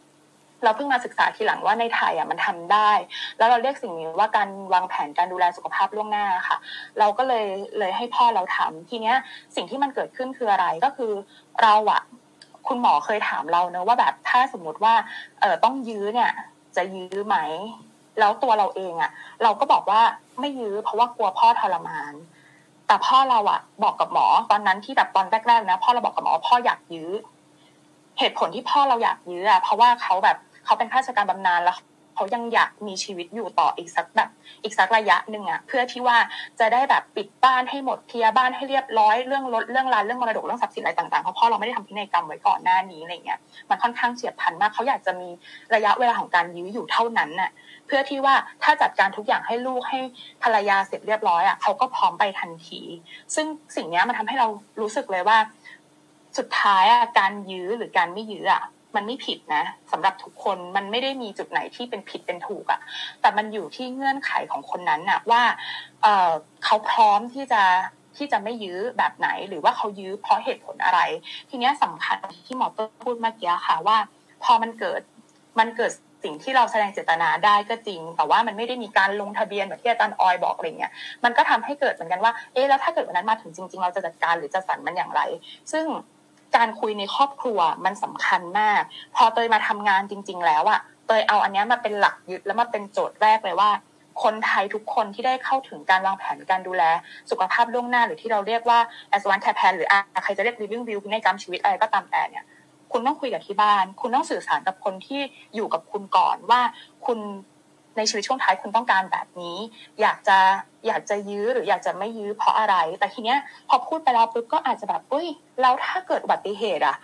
[0.63, 2.91] เราเพิ่งมาศึกษาทีหลังว่าในไทยอะมันทำได้
[3.37, 6.57] แล้วเราเรียกสิ่งนี้ว่าการวางแผนการดูแลสุขภาพล่วงหน้าค่ะ
[6.99, 7.45] เราก็เลย
[7.79, 9.17] เลยให้พ่อเราทำทีเนี้ย
[9.55, 11.11] สิ่งที่มันเกิดขึ้นคืออะไรก็คือ
[11.61, 12.01] เราอะ
[12.67, 14.93] คุณหมอเคยถามเราเนอะว่าแบบถ้าสมมติว่า
[15.41, 16.31] เออต้องยื้อเนี่ย
[16.75, 17.37] จะยื้อไหม
[18.19, 19.11] แล้วตัวเราเองอะ
[19.43, 20.01] เราก็บอกว่า
[20.39, 22.13] ไม่ยื้อเพราะว่ากลัวพ่อทรมาน
[22.87, 27.11] แต่พ่อเราอะบอกกับหมอตอนนั้นที่แบบตอนแรกๆนะพ่อเราบอกกับหมอพ่ออยากยื้อ
[28.19, 31.77] เหตุผลที่พ่อเราอยากยื้ออะเพราะว่าเขาแบบเขาเป็นข้าราชการบำนาญแล้ว
[32.15, 34.29] เขายังอยากมีชีวิตอยู่ต่ออีกสักแบบ
[34.63, 36.17] อีกสักระยะหนึ่งอะเพื่อที่ว่า
[36.59, 45.29] จะได้แบบปิดบ้านให้หมดเคลียร์บ้านให้เรียบร้อยเรื่องรถเรื่องรานเรื่องมรดกเรื่องทรัพย์สินอะไรต่างๆเพราะพ่อเราไม่ได้ทำพินัยกรรมไว้ก่อนหน้านี้อะไรเงี้ยมันค่อนข้างเฉียบพลันมากเขาอยากจะมี
[45.75, 47.51] ระยะเวลาของการยื้ออยู่เท่านั้นน่ะ
[47.93, 49.99] พื่อที่ว่าถ้าจัดการทุกอย่างให้ลูกให้
[50.43, 52.81] ภรรยาเสร็จเรียบร้อยอะเขาก็พร้อมไปทันที
[53.35, 54.47] ซึ่งสิ่งนี้มันทำให้เรา
[54.81, 55.37] รู้สึกเลยว่า
[56.37, 58.63] สุดท้ายอะการยื้อหรือการไม่ยื้ออะ
[58.95, 62.79] มันไม่ผิดนะสำหรับทุกคนมันไม่ได้มีจุดไหนที่เป็นผิดเป็นถูกอะ
[63.21, 65.43] แต่มันอยู่ที่เงื่อนไขของคนนั้นน่ะว่า
[66.01, 66.31] เออ
[66.65, 67.61] เขาพร้อมที่จะ
[68.17, 70.99] ที่จะไม่ยื้อแบบไหน หรือว่าเขายื้อเพราะเหตุผลอะไร
[71.49, 73.97] ทีนี้สำคัญที่หมอเปิ้ลพูดเมื่อกี้ค่ะว่า
[74.43, 75.01] พอมันเกิด
[75.59, 80.91] มันเกิด สิ่งที่เราแสดงเจตนาได้ก็จริง แต่ว่ามันไม่ได้มีการลงทะเบียนแบบที่อาจารย์ออยบอกอะไรเงี้ย
[81.23, 85.21] มันก็ทำให้เกิดเหมือนกันว่าเอ๊ะแล้วถ้าเกิดวันนั้นมาถึงจริง ๆ เราจะจัดการหรือจะสั่นมันอย่างไร
[85.71, 85.85] ซึ่ง
[86.55, 88.81] การคุยในครอบครัวมันสำคัญมาก
[89.15, 93.69] พอเตยมาทำงานจริง ๆ แล้วอะเตยเอาอันนี้มาเป็นหลักยึดแล้วมาเป็นโจทย์แรกเลยว่า
[94.23, 96.83] คนไทยทุกคนที่ได้เข้าถึงการวางแผนการดูแล
[97.31, 98.79] สุขภาพล่วงหน้าหรือที่เราเรียกว่า
[99.15, 99.89] a d v a n c e care plan หรือ
[100.23, 102.45] ใครจะเรียก living view ในกรรมชีวิตอะไรก็ตามแต่เนี่ย
[102.91, 105.21] คุณต้องคุยกับที่บ้าน คุณต้องสื่อสารกับคนที่
[105.55, 106.61] อยู่กับคุณก่อนว่า
[107.05, 107.19] คุณ
[107.97, 109.57] ในชีวิตช่วงท้ายคุณต้องการแบบนี้
[110.01, 110.37] อยากจะ
[110.87, 113.39] อยากจะยื้อหรืออยากจะไม่ยื้อเพราะอะไร แต่ทีเนี้ย
[113.69, 115.27] พอพูดไปแล้วปุ๊บก็อาจจะแบบเฮ้ย
[115.61, 116.95] แล้วถ้าเกิดอุบัติเหตุอะ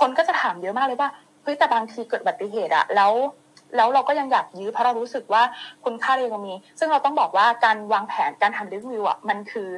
[0.00, 1.10] คนก็จะถามเยอะมากเลยว่า
[1.42, 3.12] เฮ้ยแต่บางทีเกิดอุบัติเหตุอะแล้ว
[3.76, 5.42] แล้วเราก็ยังอยากยื้อเพราะเรารู้สึกว่า
[5.84, 9.68] คุณค่าเรายังมี ซึ่งเราต้องบอกว่าการวางแผนการทำรีวิวอะมันคือ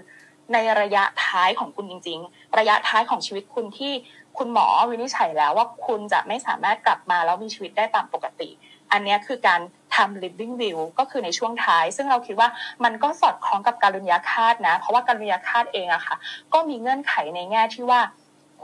[0.52, 3.92] ในระยะท้ายของคุณจริง ๆ ระยะท้ายของชีวิตคุณที่
[4.38, 8.50] คุณหมอวินิจฉัยแล้วว่าคุณจะไม่สามารถกลับมาแล้วมีชีวิตได้ตามปกติ
[8.92, 9.60] อันนี้คือการ
[9.96, 12.48] ทำ living will ก็คือในช่วงท้าย ซึ่งเราคิดว่า
[12.84, 16.16] มันก็สอดคล้องกับการุญยาคาตนะ เพราะว่าการุญยาคาตเองอะค่ะ
[16.52, 18.00] ก็มีเงื่อนไขในแง่ที่ว่า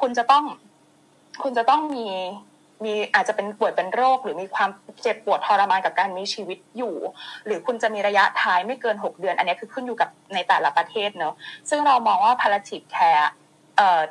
[0.00, 0.44] คุณจะต้อง
[1.42, 2.06] คุณจะต้องมี
[2.84, 4.70] มีอาจจะเป็นป่วยเป็นโรค หรือมีความ
[5.02, 6.94] เจ็บปวดทรมานกับการมีชีวิตอยู่
[7.46, 11.34] หรือคุณจะมีระยะท้ายไม่เกินหกเดือน อันนี้คือขึ้นอยู่กับในแต่ละประเทศเนอะ
[11.68, 13.28] ซึ่งเรามองว่า palliative care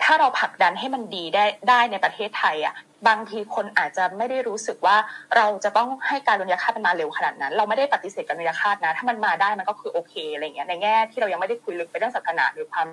[0.04, 2.76] ถ้าเราผลักดันให้มันดีได้ได้ในประเทศไทยอะ
[3.08, 4.98] บางทีคนอาจจะไม่ได้รู้สึกว่า
[5.36, 12.88] เราจะต้องให้การรุนยาคาตมันมาเร็วขนาดนั้น เราไม่ได้ปฏิเสธการรุนยาคาตนะ ถ้ามันมาได้มันก็คือโอเคอะไรเงี้ยในแง่ที่เรายังไม่ได้คุยลึกไปเรื่องศาสนาหรือความ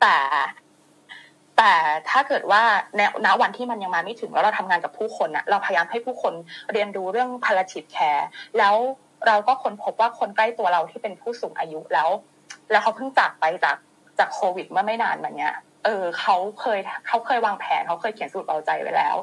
[0.00, 0.16] แต่
[1.58, 1.72] แต่
[2.10, 2.62] ถ้าเกิดว่า
[2.96, 6.34] ในณวันที่มันยังมาไม่ถึงแล้วเราทำงานกับผู้คนอะเราพยายามให้ผู้คน
[6.72, 8.24] เรียนรู้เรื่อง palliative care
[8.58, 8.74] แล้ว
[9.26, 12.08] เราก็ค้นพบว่าคนใกล้ตัวเราที่เป็นผู้สูงอายุแล้ว
[12.70, 13.76] แล้วเขาเพิ่งจากไปจาก
[14.18, 15.54] จากโควิดเมื่อไม่นานมาเนี้ย
[15.86, 19.16] เออเขาเคยเขาเคยวางแผนเขาเคยเขียนสูตรเอาใจไว้แล้ว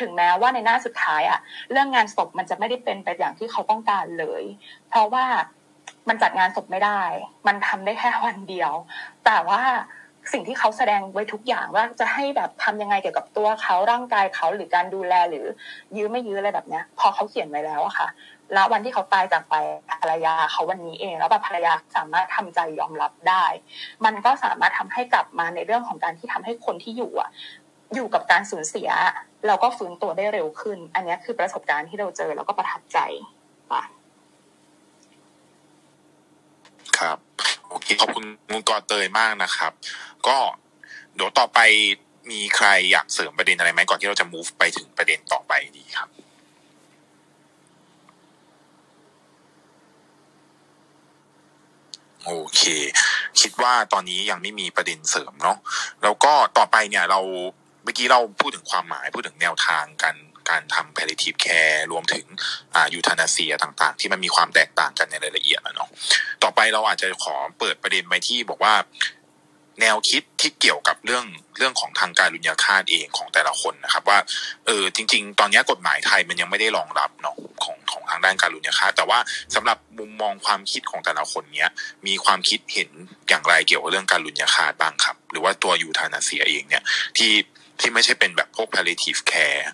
[0.00, 1.38] ถึงแม้ว่าในหน้าสุดท้ายอะ
[1.70, 4.42] เรื่องงานศพมันจะไม่ได้เป็นไปอย่างที่เขาต้องการเลย
[4.88, 5.24] เพราะว่า
[6.08, 7.02] มันจัดงานศพไม่ได้
[7.46, 8.72] มันทำได้แค่วันเดียว
[9.24, 9.62] แต่ว่า
[10.32, 15.46] สิ่งที่เขาแสดงไว้ทุกอย่างว่าจะให้แบบทำยังไงเกี่ยวกับตัวเขาร่างกายเขาหรือการดูแลหรือ
[15.96, 18.08] ยื้อไม่ยื้ออะไรแบบเนี้ย พอเขาเขียนไว้แล้วอะค่ะ
[18.54, 19.54] แล้ววันที่เขาตายจากไป
[20.02, 23.44] ภรรยาเขาวันนี้เอง แล้วแบบภรรยาสามารถทำใจยอมรับได้
[24.04, 27.30] มันก็สามารถทำให้กลับมาในเรื่องของการที่ทำให้คนที่อยู่อะ
[27.94, 28.88] อยู่กับการสูญเสีย
[29.46, 32.98] เราก็ฟื้นตัวได้เร็วขึ้น อันนี้คือประสบการณ์ที่เราเจอแล้วก็ประทับใจ
[33.70, 33.82] ค่ะ
[36.98, 37.18] ครับ
[37.68, 39.72] โอเคขอบคุณคุณกอเตยมากนะครับ
[40.26, 40.36] ก็
[41.14, 41.60] เดี๋ยวต่อไป
[42.30, 46.08] มีใครอยากเสริมประเด็นอะไรไหมก่อนที่เราจะ move ไปถึงประเด็นต่อไปดีครับ
[52.26, 52.62] โอเค
[53.40, 55.58] คิดว่าตอนนี้ยังไม่มีประเด็นเสริมเนาะ
[56.02, 57.20] แล้วก็ต่อไปเนี่ยเรา
[57.84, 60.16] เมื่อกี้เราพูดถึงความหมายพูดถึงแนวทางการ
[60.50, 62.24] การทำ palliative care รวมถึง
[62.74, 65.88] อ่ายูทานาเซียต่างๆ ที่มันมีความแตกต่างกันในรายละเอียดนะเนาะ
[66.42, 68.74] ต่อไปเราอาจจะขอเปิดประเด็นไปที่บอกว่า
[69.80, 71.24] แนวคิดที่เกี่ยวกับเรื่อง
[71.58, 74.18] เรื่องของทางการลุญยาคาตเองของแต่ละคนนะครับ ว่า
[74.66, 79.18] เออจริง ๆ ตอนนี้กฎหมายไทยมันยังไม่ได้รองรับเนาะของของทางด้านการลุญยาคาตแต่ว่า
[79.54, 81.70] สำหรับมุมมองความคิดของแต่ละคนเนี้ย
[82.06, 82.90] มีความคิดเห็น
[83.28, 86.82] อย่างไรเกี่ยวกับเรื่องการลุญยาคาตบ้างครับ หรือว่าตัวยูทานาเซียเองเนี่ย
[87.16, 87.32] ที่
[87.80, 89.64] ที่ไม่ใช่เป็นแบบพวก palliative care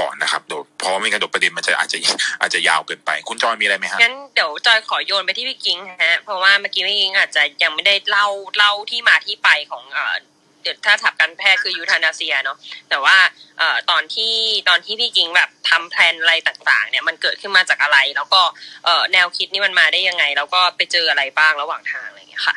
[0.00, 1.98] ก่อนนะครับเดี๋ยวเพราะว่าไม่งั้นเดี๋ยวประเด็นมันจะอาจจะ
[2.40, 8.26] อาจจะยาวเกินไป คุณจอยมีอะไรไหมฮะงั้นเดี๋ยวจอยขอโยนไปที่พี่กิ้งฮะเพราะว่าเมื่อกี้พี่กิ้งอาจจะยังไม่ได้เล่า
[8.56, 10.14] เล่าที่มาที่ไปของเอ่อ
[10.62, 12.58] เดี๋ยวถ้าถับการแพทย์คือยูทานาเซียเนาะ
[12.90, 13.16] แต่ว่า
[13.58, 14.34] เอ่อตอนที่
[14.68, 18.40] ตอนที่พี่กิ้งแบบทำแพลนอะไรต่างๆ เนี่ยมันเกิดขึ้นมาจากอะไร แล้วก็
[18.84, 22.56] เอ่อแนวคิดนี่มันมาได้ยังไง แล้วก็ไปเจออะไรบ้างระหว่างทางอะไรอย่างเงี้ยค่ะ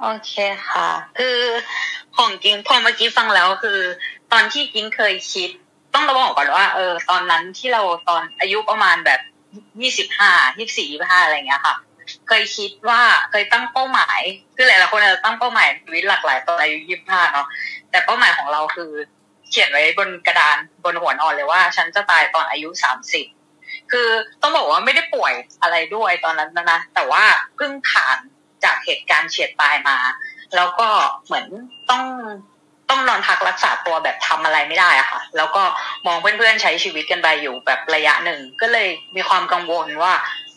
[0.00, 0.32] โอเค
[0.68, 0.88] ค่ะ
[1.18, 1.38] คือ
[2.16, 3.80] ของกิงพอเมื่อกี้ฟังแล้วคือ
[4.32, 5.50] ตอนที่กิงเคยคิด
[5.94, 9.20] ต้องระบอกก่อนว่าเออตอนนั้นที่เราตอนอายุประมาณแบบ
[9.82, 11.74] ยี่สิบห้ายี่สี่ยี่ห้าอะไรเงี้ยค่ะ
[12.28, 14.20] เคยคิดว่าเคยตั้งเป้าหมาย
[14.56, 17.46] คือหลายๆคนอาจจะตั้งเป้าหมายชีวิตหลากหลายตอนอายุยี่สิบห้าเนาะ
[17.90, 18.90] แต่เป้าหมายของเราคือ
[19.50, 23.26] เขียนไว้บนกระดานบนหัวนอนเลยว่า ฉันจะตายตอนอายุสามสิบ
[23.92, 24.08] คือ
[24.42, 25.32] ต้องบอกว่าไม่ได้ป่วย
[25.62, 27.24] อะไรด้วยตอนนั้นนะนะแต่ว่า
[27.56, 28.18] เพิ่งผ่าน
[28.64, 29.98] จากเหตุการณ์เฉียดตายมา
[30.56, 30.88] แล้วก็
[31.26, 31.46] เหมือน
[31.90, 32.04] ต้อง
[32.90, 35.62] ต้องนอนพักรักษาตัวแบบทำอะไรไม่ได้อะค่ะ แล้วก็
[36.06, 40.12] มองเพื่อนๆใช้ชีวิตกันไปอยู่แบบระยะหนึ่ง ก็เลยมีความกังวลว่า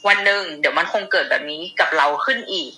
[0.08, 2.72] วันหนึ่งเดี๋ยวมันคงเกิดแบบนี้กับเราขึ้นอีก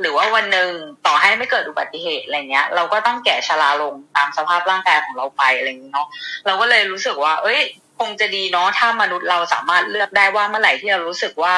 [0.00, 0.70] หรือว่าวันหนึ่ง
[1.06, 6.08] ต่อให้ไม่เกิดอุบัติเหตุอะไรเงี้ย เราก็ต้องแก่ชราลงตามสภาพร่างกายของเราไปอะไรอย่างนี้เนาะ
[6.46, 7.60] เราก็เลยรู้สึกว่า เอ้ย
[7.98, 11.54] คงจะดีเนาะถ้ามนุษย์เราสามารถเลือกได้ว่าเมื่อไหร่ที่เรารู้สึกว่า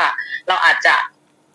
[0.48, 0.94] เราอาจจะ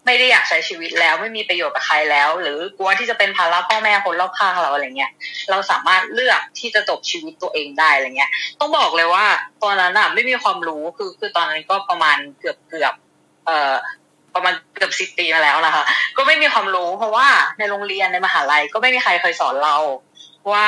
[0.07, 5.11] ไม่ได้อยากใช้ชีวิตแล้วไม่มีประโยชน์กับใครแล้ว หรือกลัวที่จะเป็นภาระพ่อแม่คนรอบข้างเราอะไรเงี้ย
[5.49, 9.25] เราสามารถเลือกที่จะจบชีวิตตัวเองได้อะไรเงี้ย ต้องบอกเลยว่า
[9.63, 12.93] ตอนนั้นอะไม่มีความรู้คือคือตอนนั้นก็ประมาณเกือบเกือบ
[13.45, 13.73] เอ่อ
[14.35, 15.83] ประมาณเกือบสิบปีมาแล้วนะคะ
[16.17, 17.27] ก็ไม่มีความรู้เพราะว่า
[17.57, 19.75] ในโรงเรียนในมหาลัยก็ไม่มีใครเคยสอนเรา
[20.51, 20.65] ว่า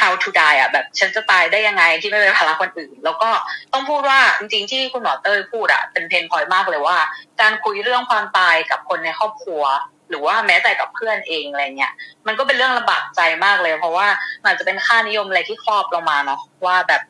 [0.00, 3.30] how to die อะแบบฉันจะตายได้ยังไงที่ไม่เป็นภาระคนอื่น แล้วก็
[3.72, 6.96] ต้องพูดว่าจริงๆที่คุณหมอเต้ยพูดอะเป็นเพนพอยมากเลยว่า
[7.40, 9.62] การคุยเรื่องความตายกับคนในครอบครัว
[10.10, 11.92] หรือว่าแม้แต่กับเพื่อนเองอะไรเงี้ย
[12.26, 14.06] มันก็เป็นเรื่องลำบากใจมากเลย เพราะว่า
[14.42, 17.02] มันอาจจะเป็นค่านิยมอะไรที่ครอบเรามาเนาะว่าแบบ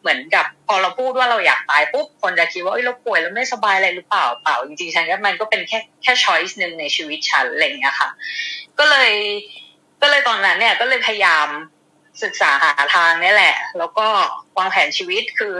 [0.00, 8.08] เหมือนกับพอเราพูดว่าเราอยากตายปุ๊บคนจะคิดว่าเอ้ยเราป่วยเราไม่สบายอะไรหรือเปล่าเปล่าจริงๆฉันก็มันก็เป็นแค่แค่ช้อยส์หนึ่งในชีวิตฉันอะไรเงี้ยค่ะ
[8.78, 9.12] ก็เลย
[10.02, 11.46] ก็เลยตอนนั้นเนี่ยก็เลยพยายาม
[12.22, 14.06] ศึกษาหาทางนี่แหละ แล้วก็
[14.58, 15.54] วางแผนชีวิตคือ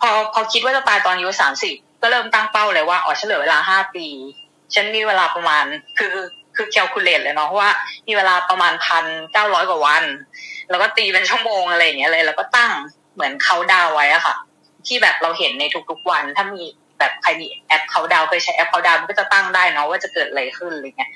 [0.00, 4.06] พอพอคิดว่าจะตายตอนอายุสามสิบก็เริ่มตั้งเป้าเลยว่าอ๋อฉันเหลือเวลาห้าปี
[4.74, 5.64] ฉันมีเวลาประมาณ
[5.98, 6.14] คือ
[6.56, 7.70] คือ calculate เลยเนาะว่า
[8.06, 10.04] มีเวลาประมาณพันเก้าร้อยกว่าวัน
[10.70, 12.70] แล้วก็ตีเป็นชั่วโมงอะไรอย่างเงี้ยเลย แล้วก็ตั้ง
[13.14, 14.36] เหมือนเขาดาวไว้อะค่ะ
[14.86, 16.62] ที่แบบเราเห็นในทุกๆวัน ถ้ามี
[17.00, 21.10] แบบใครมีแอปเขาดาวเคยใช้แอปเขาดาวมันก็จะตั้งได้เนาะว่าจะเกิดอะไรขึ้นอะไรเงี้ย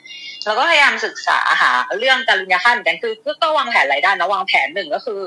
[0.44, 3.12] แล้วก็พยายามศึกษาหาเรื่องการุญยาค่าเหมือนกันคือ
[3.42, 5.22] ก็วางแผนหลายด้านนะวางแผนหนึ่งก็คือ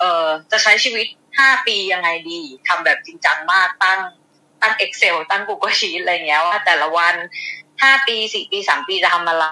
[0.00, 1.06] เอ่อจะใช้ชีวิต
[1.38, 4.00] ห้าปียังไงดีทำแบบจริงจังมากตั้ง
[4.60, 7.14] ตั้ง Excel ตั้ง Google Sheet อะไรเงี้ยว่าแต่ละวัน
[7.82, 9.44] ห้าปีสี่ปีสามปีจะทำอะไร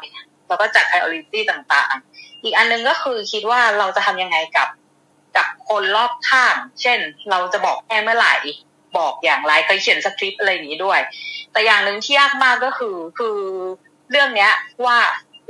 [0.49, 4.69] แล้วก็จัด priority ต่างๆ อีกอันนึงก็คือคิดว่าเราจะทำยังไงกับ
[5.37, 6.99] กับคนรอบข้าง เช่น
[7.31, 8.35] เราจะบอกแม่เมื่อไหร่
[8.97, 11.01] บอกอย่างไรเคยเขียนสคริปต์อะไรอย่างนี้ด้วย
[11.53, 13.37] แต่อย่างหนึ่งที่ยากมากก็คือคือ
[14.11, 14.53] เรื่องเนี้ย
[14.85, 14.99] ว่า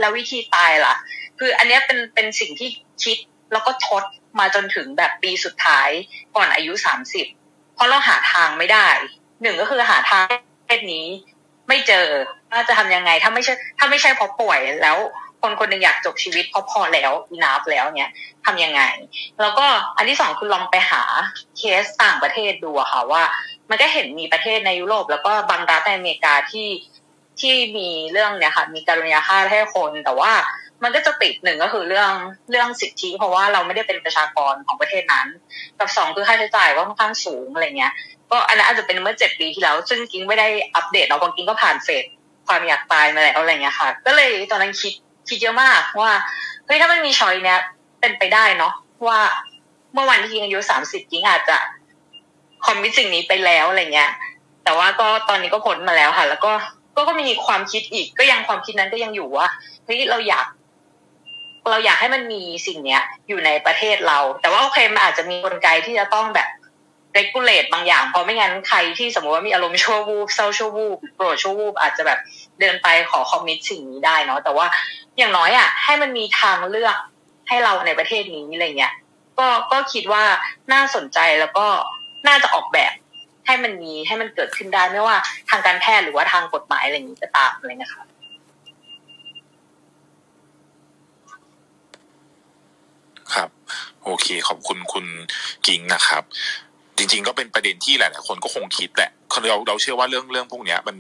[0.01, 0.95] แล้ววิธีตายล่ะ
[1.39, 2.69] คืออันเนี้ยเป็นเป็นสิ่งที่
[3.05, 3.19] คิด
[3.53, 4.05] แล้วก็ทด
[4.39, 5.89] มาจนถึงแบบปีสุดท้าย
[6.37, 7.27] ก่อนอายุสามสิบ
[7.75, 8.87] เพราะเราหาทางไม่ได้
[9.43, 10.27] หนึ่งก็คือหาทาง
[10.67, 11.07] เพศนี้
[11.69, 12.07] ไม่เจอ
[12.51, 14.99] ว่าจะทำยังไงถ้าไม่ใช่ถ้าไม่ใช่เพราะป่วยแล้ว
[15.43, 18.11] คนคนหนึ่งอยากจบชีวิตพอพอแล้วอีนาฟแล้วเนี่ย
[18.45, 18.83] ทำยังไง
[19.41, 19.67] แล้วก็
[19.97, 21.03] อันที่สองคือลองไปหา
[21.59, 23.23] เคสต่างประเทศดูอะค่ะว่า
[23.71, 26.69] มันก็เห็นมีประเทศในยุโรป แล้วก็บางรัฐในอเมริกาที่
[27.41, 30.33] ที่มีเรื่องเนี่ยค่ะ มีการุณยฆาตให้คนแต่ว่า
[30.83, 32.13] มันก็จะติดหนึ่งก็คือเรื่อง
[32.51, 35.27] เรื่องสิทธิ เพราะว่าเราไม่ได้เป็นประชากรของประเทศนั้น
[35.79, 37.93] กับสองคือค่าใช้จ่ายว่าค่อนข้างสูงอะไรเงี้ย
[38.31, 42.05] ก็อันนั้นอาจจะเป็นเมื่อเจ็ดปีที่แล้ว ซึ่งกิ้งไม่ได้อัปเดตเราบางกิ้งก็ผ่านเฟส
[42.47, 44.93] ความอยากตายมาแล้วอะไรเงี้ยค่ะ ก็เลยตอนนั้นคิด
[45.29, 46.13] คิดเยอะมากว่า
[46.67, 47.61] เฮ้ยถ้ามันมีชอยเนี้ย
[48.01, 48.73] เป็นไปได้เนาะ
[49.07, 49.21] ว่า
[49.95, 51.57] เมื่อวันที่กิ้งอายุสามสิบกิ้งอาจจะ
[52.67, 54.11] คอมมิตสิ่งนี้ไปแล้วอะไรเงี้ย
[54.65, 56.53] แต่ว่าก็ตอนนี้ก็พ้นมาแล้วค่ะ แล้วก็
[56.97, 59.47] ก็ก็มีความคิดอีกก็ยังความคิดนั้นก็ยังอยู่ว่า
[59.85, 60.47] เฮ้ยเราอยาก
[61.71, 66.49] เราอยากให้มันมีสิ่งเนี้ยอยู่ในประเทศเรา แต่ว่าโอเคมันอาจจะมีกลไกที่จะต้องแบบ
[67.17, 72.19] regulate บางอย่างเพราะไม่งั้นใครที่สมมติว่ามีอารมณ์ชั่ววูบเศร้าชั่ววูบโกรธชั่ววูบอาจจะแบบ
[72.61, 74.67] เดินไปขอคอมมิตสิ่งนี้ได้เนาะแต่ว่า
[75.19, 76.97] อย่างน้อยอะ ให้มันมีทางเลือก
[77.49, 78.93] ให้เราในประเทศนี้อะไรเงี้ย
[79.39, 80.25] ก็ก็คิดว่า
[80.73, 81.67] น่าสนใจแล้วก็
[82.29, 82.93] น่าจะออกแบบ
[83.47, 85.17] ให้มันมีให้มันเกิดขึ้นได้ไม่ว่า
[85.51, 88.03] ทางการแพทย์หรือว่าทางกฎหมายอะไรอย่างนี้ก็ตามอะไรนะคะ
[93.35, 93.51] ครับ
[94.05, 95.07] โอเค ขอบคุณคุณ
[95.67, 96.23] กิงนะครับ
[97.03, 99.11] จริง ๆ ก็เป็นประเด็นที่หลายๆคนก็คงคิดแหละ
[99.49, 100.97] เราเราเชื่อว่าเรื่องเรื่องพวกเนี้ยมัน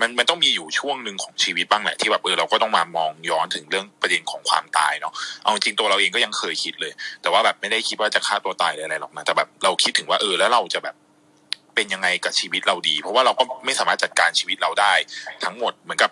[0.00, 5.12] มันมันต้องมีอยู่ช่วงหนึ่งของชีวิตบ้างแหละที่แบบเออเราก็ต้องมามองย้อนถึงเรื่องประเด็นของความตายเนาะ
[5.42, 10.94] เอาจริงตัวเราเองก็ยังเคยคิดเลย แต่ว่าแบบไม่ได้คิดว่าจะฆ่าตัวตายออะไรหรอกนะแต่แบบเราคิดถึงว่าเออแล้วเราจะแบบ
[11.74, 14.92] เป็นยังไงกับชีวิตเราดี เพราะว่าเราก็ไม่สามารถจัดการชีวิตเราได้
[15.44, 16.10] ทั้งหมดเหมือนกับ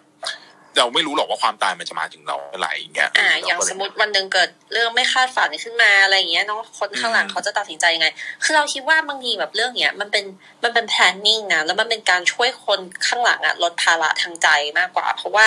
[0.79, 8.09] เราไม่รู้หรอกว่าความตายมันจะมาถึงเราเมื่อไหร่อย่างเงี้ยอ่าอย่างสมมติวันหนึ่งเกิดเรื่องไม่คาดฝันขึ้นมาอะไรอย่างเงี้ยน้องคนข้างหลังเขาจะตัดสินใจยังไง
[8.45, 10.25] คือเราคิดว่าบางทีแบบเรื่องเนี้ยมันเป็น
[10.65, 14.49] มันเป็น planning นะแล้วมันเป็นการช่วยคนข้างหลังอะลดภาระทางใจ
[14.79, 15.47] มากกว่า เพราะว่า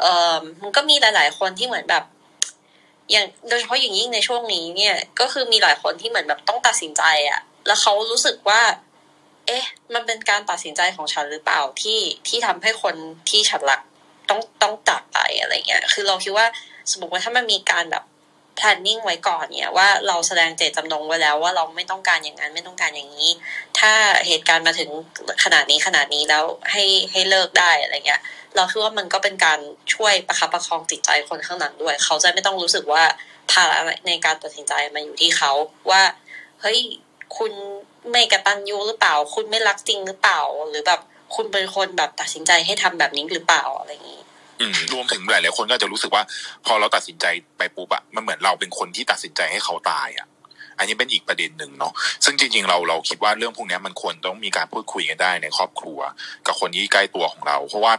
[0.00, 0.04] เอ
[0.34, 2.04] อมันก็มีหลาย ๆ คนที่เหมือนแบบ
[3.10, 8.60] อย่างโดยเฉพาะอย่างยิ่งในช่วงนี้เนี่ย ก็คือมีหลายคนที่เหมือนแบบต้องตัดสินใจอะแล้วเขารู้สึกว่า
[9.46, 9.64] เอ๊ะ
[9.94, 12.94] มันเป็นการตัดสินใจของฉันหรือเปล่าที่ที่ทำให้คน
[13.30, 13.80] ที่ฉันรัก
[14.28, 16.46] ต้องต้องจากไปอะไรเงี้ย คือเราคิดว่า
[16.90, 18.04] สมมติว่าถ้ามันมีการแบบ
[18.58, 23.30] planning ไว้ก่อนเนี่ยว่าเราแสดงเจตจำนงไว้แล้วว่าเราไม่ต้องการอย่างนั้นไม่ต้องการอย่างนี้
[23.78, 23.92] ถ้า
[24.26, 24.90] เหตุการณ์มาถึง
[25.44, 28.20] ขนาดนี้ขนาดนี้แล้วให้ให้เลิกได้อะไรเงี้ย
[28.56, 29.58] เราคิดว่ามันก็เป็นการ
[29.94, 33.04] ช่วยประคับประคองจิตใจคนข้างหลังด้วย เขาจะไม่ต้องรู้สึกว่า
[33.50, 35.52] ภาระในการตัดสินใจมาอยู่ที่เขา
[35.90, 36.02] ว่า
[36.60, 36.80] เฮ้ย
[37.36, 37.52] คุณ
[38.10, 41.00] ไม่กระตันยูหรือเปล่า คุณไม่รักจริงหรือเปล่าหรือแบบ
[41.34, 44.20] คุณเป็นคนแบบตัดสินใจให้ทำแบบนี้หรือเปล่าอะไรอย่างนี้
[44.60, 46.22] อืมรวมถึงหลายๆคนก็จะรู้สึกว่า
[46.66, 47.26] พอเราตัดสินใจ
[47.58, 50.26] ไปปุ๊บอะมันเหมือนเราเป็นคนที่ตัดสินใจให้เขาตายอะ
[50.78, 51.92] อันนี้เป็นอีกประเด็นหนึ่งเนาะ
[52.24, 55.98] ซึ่งจริงๆเราเราคิดว่าเรื่องพวกนี้มันควรต้องมีการพูดคุยกันได้ในครอบครัว
[56.46, 57.92] กับคนที่ใกล้ตัวของเรา เพราะว่า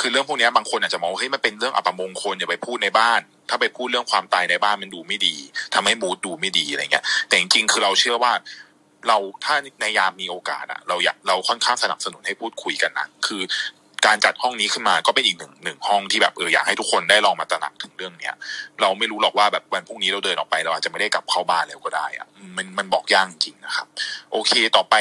[0.00, 5.36] คือเรื่องพวกนี้บางคนอาจจะมองเฮ้ยมันเป็นเรื่องอัปมงคลอย่าไปพูดในบ้าน ถ้าไปพูดเรื่องความตายในบ้านมันดูไม่ดี
[5.74, 8.32] ทำให้มูดดูไม่ดีอะไรเงี้ยแต่จริงๆคือเราเชื่อว่า
[9.08, 13.42] เราถ้าในยามมีโอกาสอะเราอยากเราค่อนข้างสนับสนุนให้พูดคุยกันนะคือ
[14.06, 18.34] การจัดห้องนี้ขึ้นมาก็เป็นอีกหนึ่งหนึ่งห้องที่แบบเอออยากให้ทุกคนได้ลองมาตระหนักถึงเรื่องเนี้ย
[18.80, 22.26] เราไม่รู้หรอกว่าแบบวันพรุ่งนี้เราเดินออกไปเราอาจจะไม่ได้กลับเข้าบ้านแล้วก็ได้อะ
[22.56, 23.86] มันมันบอกยากจริงนะครับ
[24.32, 24.94] โอเคต่อไป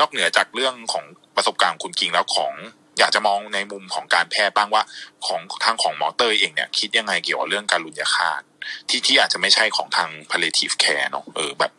[0.00, 1.04] นอกเหนือจากเรื่องของ
[1.36, 2.52] ประสบการณ์คุณกิงแล้วของ
[2.98, 4.82] อยากจะมองในมุมของการแพทย์บ้างว่า
[5.26, 8.42] ของทางของหมอเตอร์เองเนี่ยคิดยังไงเกี่ยวกับเรื่องการลุญยาฆาต
[8.88, 11.72] ที่ที่อาจจะไม่ใช่ของทาง palliative care เนอะเออแบบ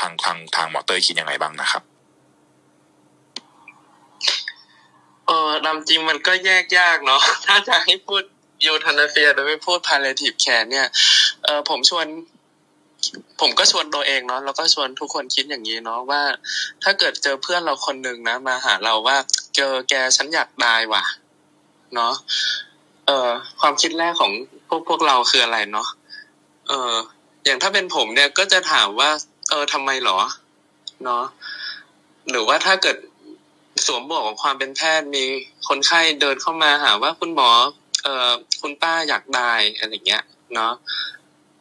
[0.00, 1.82] ทางทางทางหมอเตอร์คิดยังไงบ้างนะครับ
[5.26, 8.22] เออดำจริงมันก็แยกยากเนาะถ้าจะให้พูด
[8.64, 10.86] ยูทานาเฟียโดยไม่พูด palliative care เนี่ย
[11.44, 12.06] เออผมชวน
[13.40, 16.22] ผมก็ชวนตัวเองเนาะแล้วก็ชวนทุกคนคิดอย่างนี้เนาะว่า
[16.82, 19.16] ถ้าเกิดเจอเพื่อนเราคนหนึ่งนะ มาหาเราว่า
[19.56, 21.04] เจอแกฉันอยากตายว่ะ
[21.94, 22.12] เนาะ
[23.06, 23.28] เออ
[23.60, 24.32] ความคิดแรกของ
[24.68, 25.88] พวกพวกเราคืออะไรเนาะ
[26.68, 26.92] เออ
[27.44, 29.10] อย่างถ้าเป็นผมเนี่ยก็จะถามว่า
[29.50, 30.18] เออทำไมหรอ
[31.04, 31.24] เนาะ
[32.30, 32.96] หรือว่าถ้าเกิด
[33.86, 35.24] สวมบวกของความเป็นแพทย์มี
[35.68, 37.50] คนไข้เดินเข้ามาหาว่าคุณหมอ
[38.04, 38.30] เออ
[38.60, 40.22] คุณป้าอยากตายอะไรเงี้ย
[40.54, 40.72] เนาะ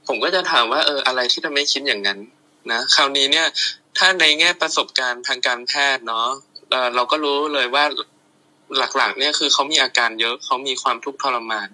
[0.08, 2.20] ผมก็จะถามว่าเอออะไรที่ทำให้คิดอย่างนั้น
[2.72, 3.48] นะคราวนี้เนี่ย
[3.98, 6.28] ถ้าในแง่ประสบการณ์ทางการแพทย์เนาะ
[6.70, 7.86] เออเราก็รู้เลยว่า
[8.98, 11.68] หลักๆ เนี่ยคือเขามีอาการเยอะเขามีความทุกข์ทรมาน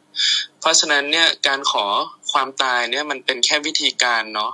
[0.60, 1.86] เพราะฉะนั้นเนี่ยการขอ
[2.32, 4.52] ความตายเนี่ยมันเป็นแค่วิธีการเนาะ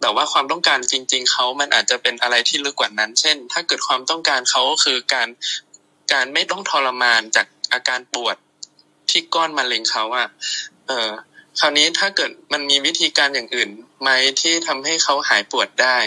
[0.00, 5.28] แต่ว่าความต้องการจริง ๆเขามันอาจจะเป็นอะไรที่ลึกกว่านั้น เช่น ถ้าเกิดความต้องการเขาก็คือการ
[6.12, 8.36] การไม่ต้องทรมานจากอาการปวด
[9.10, 10.28] ที่ก้อนมะเร็งเขาอะ
[10.86, 11.08] เออ
[11.60, 13.70] คราวนี้ถ้าเกิดมันมีวิธีการอย่างอื่น
[14.02, 14.08] ไหม
[14.40, 15.98] ที่ทำให้เขาหายปวดได้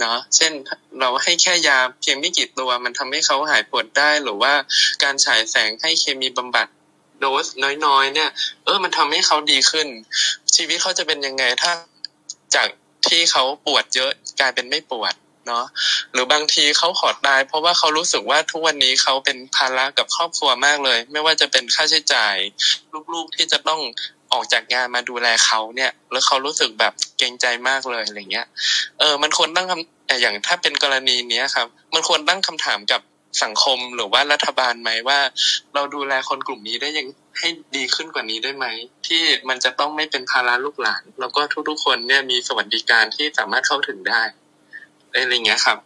[0.00, 0.52] เนาะเช่น
[1.00, 4.52] เราให้แค่ยาเพียงไม่กี่ตัว มันทำให้เขาหายปวดได้หรือว่า
[5.02, 6.66] การฉายแสงให้เคมีบำบัด
[7.18, 7.46] โดส
[7.86, 8.30] น้อยๆ เนี่ย
[8.64, 9.88] เออมันทำให้เขาดีขึ้น
[10.56, 11.72] ชีวิตเขาจะเป็นยังไงถ้า
[12.54, 12.68] จาก
[13.08, 15.14] ที่เขาปวดเยอะกลายเป็นไม่ปวด
[15.46, 15.64] เนาะ
[16.12, 22.36] หรือบางทีเขาขอตาย เพราะว่าเขารู้สึกว่าทุกวันนี้เขาเป็นภาระกับครอบครัวมากเลย ไม่ว่าจะเป็นค่าใช้จ่าย
[23.12, 23.80] ลูกๆที่จะต้อง
[24.32, 28.46] ออกจากงานมาดูแลเขาเนี่ย แล้วเขารู้สึกแบบเกรงใจมากเลยอะไรเงี้ย
[28.98, 33.00] เออ มันควรตั้งคำแต่อย่างถ้าเป็นกรณีเนี้ยครับ มันควรตั้งคำถามกับ
[33.42, 35.18] สังคมหรือว่ารัฐบาลไหมว่า
[35.74, 37.06] เราดูแลคนกลุ่มนี้ได้ยัง
[37.38, 38.66] ให้ดีขึ้นกว่านี้ได้ไหม
[39.06, 44.22] ที่มันจะต้องไม่เป็นภาระลูกหลาน แล้วก็ทุกๆคนเนี่ยมีสวัสดิการที่สามารถเข้าถึงได้
[45.08, 45.78] อะไรเงี้ยครับ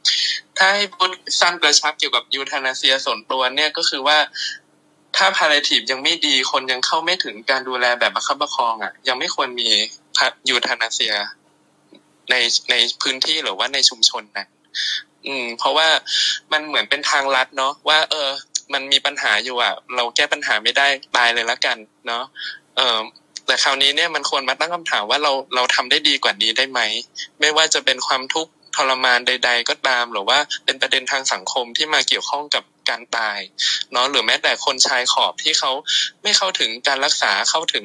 [0.57, 4.19] ถ้าให้พูดสั้นกระชับเกี่ยวกับยูทานาเซียส่วนตัวเนี่ยก็คือว่า
[5.17, 9.69] ถ้าพาราทีฟยังไม่ดีคนยังเข้าไม่ถึงการดูแลแบบประคับประคองอะ ยังไม่ควรมี
[10.49, 11.15] ยูทานาเซีย
[12.31, 12.35] ใน
[12.71, 14.47] ในพื้นที่หรือว่าในชุมชนนะ
[15.29, 15.89] อืม เพราะว่า
[16.53, 18.29] มันเหมือนเป็นทางลัดเนาะว่า เออ
[18.73, 21.77] มันมีปัญหาอยู่อะ เราแก้ปัญหาไม่ได้ตายเลยละกัน
[22.07, 22.25] เนาะ
[22.77, 22.99] เออ
[23.47, 26.81] แต่คราวนี้เนี่ยมันควรมาตั้งคำถามว่าเราเราทำได้ดีกว่านี้ได้ไหม
[27.41, 33.39] ไม่ว่าจะเป็นความทุกข์ทรมานใด ๆ ก็ตาม หรือว่าเป็นประเด็นทางสังคมที่มาเกี่ยวข้องกับการตาย
[33.93, 35.73] เนาะหรือแม้แต่คนชายขอบที่เขา
[36.23, 37.85] ไม่เข้าถึงการรักษาเข้าถึง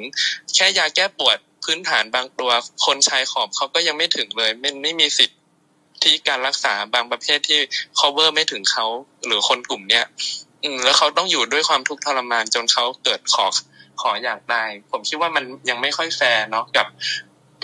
[0.56, 2.52] แค่ยาแก้ปวดพื้นฐานบางตัว
[2.86, 5.38] คนชายขอบเขาก็ยังไม่ถึงเลยไม่ไม่มีสิทธิ์
[6.02, 7.60] ที่การรักษาบางประเภทที่
[8.00, 8.86] cover ไม่ถึงเขา
[9.26, 10.06] หรือคนกลุ่มเนี้ย
[10.64, 13.46] อืมแล้วเขาต้องอยู่ด้วยความทุกข์ทรมานจนเขาเกิดขอ
[14.02, 16.88] ขออยากตาย ผมคิดว่ามันยังไม่ค่อยแฟร์เนาะกับ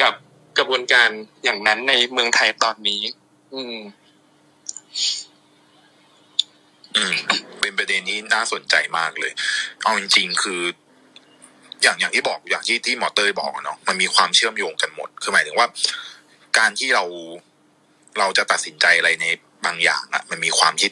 [0.01, 0.13] กับ
[0.57, 1.09] กระบวนการ
[1.43, 3.01] อย่างนั้นในเมืองไทยตอนนี้
[3.53, 3.77] อืม
[6.95, 7.13] อืม
[7.59, 9.31] เป็นประเด็นนี้น่าสนใจมากเลย
[9.83, 10.61] เอาจริง ๆ คือ
[11.83, 15.67] อย่างอย่างที่บอกอย่างที่ที่หมอเตยบอกเนาะมันมีความเชื่อมโยงกันหมด คือหมายถึงว่า
[16.57, 17.05] การที่เรา
[18.19, 19.25] เราจะตัดสินใจอะไรใน
[19.65, 20.91] บางอย่างอะมันมีความคิด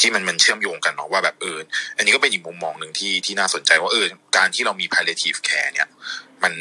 [0.00, 1.58] ที่มันมันเชื่อมโยงกันเนาะว่าแบบเออ
[1.96, 4.06] อันนี้ก็เป็นอีกมุมมองหนึ่งที่ที่น่าสนใจว่าเออ
[4.36, 5.88] การที่เรามี palliative care เนี่ย
[6.42, 6.52] มัน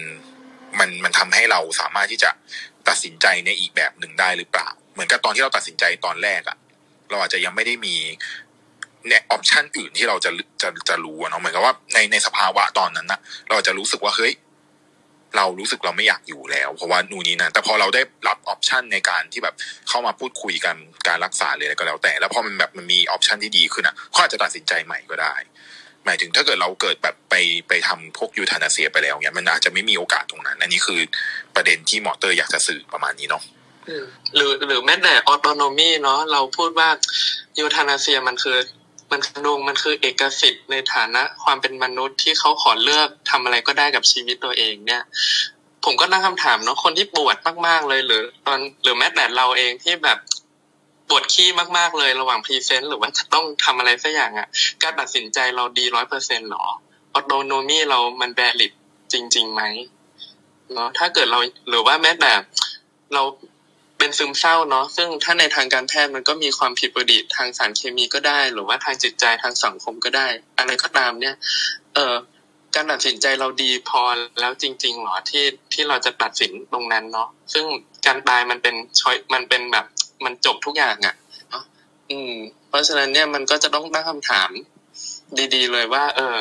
[0.79, 2.29] มันมันทำให้เราสามารถที่จะ
[2.87, 6.57] ตัดสินใจในอีกแบบหนึ่งได้หรือเปล่า เหมือนกับตอนที่เราตัดสินใจตอนแรกอะ
[7.09, 7.95] เราอาจจะยังไม่ได้มี
[9.07, 10.31] เนี่ย option อื่นที่เราจะ
[10.61, 13.19] จะจะรู้เนาะเหมือนกับว่าในในสภาวะตอนนั้นนะ
[13.51, 14.33] เราจะรู้สึกว่าเฮ้ย
[15.35, 19.55] เรารู้สึกเราไม่อยากอยู่แล้ว เพราะว่านู่นนี่นั่นแต่พอเราได้รับ option ในการที่แบบ
[19.89, 20.75] เข้ามาพูดคุยกัน
[21.07, 25.35] การรักษาเลยอะไรก็แล้วแต่ แล้วพอมันแบบมันมี option ที่ดีขึ้นอะเขาอาจจะตัดสินใจใหม่ก็ได้
[26.05, 27.35] หมายถึงถ้าเกิดเราเกิดแบบไป
[27.67, 30.99] ไปทำพวก euthanasia ไปแล้วเนี่ยมันอาจจะไม่มีโอกาสตรงนั้น อันนี้คือ
[31.55, 33.43] ประเด็นที่หมอเต้ยอยากจะสื่อประมาณนี้เนาะ
[34.35, 36.89] หรือหรือแม้แต่ autonomy เนาะเราพูดว่า
[37.59, 38.57] euthanasia มันคือ
[39.11, 45.03] มันดงมันคือเอกสิทธิ์ในฐานะความเป็นมนุษย์ที่เขาขอเลือกทำอะไรก็ได้กับชีวิตตัวเองเนี่ย
[45.85, 47.37] ผมก็ตั้งคำถามเนาะคนที่ปวด
[47.67, 50.17] มากๆเลยหรือตอนหรือแม้แต่เราเองที่แบบ
[51.07, 54.47] ปวดขี้มากๆเลยระหว่าง present หรือว่าจะต้องทำอะไรสักอย่างอะ่ะ
[54.83, 56.65] การตัดสินใจเราดีร้อยเปอร์เซ็นต์หรอ
[57.13, 58.71] autonomy เรามัน valid
[59.13, 59.61] จริงๆไหม
[60.73, 61.39] เนาะถ้าเกิดเรา
[61.69, 62.31] หรือว่าแม้แต่
[63.13, 63.21] เรา
[64.07, 70.27] เป็นซึมเศร้าเนาะซึ่งถ้าในทางการแพทย์มันก็มีความผิดปกติทางสารเคมีก็ได้ หรือว่าทางจิตใจทางสังคมก็ได้
[70.57, 71.35] อะไรก็ตามเนี่ย
[71.95, 72.13] เออ
[72.75, 74.01] การตัดสินใจเราดีพอ
[74.39, 77.65] แล้วจริงๆหรอที่ที่เราจะตัดสินตรงนั้นเนาะซึ่ง
[78.05, 79.85] การตายมันเป็นชอยมันเป็นแบบ
[80.25, 81.15] มันจบทุกอย่างอะ่ะ
[81.49, 81.63] เนาะ
[82.09, 82.33] อืม
[82.69, 84.49] เพราะฉะนั้นเนี่ยมันก็จะต้องตั้งคำถาม
[85.55, 86.37] ดีๆ เลยว่า เออ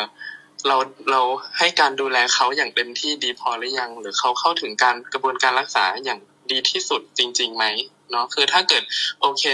[0.67, 0.77] เรา
[1.11, 1.21] เรา
[1.59, 6.21] ให้การดูแลเขาอย่างเต็มที่ดีพอหรือยัง หรือเขาเข้าถึงการกระบวนการรักษาอย่าง
[6.53, 7.65] ดีที่สุดจริงๆไหม
[8.11, 8.83] เนาะคือถ้าเกิด
[9.21, 9.45] โอเค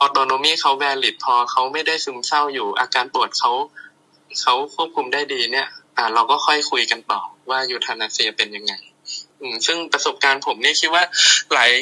[0.00, 3.52] ออโตโนมีเขาแวลิดพอเขาไม่ได้ซึมเศร้าอยู่ อาการปวดเขา
[4.40, 8.72] เขาควบคุมได้ดีเนี่ย อ่า เราก็ค่อยคุยกันต่อว่ายูทานาเซียเป็นยังไง
[9.40, 11.04] อืม ซึ่งประสบการณ์ผมเนี่ยคิดว่า
[11.54, 11.72] หลาย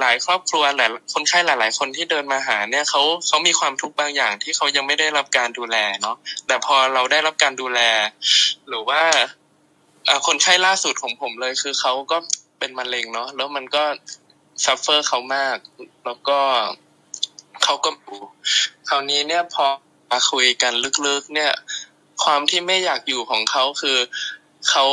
[0.00, 7.80] หลาย ๆ ครอบครัวหลายคนไข้หลาย ๆ คนที่เดินมาหาเนี่ยเขาเขามีความทุกข์บางอย่างที่เขายังไม่ได้รับการดูแลเนาะแต่พอเราได้รับการดูแล
[8.68, 9.02] หรือว่า
[10.26, 12.18] คนไข้ล่าสุดของผมเลยคือเขาก็
[12.58, 13.84] เป็นมะเร็งเนาะแล้วมันก็
[14.64, 15.56] ซัฟเฟอร์เขามาก
[16.04, 16.40] แล้วก็
[17.62, 17.90] เขาก็
[18.88, 19.66] คราวนี้เนี่ยพอ
[20.10, 20.72] มาคุยกัน
[21.06, 21.52] ลึกๆ เนี่ย
[22.24, 23.98] ความที่ไม่อยากอยู่ของเขาคือ
[24.68, 24.84] เขา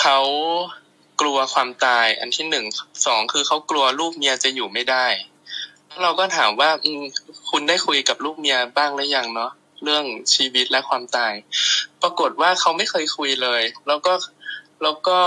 [0.00, 0.18] เขา
[1.20, 2.66] กลัวความตาย อันที่หนึ่ง
[3.06, 5.06] สองคือเขากลัวลูกเมียจะอยู่ไม่ได้
[6.02, 6.70] เราก็ถามว่า
[7.50, 11.32] คุณได้คุยกับลูกเมียบ้างหรือยังเนาะเรื่องชีวิตและความตาย
[12.02, 14.12] ปรากฏว่าเขาไม่เคยคุยเลย แล้วก็
[14.82, 15.18] แล้วก็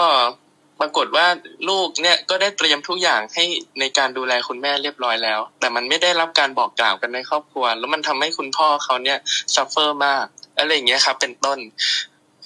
[0.81, 1.27] ปรากฏว่า
[1.69, 3.45] ลูกเนี่ยก็ได้เตรียมทุกอย่างให้
[3.79, 9.17] ในการดูแลคุณแม่เรียบร้อยแล้ว แต่มันไม่ได้รับการบอกกล่าวกันในครอบครัว แล้วมันทำให้คุณพ่อเขาเนี่ย
[9.55, 10.25] ซัฟเฟอร์มาก
[10.57, 11.59] อะไรอย่างเงี้ยครับเป็นต้น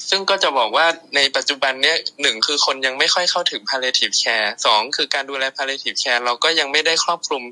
[0.09, 7.43] ซึ่งก็จะบอกว่าในปัจจุบันเนี่ยหนึ่งคือคนยังไม่ค่อยเข้าถึง palliative care สองคือการดูแล palliative care เราก็ยังไม่ได้ครอบคลุม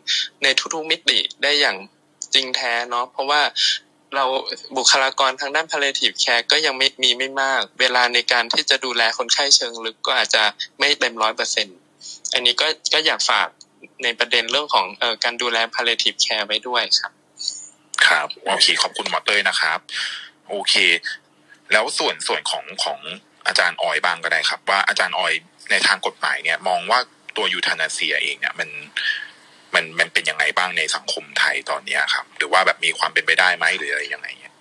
[0.43, 1.77] ในทุกๆมิติได้อย่าง
[2.33, 3.41] จริงแท้เนาะเพราะว่า
[4.15, 4.25] เรา
[4.77, 10.43] บุคลากรทางด้าน palliative care ก็ยังไม่มีไม่มาก เวลาในการที่จะดูแลคนไข้เชิงลึกก็อาจจะ
[10.79, 11.67] ไม่เต็มร้อยเปอร์เซ็น
[12.33, 13.47] อันนี้ก็ก็อยากฝาก
[14.03, 17.11] ในประเด็นเรื่องของออการดูแล palliative care ไว้ด้วยครับ
[18.07, 19.79] ครับโอเคขอบคุณหมอเต้ยนะครับ
[20.49, 20.73] โอเค
[21.71, 22.99] แล้วส่วนส่วนของของ
[23.47, 25.33] อาจารย์ออยบ้างก็ได้ครับ ว่าอาจารย์ออย
[25.71, 26.99] ในทางกฎหมายเนี่ย มองว่า
[27.37, 28.69] ตัวยูทานาเซียเองเนี่ยมัน
[29.75, 34.53] มันมันเป็นยังไงบ้างในสังคมไทยตอนนี้ครับ หรือว่าแบบมีความเป็นไปได้ไหมหรืออะไรยังไงเนี่ย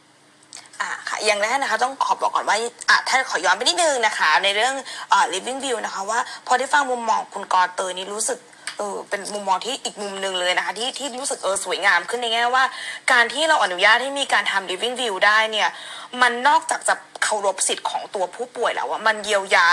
[0.80, 2.56] อ่าค่ะอย่างแรกนะคะต้องขอบอกก่อนว่า
[2.88, 4.74] อะถ้าขอย้อนไปนิดนึงนะคะ ในเรื่อง
[5.12, 8.38] อ่า living view นะคะว่าพอได้ฟังมุมมองคุณกรเตยนี่รู้สึก
[8.78, 12.64] เออเป็นมุมมองที่อีกมุมหนึ่งเลยนะคะที่ที่รู้สึกเออสวยงามขึ้นในแง่ว่า
[13.12, 15.68] การที่เราอนุญาตให้มีการทำ living view ได้เนี่ย
[16.20, 19.66] มันนอกจากจะเคารพสิทธิ์ของตัวผู้ป่วยแล้วว่ามันเยียวยา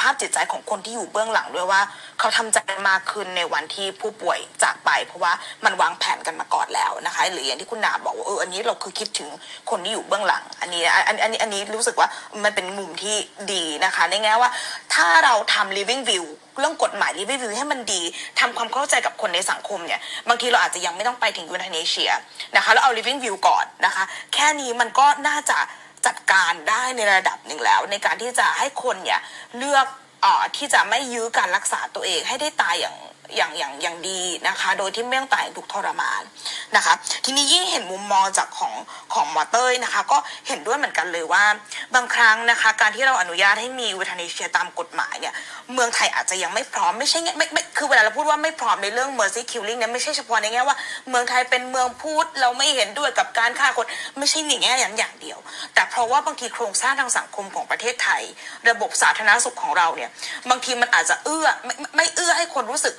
[0.00, 1.80] ภาพจิตใจของคนที่อยู่เบื้องหลังด้วยว่า
[2.18, 2.58] เขาทำใจ
[2.88, 5.32] มากขึ้นในวันที่ผู้ป่วยจากไป เพราะว่า
[5.64, 9.28] มันวางแผนกันมาก่อนแล้วนะคะ หรืออย่างที่คุณนาบอกว่าเอออันนี้เราคือคิดถึง
[9.70, 12.08] คนที่อยู่เบื้องหลัง อันนี้อันอันนี้อันนี้รู้สึกว่า
[12.44, 13.16] มันเป็นมุมที่
[13.52, 14.50] ดีนะคะในแง่ว่า
[14.94, 16.24] ถ้าเราทำ living view
[16.58, 18.02] เรื่องกฎหมาย living view ให้มันดี
[18.40, 22.10] ทำความเข้าใจกับคนในสังคมเนี่ย บางทีเราอาจจะยังไม่ต้องไปถึงยูเนเชีย
[22.56, 24.04] นะคะแล้วเอา living view ก่อนนะคะ
[24.34, 25.58] แค่นี้มันก็น่าจะ
[26.06, 29.20] จัดการได้ในระดับหนึ่งแล้ว ในการที่จะให้คนเนี่ย
[29.58, 29.86] เลือก
[30.24, 30.26] อ
[30.56, 32.96] ที่จะไม่ยื้อการรักษาตัวเองให้ได้ตายอย่าง
[33.36, 36.22] อย่างอย่างอย่างดีนะคะ โดยที่ไม่ต้องตายอย่างถูกทรมาน
[36.76, 36.92] นะคะ
[37.24, 38.74] ทีนี้ยิ่งเห็นมุมมองจากของ
[39.14, 40.18] ของหมอเต้ยนะคะ ก็
[40.48, 41.44] เห็นด้วยเหมือนกันเลยว่า
[41.94, 45.34] บางครั้งนะคะ การที่เราอนุญาตให้มีวิธานิเชียตามกฎหมายเนี่ย
[45.74, 50.76] เมืองไทยอาจจะยังไม่พร้อมไม่ใช่ไงไม่ไม่คือเวลาเราพูดว่าไม่พร้อมในเรื่อง mercy killing เนี่ยไม่ใช่เฉพาะในแง่ว่า
[51.08, 53.86] เมืองไทยเป็นเมืองพูดเราไม่เห็นด้วยกับการฆ่าคน
[54.18, 55.38] ไม่ใช่ในแง่อย่างอย่างเดียว
[55.74, 58.22] แต่เพราะว่าบางทีโครงสร้างทางสังคมของประเทศไทย
[58.68, 60.10] ระบบสาธารณสุขของเราเนี่ย
[60.50, 62.94] บางทีมันอาจจะเอื้อไม่ไม่เอื้อให้คนรู้สึก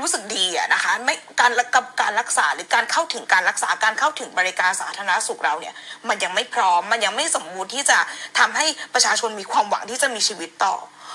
[0.00, 5.74] รู้สึกดีอะนะคะไม่การกับการรักษาหรือการเข้าถึงการรักษาการเข้าถึงบริการสาธารณสุขเราเนี่ย
[6.08, 7.98] มันยังไม่พร้อมมันยังไม่สมบูรณ์ที่จะ
[8.38, 10.74] ทำให้ประชาชนมีความหวังที่จะมีชีวิตต่อ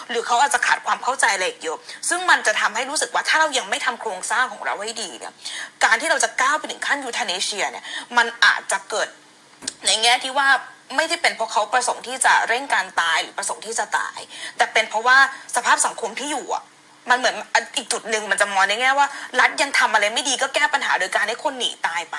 [0.10, 1.78] หรือเขาอาจจะขาดความเข้าใจอะไรอีกเยอะ
[2.10, 5.34] ซึ่งมันจะทำให้รู้สึกว่าถ้าเรายังไม่ทำโครงสร้างของเราให้ดีเนี่ย
[5.84, 7.86] การที่เราจะก้าวไปถึงขั้นยูทาเนเชียเนี่ย
[8.18, 9.08] มันอาจจะเกิด
[9.86, 10.50] ในแง่ที่ว่า
[10.96, 14.20] ไม่ได้เป็นเพราะเขาประสงค์ที่จะเร่งการตายหรือประสงค์ที่จะตาย
[14.58, 15.18] แต่เป็นเพราะว่า
[15.56, 16.64] สภาพสังคมที่อยู่อะ
[17.10, 17.36] มันเหมือน
[17.76, 19.08] อีกจุดหนึ่งมันจะมองในแง่ว่า
[19.40, 22.18] รัฐยังทำอะไรไม่ดีก็แก้ปัญหาโดยการให้คนหนีตายไป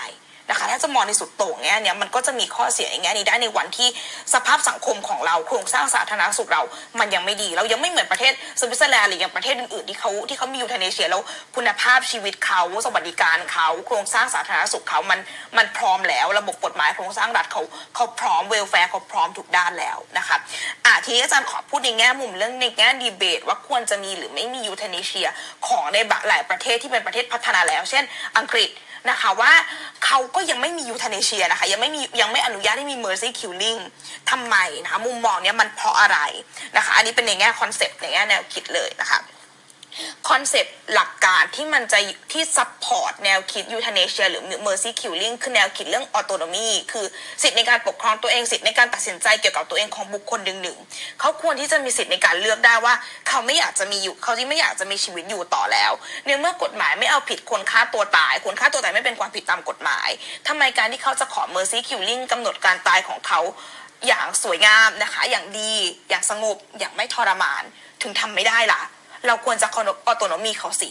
[0.51, 3.88] นะคะถ้าจะมองในสุดโต่งแง่เนี้ยมันก็จะมีข้อเสียอย่างแง่นี้ได้ในวันที่
[4.34, 6.62] สภาพสังคมของเราโครงสร้างสาธารณสุขเรา
[7.01, 11.22] มันยังไม่ดีเรายังไม่เหมือนประเทศสวิตเซอร์แลนด์หรืออย่างประเทศอื่นๆที่เขาที่เขามี euthanasia แล้ว
[11.57, 15.20] คุณภาพชีวิตเขาสวัสดิการเขาโครงสร้างสาธารณสุขเขามัน
[15.57, 17.62] มันพร้อมแล้ว ระบบกฎหมายโครงสร้างรัฐเขา
[17.95, 20.36] เขาพร้อม welfare เขาพร้อมทุกด้านแล้วนะคะ
[20.84, 25.28] อะทีนี้อาจารย์ขอพูดในแง่มุมเรื่องในแง่ดีเบต ว่าควรจะมีหรือไม่มี euthanasia
[25.66, 25.97] ของใน
[26.28, 28.05] หลายประเทศที่เป็นประเทศพัฒนาแล้ว เช่น
[28.38, 28.70] อังกฤษ
[29.11, 29.52] นะคะว่า
[30.05, 33.76] เขาก็ยังไม่มี euthanasia นะคะยังไม่มียังไม่อนุญาตให้มี mercy killing
[34.30, 36.18] ทำไมนะคะมุมมองเนี้ยมันเพราะอะไร
[36.76, 39.18] นะคะ อันนี้เป็นในแง่ concept ในแง่แนวคิดเลยนะคะ
[40.28, 41.99] concept หลักการที่มันจะ
[42.32, 47.07] ที่ support แนวคิด euthanasia หรือ mercy killing คือแนวคิดเรื่อง autonomy คือ
[47.42, 50.78] สิทธิในการปกครองตัวเองสิทธิในการตัดสินใจเกี่ยวกับตัวเองของบุคคลหนึ่งหนึ่ง
[51.20, 52.95] เขาควรที่จะมีสิทธิในการเลือกได้ว่า
[53.28, 55.92] เขาไม่อยากจะมีอยู่เขาที่ไม่อยากจะมีชีวิตอยู่ต่อแล้ว
[56.24, 60.09] ในเมื่อกฎหมายไม่เอาผิดคนฆ่าตัวตาย คนฆ่าตัวตายไม่เป็นความผิดตามกฎหมาย
[60.49, 63.40] ทำไมการที่เขาจะขอ mercy killing กำหนดการตายของเขา
[64.07, 65.72] อย่างสวยงามนะคะ อย่างดี
[66.09, 67.62] อย่างสงบ อย่างไม่ทรมาน
[68.03, 68.82] ถึงทำไม่ได้ล่ะ
[69.27, 70.91] เราควรจะคารพ autonomy เขาสิ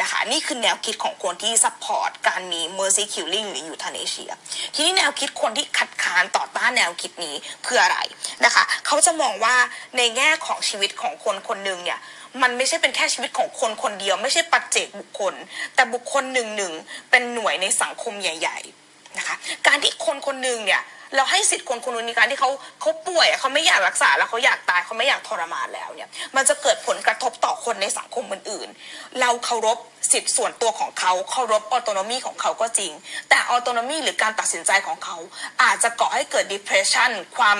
[0.00, 4.32] นะคะนี่คือแนวคิดของคนที่ support การมี mercy killing หรือ euthanasia
[4.74, 7.34] ทีนี้แนวคิดคนที่คัดค้านต่อต้านแนวคิดนี้
[7.66, 7.98] คืออะไร
[8.44, 9.54] นะคะเขาจะมองว่า
[9.96, 11.98] ในแง่ของชีวิตของคนคนหนึ่งเนี่ย
[12.42, 15.34] มันไม่ใช่เป็นแค่ชีวิตของคนคนเดียว ไม่ใช่ปัจเจกบุคคล
[15.74, 16.72] แต่บุคคลหนึ่งหนึ่ง
[17.10, 19.36] เป็นหน่วยในสังคมใหญ่ ๆนะคะ
[19.66, 20.82] การที่คนคนหนึ่งเนี่ย
[21.16, 29.78] เราให้สิทธิ์คนคนนึงในการที่เขาเขาป่วยเขาไม่อยากรักษาแล้วเขาอยากตายเขาไม่อยากทรมานแล้วเนี่ย มันจะเกิดผลกระทบต่อคนในสังคมอื่นๆ เราเคารพ
[30.12, 32.92] สิทธิ์ส่วนตัวของเขาเคารพออโตโนมีของเขาก็จริง
[33.28, 35.16] แต่ออโตโนมีหรือการตัดสินใจของเขา
[35.62, 37.58] อาจจะก่อให้เกิด depression ความ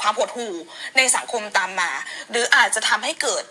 [0.00, 0.54] ความหดหู่
[0.96, 1.90] ในสังคมตามมา
[2.30, 3.44] หรืออาจจะทำให้เกิด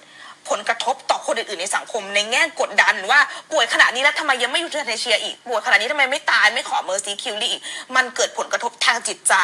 [0.50, 3.20] ผลกระทบต่อคนอื่นๆในสังคมในแง่กดดันว่า
[3.52, 7.62] ป่วยขนาดนี้แล้วทำไมยังไม่ euthanasia อีกป่วยขนาดนี้ทำไมไม่ตายไม่ขอ mercy killing อีก
[7.96, 9.36] มันเกิดผลกระทบทางจิตใจ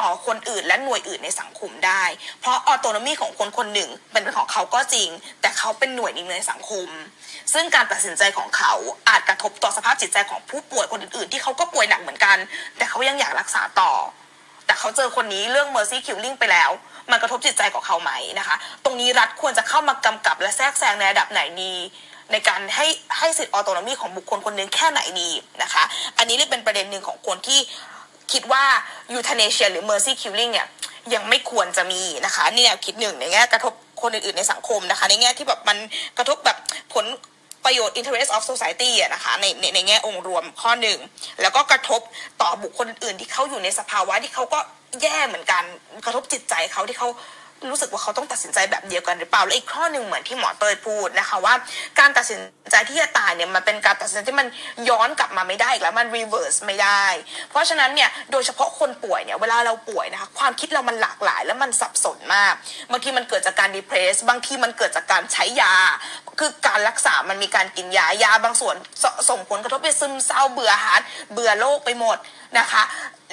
[0.00, 2.04] ต่อคนอื่นและหน่วยอื่นในสังคมได้
[2.40, 5.08] เพราะ autonomy ของคนคนหนึ่งเป็นของเขาก็จริง
[5.40, 6.88] แต่เขาเป็นหน่วยหนึ่งในสังคม
[7.52, 8.72] ซึ่งการตัดสินใจของเขา
[9.08, 12.36] อาจกระทบต่อสภาพจิตใจของผู้ป่วยคนอื่นๆ ที่เขาก็ป่วยหนักเหมือนกัน
[12.76, 13.92] แต่เขายังอยากรักษาต่อ
[14.66, 16.70] แต่เขาเจอคนนี้เลือก mercy killing ไปแล้ว
[17.10, 21.74] มันกระทบจิตใจของเขาไหมนะคะ ตรงนี้รัฐควรจะเข้ามากำกับและแทรกแซงในระดับไหนดี
[22.32, 22.86] ในการให้
[23.18, 25.30] ให้สิทธิออโตโนมีของบุคคลคนหนึ่งแค่ไหนดี
[25.62, 25.82] นะคะ
[26.18, 27.60] อันนี้เลยเป็นประเด็นหนึ่งของคนที่
[28.32, 28.64] คิดว่า
[29.14, 30.66] euthanasia หรือ mercy killing เนี่ย
[31.14, 33.72] ยังไม่ควรจะมีนะคะนี่แนวคิดหนึ่งในแง่กระทบ
[34.02, 35.78] คนอื่นๆในสังคมนะคะ ในแง่ที่แบบมัน
[36.18, 36.56] กระทบแบบ
[36.92, 37.04] ผล
[37.64, 40.98] ประโยชน์ interest of society อะนะคะในในในแง่องค์รวมข้อหนึ่ง
[41.42, 42.00] แล้วก็กระทบ
[42.42, 44.60] ต่อบุคคลอื่นที่เขาอยู่ในสภาวะที่เขาก็
[45.02, 45.62] แย่เหมือนกัน
[46.04, 47.08] กระทบจิตใจเขาที่เขา
[47.70, 51.54] รู้สึกว่าเขาต้องตัดสินใจแบบเดียวกันหรือเปล่าและอีกข้อหนึ่งเหมือนที่หมอเตยพูดนะคะว่า
[51.98, 52.40] การตัดสิน
[52.70, 54.46] ใจที่จะตายเนี่ยมันเป็นการตัดสินใจที่มัน
[54.88, 57.04] ย้อนกลับมาไม่ได้อีกแล้วมัน reverse ไม่ได้
[57.50, 62.54] เพราะฉะนั้นเนี่ยโดยเฉพาะคนป่วยเนี่ยเวลาเราป่วยนะคะความคิดเรามันหลากหลาย แล้วมันสับสนมาก
[62.90, 65.74] บางทีมันเกิดจากการ depress บางทีมันเกิดจากการใช้ยา
[66.38, 71.00] คือการรักษามันมีการกินยายาบางส่วนสส่งผลกระทบไปซึมเศร้าเบื่ออาหาร
[71.32, 72.18] เบื่อโลกไปหมด
[72.58, 72.82] นะคะ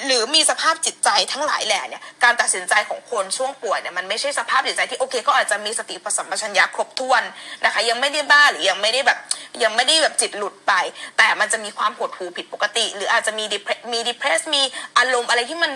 [0.06, 7.24] หรือมีสภาพจิตใจทั้งหลายแหล่เนี่ยการตัดสินใจของคนช่วงป่วยเนี่ยมันไม่ใช่สภาพจิตใจที่โอเคเขาอาจจะมีสติปัสัมปชัญญะครบถ้วน
[7.66, 9.20] นะคะ ยังไม่ได้บ้าหรือยังไม่ได้แบบ
[9.64, 10.74] ยังไม่ได้แบบจิตหลุดไป
[11.18, 14.62] แต่มันจะมีความหดหู่ผิดปกติ หรืออาจจะมีดิเพรสมีดิเพรสมี
[14.98, 15.72] อารมณ์อะไรที่มัน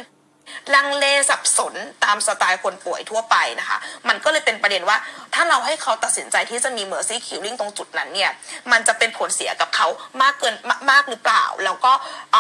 [0.76, 4.98] ลังเลสับสนตามสไตล์คนป่วยทั่วไปนะคะ มันก็เลยเป็นประเด็นว่า
[5.34, 8.32] ถ้าเราให้เขาตัดสินใจที่จะมี mercy killing ตรงจุดนั้นเนี่ย
[8.72, 9.88] มันจะเป็นผลเสียกับเขา
[10.22, 11.94] มากเกินมามากหรือเปล่า แล้วก็
[12.36, 12.38] อ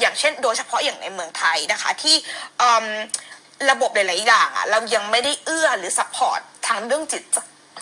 [0.00, 2.16] อย่างเช่น โดยเฉพาะอย่างในเมืองไทยนะคะที่
[3.70, 7.22] ระบบหลาย ๆ อย่างอะเรายังไม่ได้เอื้อหรือ support ทางเรื่องจิต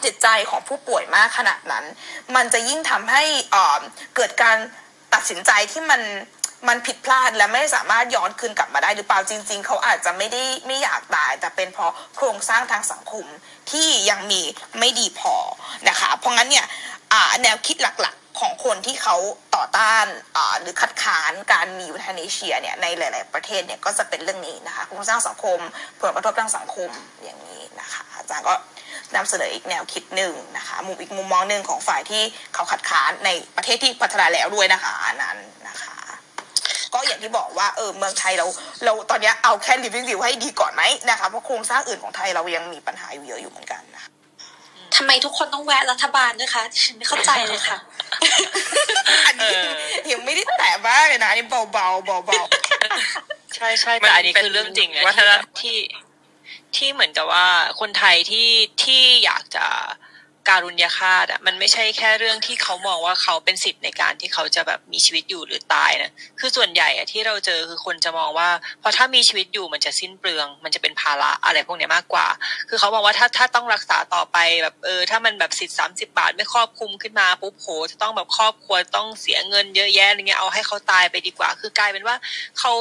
[0.05, 1.85] จิตใจของผู้ป่วยมากขนาดนั้น
[2.35, 3.25] มันจะยิ่งทำให้
[4.17, 4.57] เกิดการ
[5.15, 6.01] ตัดสินใจที่มัน
[6.69, 13.27] มันผิดพลาดและไม่สามารถย้อนคืนกลับมาได้หรือเปล่าจริง ๆ เขาอาจจะไม่ได้ไม่อยากตาย แต่เป็นเพราะโครงสร้างทางสังคม
[13.71, 14.41] ที่ยังมี
[14.79, 15.35] ไม่ดีพอ
[15.89, 16.67] นะคะ เพราะงั้นเนี่ย
[17.43, 19.17] แนวคิดหลักๆของคนที่เขา
[19.57, 20.07] ต่อต้าน
[20.61, 25.59] หรือคัดค้านการมียูทาเนเชียเนี่ยในหลาย ๆประเทศเนี่ยก็จะเป็นเรื่องนี้นะคะโครงสร้างสังคม
[26.01, 26.91] ผลกระทบทางสังคม
[27.23, 28.55] อย่างนี้นะคะอาจารย์ก็
[29.17, 32.23] นำเสนออีกแนวคิดหนึ่งนะคะมุมอีกมุมมองหนึ่งของฝ่ายที่
[32.55, 35.37] เขาคัดค้านในประเทศที่พัฒนาแล้วด้วยนะคะอันนั้น
[35.69, 35.95] นะคะ
[36.95, 38.47] ก็อย่างที่บอกว่าเออเมืองไทยเรา
[38.85, 44.11] เราตอนเนี้ยเอาแค่ living view ให้ดีก่อนไหมนะคะเพราะโครงสร้างอื่นของไทยเรายังมีปัญหาอยู่เยอะอยู่เหมือนกันนะคะ
[44.97, 47.79] ทำไมทุกคนต้องแวะรัฐบาลด้วยคะดิฉันไม่เข้าใจเลยค่ะ
[49.27, 49.53] อันนี้
[50.13, 52.41] ยังไม่ได้แตะมากเลยนะอันนี้เบาๆเบา
[53.57, 55.77] ใช่ใช่แต่อันนี้คือเรื่องจริงนะวัฒที่นแบบที่
[56.77, 57.47] ที่เหมือนกับว่า
[57.81, 58.51] คนไทยที่
[58.85, 59.67] ที่อยากจะ
[60.49, 68.49] การุญยฆาตอะมันไม่ใช่แค่เรื่องที่เขามองว่าเขาเป็นสิทธิ์ในการที่เขาจะแบบมีชีวิตอยู่หรือตายนะคือส่วนใหญ่อะที่เราเจอคือคนจะมองว่า
[68.83, 72.27] พอถ้ามีชีวิตอยู่มันจะสิ้นเปลือง มันจะเป็นภาระอะไรพวกนี้มากกว่า
[72.69, 82.17] คือเขามองว่าถ้าถ้าต้องรักษาต่อไปแบบเออถ้ามันแบบสิทธิ์สามสิบาทไม่ครอบคลุมขึ้นมาปุ๊บโหจะต้องแบบครอบครัวต้องเสียเงินเยอะแยะอะไรเงี้ยเอาให้เขาตายไปดีกว่า คือกลายเป็นว่า
[82.59, 82.73] เขา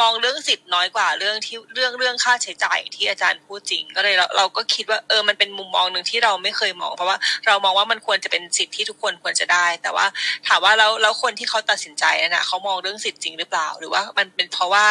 [0.00, 10.06] มองเรื่องสิทธิ์น้อยกว่าเรื่องที่เรื่องเรื่องค่าใช้จ่ายที่อาจารย์พูดจริง ก็เลยเราเราก็คิดว่าเออมันเป็นมุมมองหนึ่งที่เราไม่เคยมอง เพราะว่าเรามองว่ามันควรจะเป็นสิทธิ์ที่ทุกคนควรจะได้ แต่ว่า
[10.48, 14.86] ถามว่าแล้วแล้วคนที่เขาตัดสินใจนั่นนะเขามองเรื่องสิทธิ์จริงหรือเปล่า หรือว่ามันเป็นเพราะว่า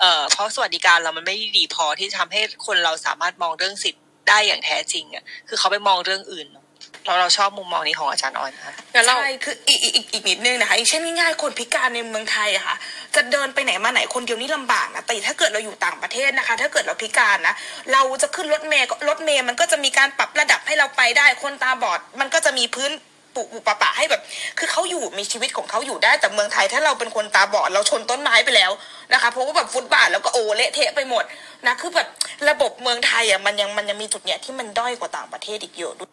[0.00, 6.63] เอ่อเพราะสวัสดิการเรามันไม่ดีพอที่จะทำให้คนเราสามารถมองเรื่องสิทธิ์ได้อย่างแท้จริงอะคือเขาไปมองเรื่องอื่นเนอะ
[7.04, 12.76] เราเราชอบมุมมองนี้ของอาจารย์ออยนะคะๆใช่คืออีกอีกอีกอีกนิดนึงนะคะอย่างเช่นง่ายๆคนพิการในเมืองไทยอะค่ะ
[13.14, 17.54] จะเดินไปไหนมาไหนคนเดียวนี่ลำบากนะแต่ถ้าเกิดเราอยู่ต่างประเทศนะคะ ถ้าเกิดเราพิการนะ
[17.92, 22.90] เราจะขึ้นรถเมล์ก็รถเมล์มันก็จะมีการปรับระดับให้เราไปได้ คนตาบอดมันก็จะมีพื้น
[23.34, 24.22] ปุปุปะปะให้แบบ
[24.58, 28.70] คือเขาอยู่มีชีวิตของเขาอยู่ได้แต่เมืองไทย ถ้าเราเป็นคนตาบอดเราชนต้นไม้ไปแล้ว
[29.12, 31.24] นะคะ เพราะว่าแบบฟุตบาทแล้วก็โอเละเทะไปหมด
[31.66, 32.08] นะคือแบบ
[32.48, 36.10] ระบบเมืองไทยอะมันยังมันยังมีจุดเนี้ยที่มันด้อยกว่าต่างประเทศอีกเยอะด้วย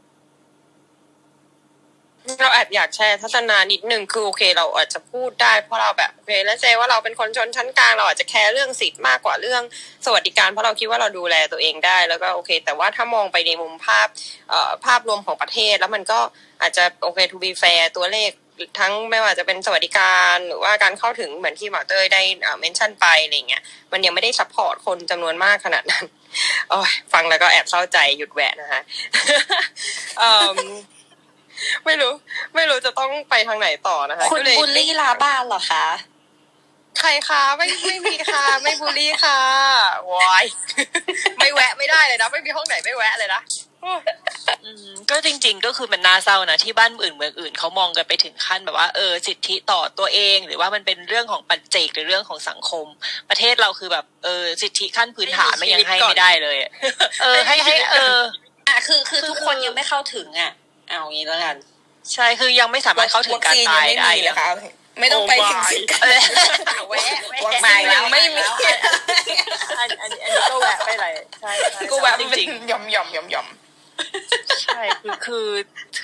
[2.41, 9.61] เราแอบอยากแชร์ทัศนานิดนึงคือโอเค เราอาจจะพูดได้เพราะเราแบบโอเคแล้วเจว่าเราเป็นคนชนชั้นกลางเราอาจจะแคร์เรื่องสิทธิ์มากกว่าเรื่อง
[10.05, 14.07] สวัสดิการเพราะเราคิดว่าเราดูแลตัวเองได้ แล้วก็โอเค แต่ว่าถ้ามองไปในมุมภาพ
[14.49, 16.19] เอ่อภาพรวมของประเทศ แล้วมันก็
[16.61, 18.31] อาจจะโอเค to be fair ตัวเลข
[18.79, 26.05] ทั้งไม่ว่าจะเป็นสวัสดิการหรือว่าการเข้าถึงเหมือนที่หมอเตยได้เอ่อเมนชั่นไปอะไรเงี้ยมันยังไม่ได้ซัพพอร์ตคนจำนวนมากขนาดนั้น
[26.71, 26.73] อ
[27.13, 28.81] ฟังแล้วก็แอบเศร้าใจหยุดแหวะนะคะ
[31.85, 32.13] ไม่รู้
[32.55, 35.85] ไม่รู้จะต้องไปทางไหนต่อนะคะคุณก็เลยบูลลี่ลาบ้านเหรอคะ
[36.99, 39.39] ใครคะไม่ไม่มีค่ะ ไม่บูลลี่ค่ะ
[40.11, 40.45] วาย
[41.37, 43.41] ไม่แวะไม่ได้เลยนะ ไม่มีห้องไหนไม่แวะเลยนะ
[43.81, 44.01] โอ้ย
[44.63, 52.85] อืมก็จริง ๆ ก็คือมันน่าเศร้านะที่บ้านอื่นเมืองอื่นเขามองกันไปถึงขั้นแบบว่าเออสิทธิต่อตัวเอง หรือว่ามันเป็นเรื่องของปัจเจกหรือเรื่องของสังคม
[53.29, 56.71] ประเทศเราคือแบบเออสิทธิขั้นพื้นฐานไม่ยังให้ไม่ได้เลยอะ
[57.21, 58.19] เออให้ให้เออ
[58.67, 60.51] อะคือคือทุกคนยังไม่เข้าถึงอะ
[60.91, 61.55] เอางี้แล้วกัน
[62.13, 64.47] ใช่คือยังไม่สามารถเข้าถึงการตายได้วัคซีนงไม่มีนะคะ
[64.99, 66.19] ไม่ต้องไปถึงสิบเออ
[66.89, 68.41] แวะแวะวัคซีนยังไม่มี
[69.79, 75.47] อันอันอันนี้ก็แวะไปเลยใช่ใช่ก็แวะจเป็นริงหย่อมหย่อมหย่อมหย่อมๆใช่คือคือ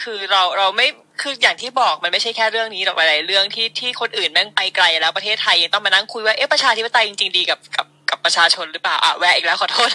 [0.03, 0.87] คือเราเราไม่
[1.21, 9.89] คืออย่างที่บอกมันไม่ใช่แค่เรื่องนี้หรอกหลายๆเรื่องที่ที่คนอื่นแม่งไปไกลแล้วประเทศไทยยังต้องมานั่งคุยว่าเอ๊ะประชาธิปไตยจริงๆดีกับกับ กับประชาชนหรือเปล่าอะแวะอีกแล้วขอโทษ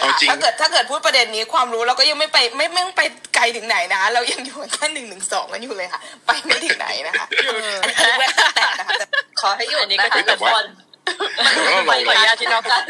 [0.00, 3.02] เอาจริงถ้าเกิดถ้าเกิดพูดประเด็นนี้ความรู้เราก็ยังไม่ไปไม่ไม่ไป
[3.34, 9.06] ไกลถึงไหนนะ เรายังอยู่แค่หนึ่งหนึ่งสองกันอยู่เลยค่ะ ไปไม่ถึงไหนนะคะเอออันนี้แวะแตกนะคะแต่
[9.40, 10.66] ขอให้หยุดอันนี้ก็นะคะเฮ้ยแต่ทุกว่าคน
[11.54, 12.82] แต่ว่าไปเราขออนุเราญาตที่เราการ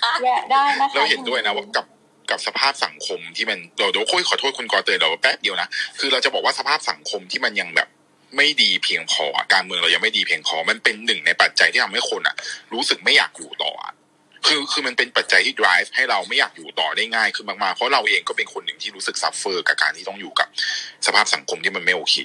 [0.00, 1.86] ค่ะแวะได้นะคะเราเห็นด้วยนะว่ากับ
[2.30, 5.68] กับสภาพสังคมที่มันเดี๋ยวเดี๋ยวคุยขอโทษคุณกอเตยเดี๋ยวแป๊บเดียวนะ
[5.98, 7.88] คือเราจะบอกว่าสภาพสังคมที่มันยังแบบ
[8.36, 12.36] ไม่ดีเพียงพออะการเมืองเรายังไม่ดีเพียงพอ มันเป็นหนึ่งในปัจจัยที่ทำให้คนอะ
[12.72, 13.92] รู้สึกไม่อยากอยู่ต่ออะ
[14.46, 20.48] คือคือมันเป็นปัจจัยที่ drive ให้เราไม่อยากอยู่ต่อได้ง่ายขึ้นมากๆ เพราะเราเองก็เป็นคนหนึ่งที่รู้สึก suffer กับการที่ต้องอยู่กับ
[21.06, 22.16] สภาพสังคมที่มันไม่โอเค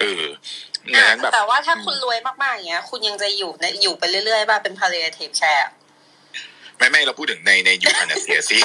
[0.00, 0.24] เออ
[0.94, 5.68] ดังนั้นแบบแต่ว่าถ้าคุณรวยมากๆอย่างเงี้ย คุณยังจะอยู่ในอยู่ไปเรื่อยๆป่ะเป็น palliative care
[6.78, 8.58] ไม่ไม่เราพูดถึงในในยูคานาเซียสิ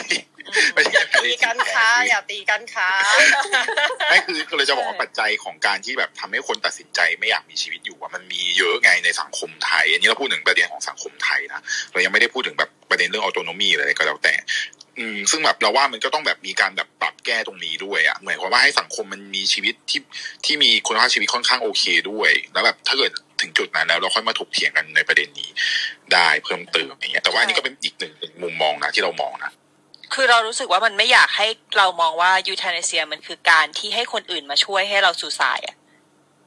[0.74, 2.90] ไม่ใช่ตีกันค้าอย่าตีกันค้า
[4.10, 11.62] ไม่คือคือเราจะบอกว่าปัจจัยของการที่แบบทำให้คนตัดสินใจไม่อยากมีชีวิตอยู่อะมันมีเยอะไงในสังคมไทย อันนี้เราพูดถึงประเด็นของสังคมไทยนะ
[11.92, 14.36] เรายังไม่ได้พูดถึงแบบประเด็นเรื่องออโตโนมีอะไรก็แล้วแต่
[15.00, 20.02] อืมซึ่งแบบเราว่ามันก็ต้องแบบมีการแบบปรับแก้ตรงนี้ด้วยอะเหมือนกับว่าให้สังคมมันมีชีวิตที่
[20.46, 23.12] ที่มีคุณภาพชีวิตค่อนข้างโอเคด้วย แล้วแบบถ้าเกิด
[23.42, 25.50] ถึงจุดนั้นแล้วเราค่อยมาถกเถียงกันในประเด็นนี้
[26.14, 29.52] ได้เพิ่มเติมอย่างเงี้ยแต่ว่าอันนี้ก็เป็นอีกหนึ่งหนึ่งมุมมองนะที่เรามองนะ
[30.14, 31.48] คือเรารู้สึกว่ามันไม่อยากให้
[31.78, 35.76] เรามองว่ายูทาเนเซียมันคือการที่ให้คนอื่นมาช่วยให้เราสู่สายอะ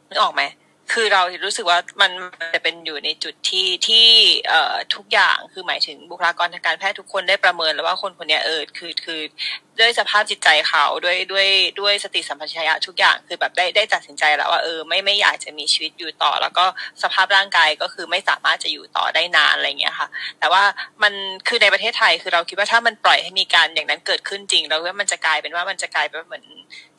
[0.09, 0.43] นึกออกไหม
[0.93, 2.11] คือเรารู้สึกว่ามัน
[2.55, 4.07] จะเป็นอยู่ในจุดที่ที่
[4.49, 9.21] เอ่อทุกอย่างคือหมายถึงบุคลากรทางการแพทย์ทุกคนได้ประเมินแล้วว่าคนคนนี้เออคือคือ
[9.81, 11.49] ด้วยสภาพจิตใจเขาด้วยด้วย
[11.81, 16.65] ด้วยสติสัมปชัญญะทุกอย่างคือแบบได้ได้ตัดสินใจแล้วว่าเออไม่ไม่อยากจะมีชีวิตอยู่ต่อ แล้วก็
[17.03, 20.09] สภาพร่างกายก็คือไม่สามารถจะอยู่ต่อได้นานอะไรเงี้ยค่ะ
[20.41, 20.63] แต่ว่า
[21.03, 21.13] มัน
[21.49, 26.45] คือในประเทศไทยคือเราคิดว่าถ้ามันปล่อยให้มีการอย่างนั้นเกิดขึ้นจริงแล้วว่ามันจะกลายเป็นว่ามันจะกลายเป็นเหมือน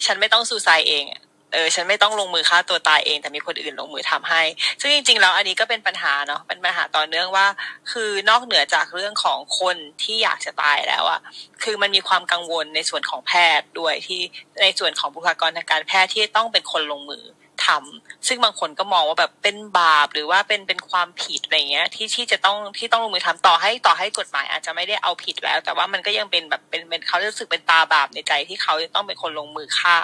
[0.05, 1.05] ฉันไม่ต้องซูซายเอง
[1.53, 4.41] เออฉันไม่ต้องลงมือฆ่าตัวตายเอง แต่มีคนอื่นลงมือทำให้
[4.81, 7.47] ซึ่งจริง ๆ แล้วอันนี้ก็เป็นปัญหาเนาะเป็นปัญหาต่อเนื่องว่า
[7.91, 11.19] คือนอกเหนือจากเรื่องของคนที่อยากจะตายแล้วอะ
[11.63, 14.21] คือมันมีความกังวลในส่วนของแพทย์ด้วยที่
[14.61, 17.23] ในส่วนของบุคลากรทางการแพทย์ที่ต้องเป็นคนลงมือ
[17.65, 29.97] ทำซึ่งบางคนก็มองว่าแบบเป็นบาปหรือว่าเป็นเป็นความผิดอะไรเงี้ย ที่ที่จะต้องที่ต้องลงมือทำต่อให้ต่อให้กฎหมายอาจจะไม่ได้เอาผิดแล้ว แต่ว่ามันก็ยังเป็นแบบเป็นเป็นเขาจะรู้สึกเป็นตาบาปในใจที่เขาจะต้องเป็นคนลงมือฆ่า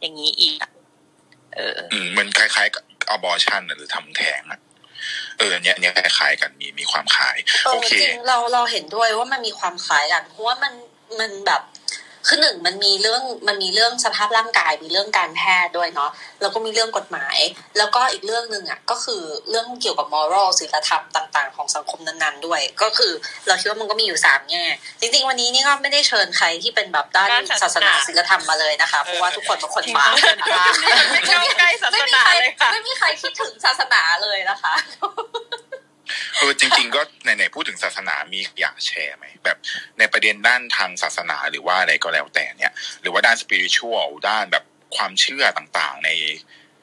[0.00, 0.70] อย่างนี้อีกอะ
[1.54, 2.84] เอออืมมันคล้ายๆกับ
[3.14, 4.60] abortion น่ะหรือทำแท้งอะ
[5.38, 10.72] เอออันเนี้ยอันเนี้ยคล้ายๆกันมีมีความคล้ายเออโอเคจริงเราเราเห็นด้วยว่ามันมีความคล้ายกันเพราะว่ามัน
[11.20, 11.62] มันแบบ
[12.28, 16.10] คือหนึ่งมันมีเรื่องมันมีเรื่องสภาพร่างกายมีเรื่องการแพทย์ด้วยเนาะ
[16.40, 17.38] แล้วก็มีเรื่องกฎหมาย
[17.78, 23.12] แล้วก็อีกเรื่องหนึ่งอะก็คือเรื่องเกี่ยวกับมอรัลศีลธรรมต่างๆ ของสังคมนั้นๆด้วย ก็คือ
[23.46, 24.64] เราคิดว่ามันก็มีอยู่สามแง่
[25.00, 30.12] จริงๆวันนี้นี่ก็ไม่ได้เชิญใครที่เป็นแบบด้านด้านศาศาสสนานาศีลธรรมมาเลยนะคะเพราะว่าทุกคนเป็นคนบาป
[31.12, 34.74] ไม่เข้าใกล้ศาสนาเลยค่ะไม่มีใครคิดถึงศาสนาเลยนะคะ
[36.36, 39.56] เออจริง ๆ ก็ไหนๆพูดถึงศาสนามีอยากแชร์ไหมแบบ
[39.98, 42.72] ในประเด็นด้านทางศาสนาหรือว่าอะไรก็แล้วแต่เนี่ย
[43.02, 44.64] หรือว่าด้านสปิริชวลด้านแบบ
[44.96, 46.10] ความเชื่อต่างๆ ใน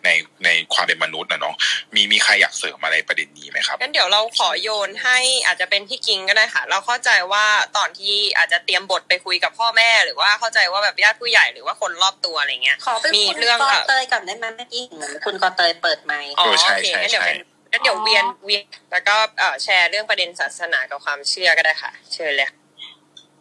[0.09, 0.15] ใน
[0.45, 1.55] ในความเป็นมนุษย์นะเนาะ
[1.95, 7.45] มีมีใครอยากเสริมอะไรประเด็นนี้ไหมครับงั้นเดี๋ยวเราขอโยนให้อาจจะเป็นพี่กิงก็ได้ค่ะ เราเข้าใจว่า
[7.77, 17.39] ตอนที่อาจจะเตรียมบทไปคุยกับพ่อแม่ หรือว่าเข้าใจว่าแบบญาติผู้ใหญ่หรือว่าคนรอบตัวอะไรเงี้ยขอเป็นมีคุณเรื่องกอเอ่อเตยก่อนได้ไหมเมื่อกี้เหมือนคุณกอเตยเปิดไมค์อ๋อเออใช่โอเคใช่งั้นเดี๋ยวใช่เป็น
[17.75, 22.64] งั้นเดี๋ยวเวียนเวียนแล้วก็เอ่อแชร์เรื่องประเด็นศาสนากับความเชื่อก็ได้ค่ะ เชิญเลยค่ะ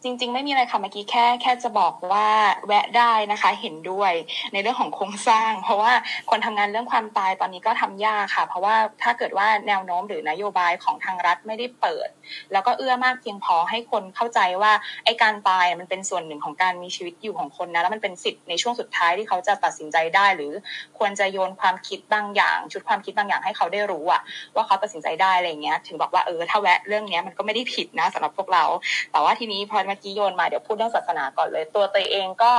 [0.05, 2.29] จริง ๆ ไม่มีอะไรค่ะเมื่อกี้แค่แค่จะบอกว่า
[2.67, 4.13] แวะได้นะคะ เห็นด้วย
[4.53, 5.93] ในเรื่องของโครงสร้าง เพราะว่า
[6.31, 12.09] คนทำงานเรื่องความตายตอนนี้ก็ทำยากค่ะ เพราะว่าถ้าเกิดว่าแนวโน้มหรือนโยบายของทางรัฐไม่ได้เปิด
[12.53, 14.73] แล้วก็เอื้อมากเพียงพอให้คนเข้าใจว่า
[15.05, 20.53] ไอ้การตายมันเป็นส่วนหนึ่งของการมีชีวิตอยู่ของคนนะแล้วมันเป็นสิทธิ์ในช่วงสุดท้ายที่เขาจะตัดสินใจได้ หรือ
[20.99, 24.23] ควรจะโยนความคิดบางอย่าง ชุดความคิดบางอย่างให้เขาได้รู้อะ
[24.55, 28.65] ว่าเขาตัดสินใจได้อะไรเงี้ยถึงบอกว่าเออถ้าแวะเรื่องเนี้ยมันก็ไม่ได้ผิดนะสำหรับพวกเรา
[29.13, 32.53] แต่ว่าทีนี้พอมื่อกี้โยนมาเดี๋ยวพูดเรื่องศาสนาก่อนเลย ตัวเตยเองก็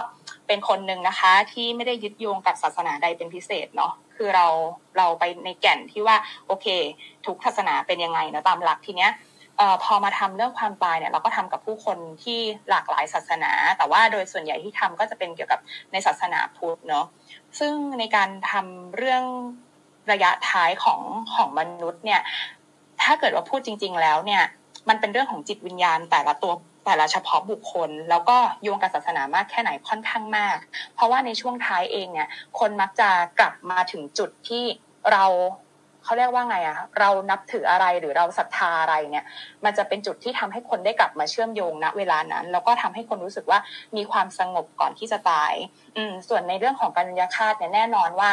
[0.48, 4.48] เป็นคนหนึ่งนะคะ ที่ไม่ได้ยึดโยงกับศาสนาใดเป็นพิเศษเนาะคือเรา
[4.98, 6.16] เราไปในแก่นที่ว่า
[6.48, 6.68] โอเค
[7.26, 9.12] ทุกศาสนาเป็นยังไงนะตามหลักทีเนี้ย
[9.60, 12.40] ออพอมาทำเรื่องความตายเนี่ยเราก็ทำกับผู้คนที่
[12.70, 15.60] หลากหลายศาสนา แต่ว่าโดยส่วนใหญ่ที่ทำก็จะเป็นเกี่ยวกับ
[15.92, 17.06] ในศาสนาพุทธเนาะ
[17.60, 19.24] ซึ่งในการทำเรื่อง
[20.12, 21.02] ระยะท้ายของ
[21.34, 22.22] ของมนุษย์เนี่ย
[23.04, 24.44] ถ้าเกิดว่าพูดจริง ๆ แล้วเนี่ย
[24.90, 26.54] มันเป็นเรื่องของจิตวิญญาณแต่ละตัว
[26.86, 30.58] แต่ละเฉพาะบุคคล แล้วก็โยงกับศาสนามากแค่ไหนค่อนข้างมาก
[30.96, 32.30] เพราะว่าในช่วงท้ายเองเนี่ย
[32.60, 33.10] คนมักจะ
[33.40, 34.64] กลับมาถึงจุดที่
[35.12, 35.26] เรา
[36.04, 39.26] เขาเรียกว่าไงอะเรานับถืออะไรหรือเราศรัทธาอะไรเนี่ย
[39.66, 43.60] มันจะเป็นจุดที่ทำให้คนได้กลับมาเชื่อมโยงณเวลานั้น แล้วก็ทำให้คนรู้สึกว่า
[43.98, 45.54] มีความสงบก่อนที่จะตาย
[45.98, 48.30] อืมส่วนในเรื่องของการยาคาตเนี่ยแน่นอนว่า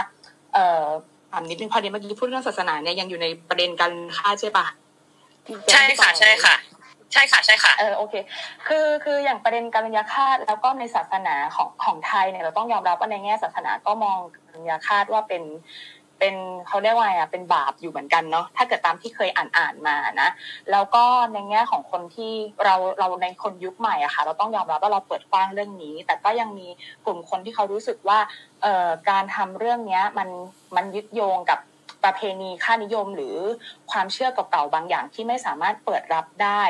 [0.53, 0.85] เอ่อ
[1.33, 4.66] ถามนิดนึงพอดีเมื่อกี้พูดเรื่องศาสนาเนี่ยยังอยู่ในประเด็นการฆ่าใช่ปะ
[5.73, 6.55] ใช่ค่ะใช่ค่ะ
[7.12, 8.14] ใช่ค่ะใช่ค่ะเออโอเค
[8.66, 14.18] คือคืออย่างประเด็นการยาคาตแล้วก็ในศาสนาของของไทยเนี่ยเราต้องยอมรับว่าในแง่ศาสนาก็มอง
[14.48, 15.43] การยาคาตว่าเป็น
[16.18, 16.34] เป็น
[16.68, 20.28] เขาเรียกว่าไงอะเป็นบาปอยู่เหมือนกันเนาะถ้าเกิดตามที่เคยอ่านอ่านมานะ
[20.70, 22.32] แล้วก็ในแง่ของคนที่
[22.64, 26.68] เราเราในคนยุคใหม่อะค่ะ เราต้องยอมรับว่าเราเปิดกว้างเรื่องนี้ แต่ก็ยังมี
[27.06, 28.18] กลุ่มคนที่เขารู้สึกว่า
[28.62, 30.28] เอ่อการทำเรื่องเนี้ยมัน
[30.76, 31.59] มันยึดโยงกับ
[32.05, 33.37] ประเพณีค่านิยมหรือ
[33.91, 36.62] ความเชื่อเก่าๆบางอย่างที่ไม่สามารถเปิดรับได้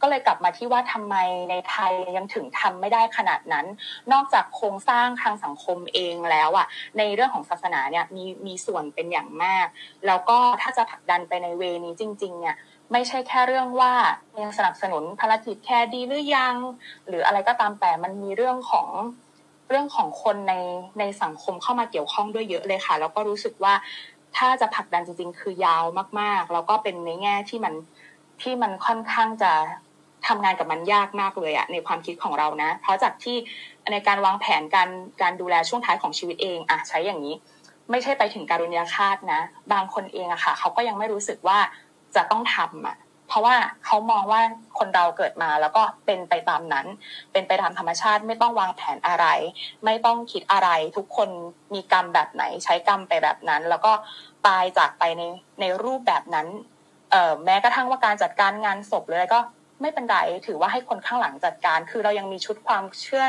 [0.00, 1.16] ก็เลยกลับมาที่ว่าทำไม
[1.50, 3.66] ในไทยยังถึงทำไม่ได้ขนาดนั้น
[4.12, 6.66] นอกจากโครงสร้างทางสังคมเองแล้วอะ
[6.98, 9.66] ในเรื่องของศาสนาเนี่ยมีมีส่วนเป็นอย่างมาก
[10.06, 12.56] แล้วก็ถ้าจะผลักดันไปในเวนี้จริง ๆเนี่ย
[12.92, 13.92] ไม่ใช่แค่เรื่องว่า
[14.42, 16.56] ยังสนับสนุนภารกิจแค่ดีหรือยัง
[17.08, 18.88] หรืออะไรก็ตามแต่มันมีเรื่องของ
[19.68, 20.54] เรื่องของคนใน
[20.98, 23.74] ในสังคมเข้ามาเกี่ยวข้องด้วยเยอะเลยค่ะ แล้วก็รู้สึกว่า
[24.36, 25.84] ถ้าจะผลักดันจริง ๆ คือยาว
[26.20, 27.74] มากๆ แล้วก็เป็นในแง่ที่มัน
[28.42, 29.52] ที่มันค่อนข้างจะ
[30.26, 33.36] ทำงานกับมันยากมากเลยอะในความคิดของเรานะ เพราะจากที่
[33.92, 34.88] ในการวางแผนการ
[35.22, 37.34] การดูแลช่วงท้ายของชีวิตเองอะใช้อย่างนี้
[37.90, 39.40] ไม่ใช่ไปถึงการุณยฆาตนะ
[39.72, 41.58] บางคนเองอะค่ะเขาก็ยังไม่รู้สึกว่า
[42.16, 42.96] จะต้องทำอะ
[43.30, 44.40] เพราะว่าเขามองว่า
[44.78, 46.86] คนเราเกิดมาแล้วก็เป็นไปตามนั้น
[47.32, 49.26] เป็นไปตามธรรมชาติไม่ต้องวางแผนอะไร
[49.84, 51.28] ไม่ต้องคิดอะไร ทุกคน
[51.74, 53.92] มีกรรมแบบไหน ใช้กรรมไปแบบนั้น แล้วก็
[54.46, 55.22] ตายจากไปใน
[55.60, 56.46] ในรูปแบบนั้น
[57.10, 59.40] เอ่อแม้กระทั่งว่าการจัดการงานศพเลยก็
[59.80, 63.24] ไม่เป็นไรถือว่าให้คนข้างหลังจัดการ คือเรายังมีชุดความเชื่อ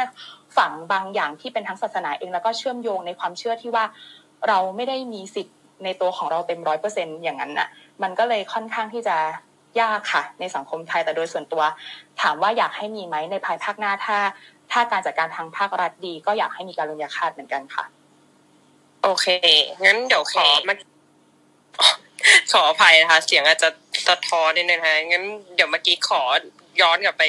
[0.58, 3.86] ฝังบางอย่างที่เป็นทั้งศาสนาเองแล้วก็เชื่อมโยงในความเชื่อที่ว่า
[4.48, 7.68] เราไม่ได้มีสิทธิ์ในตัวของเราเต็มร้อยเปอร์เซ็นอย่างนั้นน่ะ
[8.04, 9.18] มันก็เลยค่อนข้างที่จะ
[9.80, 11.64] ยากค่ะ ในสังคมไทยแต่โดยส่วนตัว
[12.22, 14.18] ถามว่าอยากให้มีไหมในภายภาคหน้าถ้า
[14.72, 17.86] ถ้าการจัดการทางภาครัฐดี ก็อยากให้มีการลงยาคาดเหมือนกันค่ะ
[19.04, 19.28] โอเค
[19.84, 20.74] งั้นเดี๋ยวขอมา
[22.52, 23.70] ขออภัยนะคะ เสียงอาจจะ
[24.08, 25.26] สะท้อนนิดนึงนะคะงั้น
[25.56, 26.22] เดี๋ยวเมื่อกี้ขอ
[26.82, 27.24] ย้อนกลับไป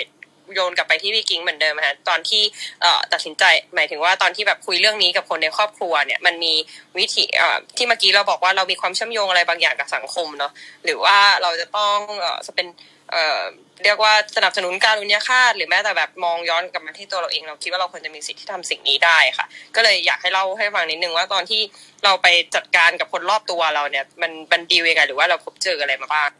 [0.55, 2.43] โยนกลับไปที่พี่กิ้งเหมือนเดิมนะตอนที่
[2.83, 6.55] เอ่อตัดสินใจหมายถึงว่าตอนที่แบบคุยเรื่องนี้กับคนในครอบครัวเนี่ยมันมี
[6.99, 10.53] วิธีเอ่อที่เมื่อกี้เราบอกว่าเรามีความเชื่อมโยงอะไรบางอย่างกับสังคมเนาะ
[10.85, 12.67] หรือว่าเราจะต้องเอ่อจะเป็น
[13.11, 13.41] เอ่อ
[13.85, 19.47] เรียกว่าสนับสนุนการอุญยฆาตหรือแม้แต่แบบมองย้อนกลับมาที่ตัวเราเอง เราคิดว่าเราควรจะมีสิทธิ์ที่ทำสิ่งนี้ได้ค่ะ
[19.77, 21.61] ก็เลยอยากให้เล่าให้ฟังนิดนึงว่าตอนที่
[22.05, 26.31] เราไปจัดการกับคนรอบตัวเราเนี่ย มันมันดียังไงหรือว่าเราพบเจออะไรมาบ้าง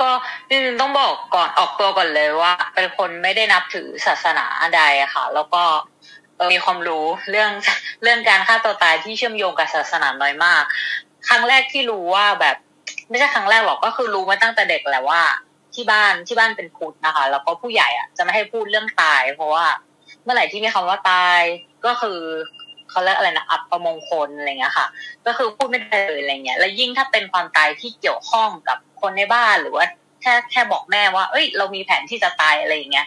[0.00, 0.10] ก็
[0.48, 4.46] จริงๆต้องบอกก่อนออกตัวก่อนเลยว่า เป็นคนไม่ได้นับถือศาสนา
[4.76, 4.82] ใด
[5.14, 5.62] ค่ะ แล้วก็
[6.52, 7.50] มีความรู้เรื่อง
[8.02, 10.62] เรื่องการฆ่าตัวตายที่เชื่อมโยงกับศาสนาน้อยมาก
[11.28, 12.56] ครั้งแรกที่รู้ว่าแบบ
[13.10, 15.20] ไม่ใช่ครั้งแรกหรอกก็คือรู้มาตั้งแต่เด็กแหละว่า
[15.74, 19.64] ที่บ้านที่บ้านเป็นพุทธนะคะ แล้วก็ผู้ใหญ่อะจะไม่ให้พูดเรื่องตาย เพราะว่า
[20.22, 21.40] เมื่อไหร่ที่มีคำว่าตาย
[21.86, 22.20] ก็คือ
[22.90, 24.86] เขาเรียกอะไรนะอัปมงคลอะไรเงี้ยค่ะ
[25.26, 29.86] ก็คือพูดไม่ได้เลยอะไรเงี้ย แล้วยิ่งถ้าเป็นความตายที่เกี่ยวข้องกับ คนในบ้านหรือว่า
[30.22, 33.06] แค่แค่บอกแม่ว่า เอ้ย เรามีแผนที่จะตายอะไรอย่างเงี้ย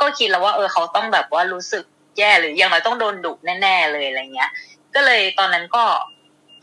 [0.00, 1.84] ก็คิดแล้วว่าเออเขาต้องแบบว่ารู้สึก
[2.18, 3.32] แย่หรืออย่างน้อยต้องโดนดุ
[3.62, 4.50] แน่ๆเลยอะไรเงี้ย
[4.94, 5.84] ก็เลยตอนนั้นก็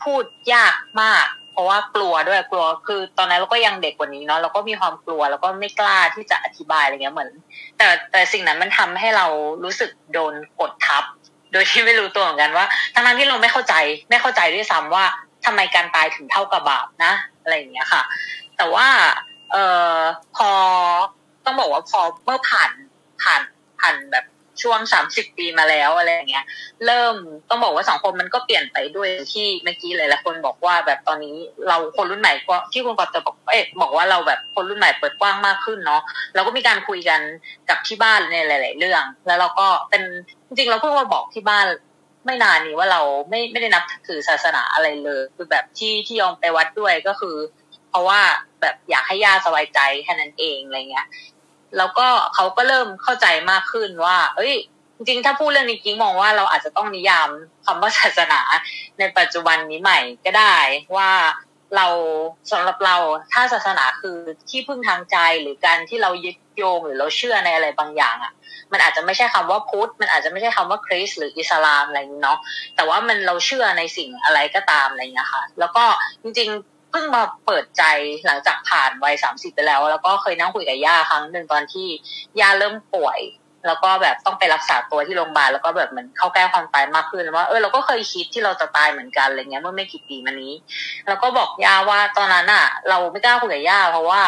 [0.04, 0.24] พูด
[0.54, 7.30] ยากมาก เพราะว่ากลัวด้วยกลัวคือ ตอนนั้นเราก็ยังเด็กกว่านี้เนาะเราก็มีความกลัวแล้วก็ไม่กล้าที่จะอธิบายอะไรเงี้ยเหมือน
[7.78, 9.26] แต่แต่สิ่งนั้นมันทำให้เรา
[9.64, 11.04] รู้สึกโดนกดทับ
[11.52, 13.74] โดยที่ไม่รู้ตัวเหมือนกันว่า ทั้งๆที่เราไม่เข้าใจ
[14.10, 15.04] ไม่เข้าใจด้วยซ้ำว่า
[15.46, 17.12] ทำไมการตายถึงเท่ากับบาปนะ
[17.42, 18.02] อะไรอย่างเงี้ยค่ะ
[18.62, 18.90] แต่ว่า
[19.52, 19.64] เอ่
[19.98, 20.00] อ
[20.36, 20.50] พอ
[21.44, 22.70] ต้องบอกว่าพอเมื่อผ่าน
[23.22, 23.42] ผ่าน
[23.80, 24.24] ผ่านแบบ
[24.62, 26.44] ช่วงสามสิบปีมาแล้วอะไรอย่างเงี้ย
[26.86, 27.14] เริ่ม
[27.48, 31.36] ต้องบอกว่าสังคมมันก็เปลี่ยนไปด้วยที่เมื่อกี้หลายๆคนบอกว่าแบบตอนนี้
[31.68, 36.02] เราคนรุ่นใหม่ก็ที่คุณกอบจะบอกเอ๊ะบอกว่าเราแบบคนรุ่นใหม่เปิดกว้างมากขึ้นเนาะ
[36.34, 37.20] เราก็มีการคุยกัน
[37.68, 40.02] กับที่บ้านในหลาย ๆ เรื่อง แล้วเราก็เป็น
[40.46, 41.66] จริงๆเราเพิ่งมาบอกที่บ้าน
[42.26, 47.36] ไม่นานนี้ว่าเราไม่ไม่ได้นับถือศาสนาอะไรเลย คือแบบที่ที่ยอมไปวัดด้วยก็คือ
[47.92, 48.20] เพราะว่า
[48.60, 51.06] แบบอยากให้ย่าสบายใจแค่นั้นเองอะไรเงี้ย
[51.76, 54.54] แล้วก็เขาก็เริ่มเข้าใจมากขึ้นว่า เอ้ย
[54.96, 57.28] จริงๆ ถ้าพูดเรื่องนี้จริงมองว่าเราอาจจะต้องนิยาม
[57.66, 58.40] คำว่าศาสนา
[58.98, 60.56] ในปัจจุบันนี้ใหม่ก็ได้
[60.96, 61.10] ว่า
[61.76, 61.86] เรา
[62.52, 62.96] สำหรับเรา
[63.32, 64.16] ถ้าศาสนาคือ
[64.50, 68.32] ที่พึ่งทางใจหรือการที่เรายึดโยงหรือเราเชื่อในอะไรบางอย่างอะ
[68.72, 72.38] มันอาจจะไม่ใช่คำว่าพุทธมันอาจจะไม่ใช่คำว่าคริสต์หรืออิสลามอะไรนี้เนาะ
[72.76, 75.84] แต่ว่ามันเราเชื่อในสิ่งอะไรก็ตามอะไรอย่างเงี้ยค่ะ แล้วก็
[76.22, 77.82] จริงๆ เพิ่งมาเปิดใจ
[78.26, 81.88] หลังจากผ่านวัยสามสิบไปแล้ว แล้วก็เคยนั่งคุยกับย่าครั้งหนึ่งตอนที่
[82.40, 83.20] ย่าเริ่มป่วย
[83.66, 90.54] แล้วก็แบบต้องไปรักษาตัวที่โรงพยาบาลแล้วก็แบบเหมือนเข้าใกล้ความตายมากขึ้นว่าเออเราก็เคยคิดที่เราจะตายเหมือนกันอะไรเงี้ยเมื่อไม่กี่ปีมานี้
[91.06, 94.22] แล้วก็บอกย่าว่าตอนนั้นอะ เราไม่กล้าคุยกับย่าเพราะว่า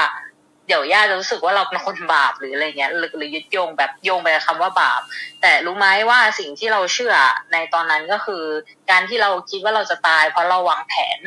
[0.68, 5.00] เดี๋ยวย่าจะรู้สึกว่าเราเป็นคนบาปหรืออะไรเงี้ยหรือหรือยึดโยงแบบโยงไปกับคำว่าบาป
[5.40, 7.14] แต่รู้ไหมว่าสิ่งที่เราเชื่อ
[7.52, 8.44] ในตอนนั้นก็คือ
[8.90, 11.18] การที่เราคิดว่าเราจะตาย เพราะเราวางแผน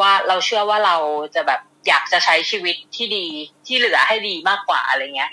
[0.00, 0.96] ว่าเราเชื่อว่าเรา
[1.34, 3.26] จะแบบอยากจะใช้ชีวิตที่ดี
[3.66, 5.30] ที่เหลือให้ดีมากกว่าอะไรเงี้ย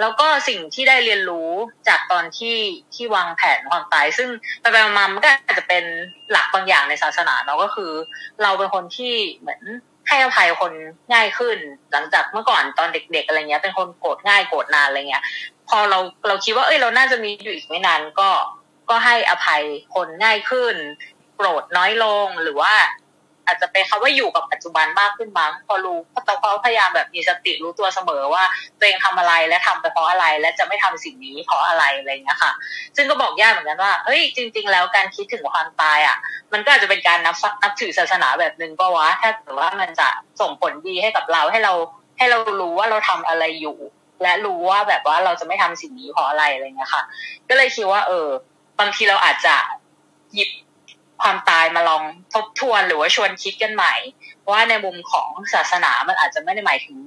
[0.00, 1.50] แล้วก็สิ่งที่ได้เรียนรู้
[1.88, 2.56] จากตอนที่
[2.94, 4.28] ที่วางแผนความตาย ซึ่ง
[4.60, 5.84] ไปไปมาๆมันก็อาจจะเป็น
[6.30, 7.92] หลักบางอย่างในศาสนาเนาะก็คือ
[8.42, 9.62] เราเป็นคนที่เหมือน
[10.08, 10.72] ให้อภัยคน
[11.12, 11.58] ง่ายขึ้น
[11.92, 15.24] หลังจากเมื่อก่อนตอนเด็ก ๆ อะไรเงี้ย เป็นคนโกรธง่ายโกรธนานอะไรเงี้ย
[15.68, 18.30] พอเราเราคิดว่าเอ้ยเราน่าจะมีอยู่อีกไม่นานก็
[18.90, 19.62] ก็ให้อภัย
[19.94, 20.74] คนง่ายขึ้น
[21.36, 22.72] โกรธน้อยลงหรือว่า
[23.50, 28.44] อาจจะเป็นคำว่าอยู่กับปัจจุบันมากขึ้นบ้งพอรู้เพราะเขาพยายามแบบมีสติรู้ตัวเสมอว่า
[28.78, 32.52] ตัวเองทำอะไรและทำไปเพราะอะไร และจะไม่ทำสิ่งนี้เพราะอะไรอะไรเงี้ยค่ะ
[32.96, 36.16] ซึ่งก็บอกย่าเหมือนกันว่าเฮ้ยจริง ๆ แล้วการคิดถึงความตายอะ
[36.52, 40.08] มันก็อาจจะเป็นการนับนับถือศาสนาแบบหนึ่งก็วะถ้าเกิดว่ามันจะ
[40.40, 41.72] ส่งผลดีให้กับเราให้เรา
[42.18, 43.78] ให้เรารู้ว่าเราทำอะไรอยู่
[44.22, 47.02] และรู้ว่าแบบว่าเราจะไม่ทำสิ่งนี้เพราะอะไรอะไรเงี้ยค่ะ
[47.48, 48.28] ก็เลยคิดว่า เออ
[48.80, 49.54] บางทีเราอาจจะ
[50.34, 50.50] หยิบ
[51.22, 52.02] ความตายมาลอง
[52.34, 53.94] ทบทวนหรือว่าชวนคิดกันใหม่
[54.50, 56.98] ว่าในมุมของศาสนามันอาจจะไม่ได้หมายถึง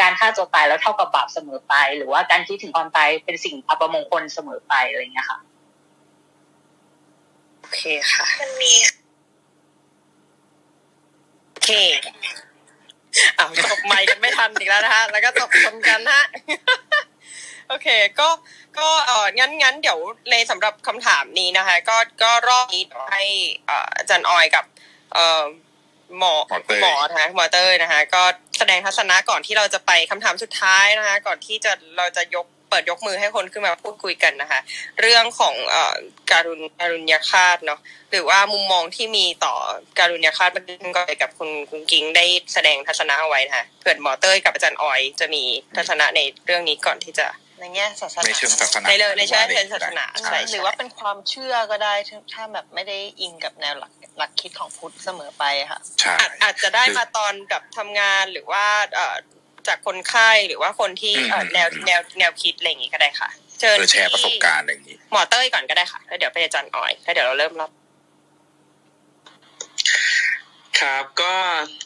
[0.00, 5.38] การฆ่าตัวตายแล้วเท่ากับบาปเสมอไป หรือว่าการคิดถึงความตายเป็นสิ่งอัปมงคลเสมอไปอะไรเงี้ยค่ะ
[7.60, 7.82] โอเค
[8.12, 8.72] ค่ะมันมี
[11.52, 11.70] โอเค
[13.38, 16.20] อ้าวตบไมค์กันไม่ทันอีกแล้วนะคะแล้วก็ตบชมกันนะ
[17.68, 17.88] โอเค
[18.20, 18.28] ก็
[18.78, 19.98] ก็เอองั้นงั้นเดี๋ยว
[20.30, 23.24] เลยสำหรับคำถามนี้นะคะ ก็ก็รอบนี้เดี๋ยวให้
[23.66, 24.64] เอ่ออาจารย์ออยกับ
[25.14, 25.44] เอ่อ
[26.18, 28.22] หมอหมอเต้ยหมอนะคะหมอเต้ยนะคะ ก็
[28.58, 34.60] แสดงทัศนะก่อนที่เราจะไปคำถามสุดท้ายนะคะ ก่อนที่จะเราจะยกเปิดยกมือให้คนขึ้นมาพูดคุยกันนะคะ
[35.00, 35.94] เรื่องของเอ่อ
[36.32, 37.80] การุณการุญยฆาตเนาะ
[38.10, 39.54] หรือว่ามุมมองที่มีต่อ
[39.98, 42.24] การุญยฆาตมันก็ไปกับคุณคุณกิ้งได้
[42.54, 45.42] แสดงทัศนะเอาไว้นะคะเผื่อหมอเต้ยกับอาจารย์ออย จะมี
[45.76, 47.26] ทัศนะในเรื่องนี้ก่อนที่จะ
[47.60, 58.64] ในแง่ศาสนาในเชิงศาสนาในเลยในเชิงหรือว่าเชิงศาสนาใช่ใช่หรือว่าเป็นความเชื่อก็ได้ถ้าถ้าแบบไม่ได้อิงกับแนวหลักหลักคิดของพุทธเสมอไปค่ะใช่อาจอาจจะได้มาตอนกับทำงานหรือว่า
[58.94, 59.16] เอ่อ
[59.68, 63.28] จากคนไข้หรือว่าคนที่เอ่อแนวแนวแนวคิดอะไรอย่างงี้ก็ได้ค่ะ
[63.60, 67.70] เชิญเพื่อแชร์ประสบการณ์อะไรอย่างนี้หมอเต้ยก่อนก็ได้ค่ะแล้วเดี๋ยวไปอาจารย์ออยแล้วเดี๋ยวเราเริ่มรับ
[70.80, 71.34] ครับก็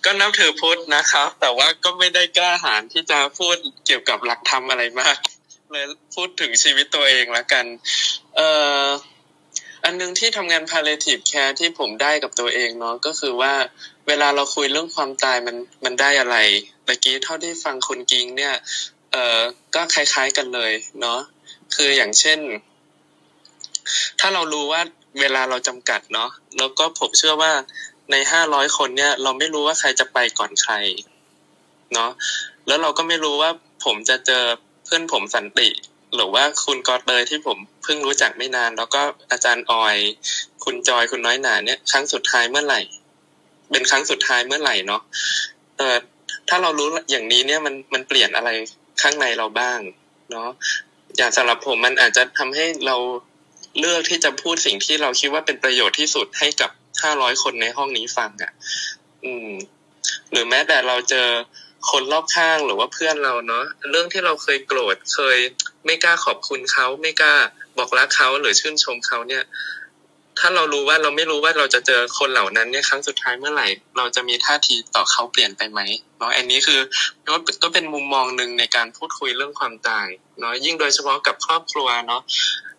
[0.05, 3.57] ก็นับถือพุทธนะครับ แต่ว่าก็ไม่ได้กล้าหาญที่จะพูด
[3.87, 5.17] เกี่ยวกับหลักธรรมอะไรมาก
[5.73, 7.67] เลยพูดถึงชีวิตตัวเองละกัน
[8.37, 8.49] เอ่
[8.83, 8.87] อ
[9.85, 13.55] อันหนึงที่ทำงาน palliative care ที่ผมได้กับตัวเองเนาะก็คือว่า
[14.09, 16.37] เวลาเราคุยเรื่องความตายมันมันได้อะไร
[16.85, 18.55] เมื่อกี้เท่าที่ฟังคุณกิงเนี่ย
[19.13, 19.41] เอ่อ
[19.75, 21.19] ก็คล้าย ๆกันเลยเนาะ
[21.75, 22.39] คืออย่างเช่น
[24.21, 24.81] ถ้าเรารู้ว่า
[25.21, 27.53] เวลาเราจำกัดเนาะแล้วก็ผมเชื่อว่า
[28.11, 30.75] ในห้าร้อยคนเนี่ย เราไม่รู้ว่าใครจะไปก่อนใคร
[31.95, 32.11] เนาะ
[32.67, 33.51] แล้วเราก็ไม่รู้ว่า
[33.85, 34.45] ผมจะเจอ
[34.91, 35.69] พื่อนผมสันติ
[36.15, 39.97] หรือว่าคุณกอตเลยที่ผมเพิ่งรู้จักไม่นาน แล้วก็อาจารย์ออย
[40.65, 42.81] คุณจอยคุณน้อยหนาเนี่ยครั้งสุดท้ายเมื่อไหร่
[43.71, 45.03] เป็นครั้งสุดท้ายเมื่อไหร่เนาะ
[45.77, 45.97] เออ
[46.49, 48.51] ถ้าเรารู้อย่างนี้เนี่ยมันมันเปลี่ยนอะไร
[49.03, 49.81] ข้างในเราบ้าง
[50.31, 50.49] เนาะ
[51.17, 52.97] อย่างสำหรับผมมันอาจจะทำให้เรา
[53.79, 56.71] เลือกที่จะพูดสิ่งที่เราคิดว่าเป็นประโยชน์ที่สุดให้กับ
[57.03, 58.53] ห้าร้อยคนในห้องนี้ฟังอะ่ะ
[59.25, 59.51] อืม
[60.31, 61.29] หรือแม้แต่เราเจอ
[61.90, 65.39] คนรอบข้างหรือว่าเพื่อนเราเนาะเรื่องที่เราเคยโกรธเคย
[65.86, 67.35] ไม่กล้าขอบคุณเขาไม่กล้า
[67.78, 69.44] บอกรักเขาหรือชื่นชมเขาเนี่ย
[70.39, 73.66] ถ้าเรารู้ว่าเราไม่รู้ว่าเราจะเจอคนเหล่านั้นเนี่ยครั้งสุดท้ายเมื่อไหร่
[73.97, 75.81] เราจะมีท่าทีต่อเขาเปลี่ยนไปไหม
[76.19, 76.81] เนาะอันนี้คือ
[77.28, 80.09] ก็ก็เป็นมุมมองหนึ่งในการพูดคุยเรื่องความตาย
[80.40, 82.23] เนาะยิ่งโดยเฉพาะกับครอบครัวเนาะ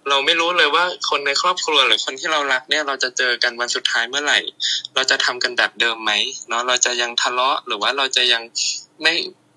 [0.09, 4.39] เราไม่รู้เลยว่าคนในครอบครัวหรือคนที่เรารักเนี่ยเราจะเจอกันวันสุดท้ายเมื่อไหร่
[4.95, 6.11] เราจะทำกันแบบเดิมไหม
[6.49, 8.43] เนาะเราจะยังทะเลาะหรือว่าเราจะยัง
[9.01, 9.13] ไม่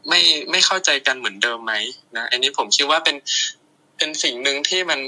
[0.08, 1.74] ไม่ไม่เข้าใจกันเหมือนเดิมไหม
[2.16, 3.16] นะอันนี้ผมคิดว่าเป็น
[3.96, 5.00] เป็นสิ่งหนึ่งที่มัน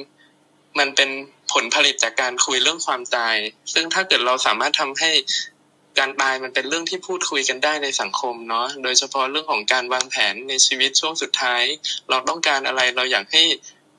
[0.79, 1.11] มันเป็น
[1.53, 3.37] ผลผลิตจากการคุยเรื่องความตาย
[3.73, 5.11] ซึ่งถ้าเกิดเราสามารถทำให้
[5.99, 11.63] การตายมันเป็นเรื่องที่พูดคุยกันได้ในสังคมเนาะ โดยเฉพาะเรื่องของการวางแผนในชีวิตช่วงสุดท้าย
[12.11, 13.43] เราต้องการอะไรเราอยากให้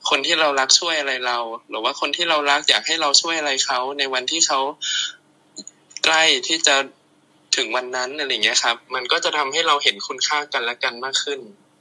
[0.08, 1.38] คนที่เรารักช่วยอะไรเรา
[1.70, 4.60] หรือว่าคนที่เรารักอยากให้เราช่วยอะไรเขาในวันที่เขา
[6.04, 6.74] ใกล้ที่จะ
[7.56, 11.40] ถึงวันนั้นอะไรเงี้ยครับ มันก็จะทำให้เราเห็นคุณค่ากันและกันมากขึ้น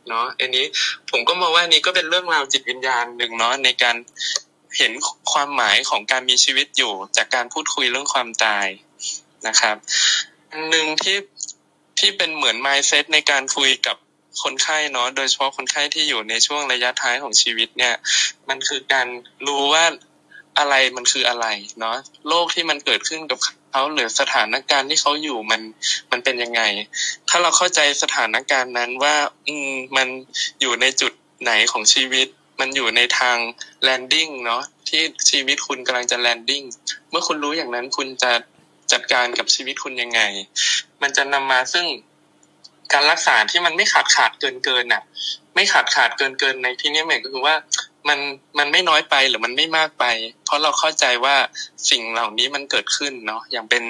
[0.09, 0.65] เนาะอันนี้
[1.11, 3.95] ผมก็มองว่านนี้ก็เป็นเรื่องราวจิตวิญญาณหนึ่งเนาะในการ
[4.77, 4.91] เห็น
[5.31, 8.67] ความหมายของการมีชีวิตอยู่ จากการพูดคุยเรื่องความตาย
[9.47, 9.75] นะครับ
[10.51, 11.17] อันหนึ่งที่
[11.99, 13.97] ที่เป็นเหมือน mindset ในการคุยกับ
[14.43, 17.93] คนไข้เนาะโดยเฉพาะคนไข้ที่อยู่ในช่วงระยะท้ายของชีวิตเนี่ย
[18.49, 19.07] มันคือการ
[19.47, 19.85] รู้ว่า
[20.59, 21.45] อะไรมันคืออะไร
[21.79, 21.95] เนาะ
[22.27, 23.39] โรคที่มันเกิดขึ้นกับ
[23.71, 25.61] เขาหรือสถานการณ์ที่เขาอยู่มัน
[26.11, 26.61] มันเป็นยังไง
[27.29, 29.15] ถ้าเราเข้าใจสถานการณ์นั้นว่า
[29.47, 30.07] อืมมัน
[30.61, 31.11] อยู่ในจุด
[31.41, 32.27] ไหนของชีวิต
[32.59, 33.37] มันอยู่ในทาง
[33.83, 36.63] landing เนาะที่ชีวิตคุณกำลังจะ landing
[37.09, 38.31] เมื่อคุณรู้อย่างนั้นคุณจะ
[38.91, 40.21] จัดการกับชีวิตคุณยังไง
[41.01, 41.85] มันจะนำมาซึ่ง
[42.93, 45.03] การรักษาที่มันไม่ขาดขาดเกินเกินน่ะ
[45.55, 47.55] ไม่ขาดขาดเกินเกินในที่นี้หมายก็คือว่า
[48.07, 48.19] มัน
[48.57, 50.05] มันไม่น้อยไปหรือมันไม่มากไป
[50.45, 51.35] เพราะเราเข้าใจว่า
[51.89, 53.83] สิ่งเหล่านี้มันเกิดขึ้นเนาะอย่างเป็น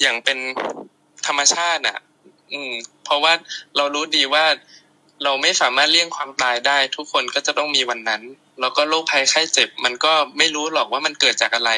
[0.00, 0.38] อย่างเป็น
[1.26, 1.98] ธรรมชาติอะ
[2.52, 2.72] อืม
[3.04, 3.32] เพราะว่า
[3.76, 4.44] เรารู้ดีว่า
[5.24, 8.22] เราไม่สามารถเลี่ยงความตายได้ ทุกคนก็จะต้องมีวันนั้น
[8.60, 11.70] แล้วก็โรคภัยไข้เจ็บ มันก็ไม่รู้หรอกว่ามันเกิดจากอะไร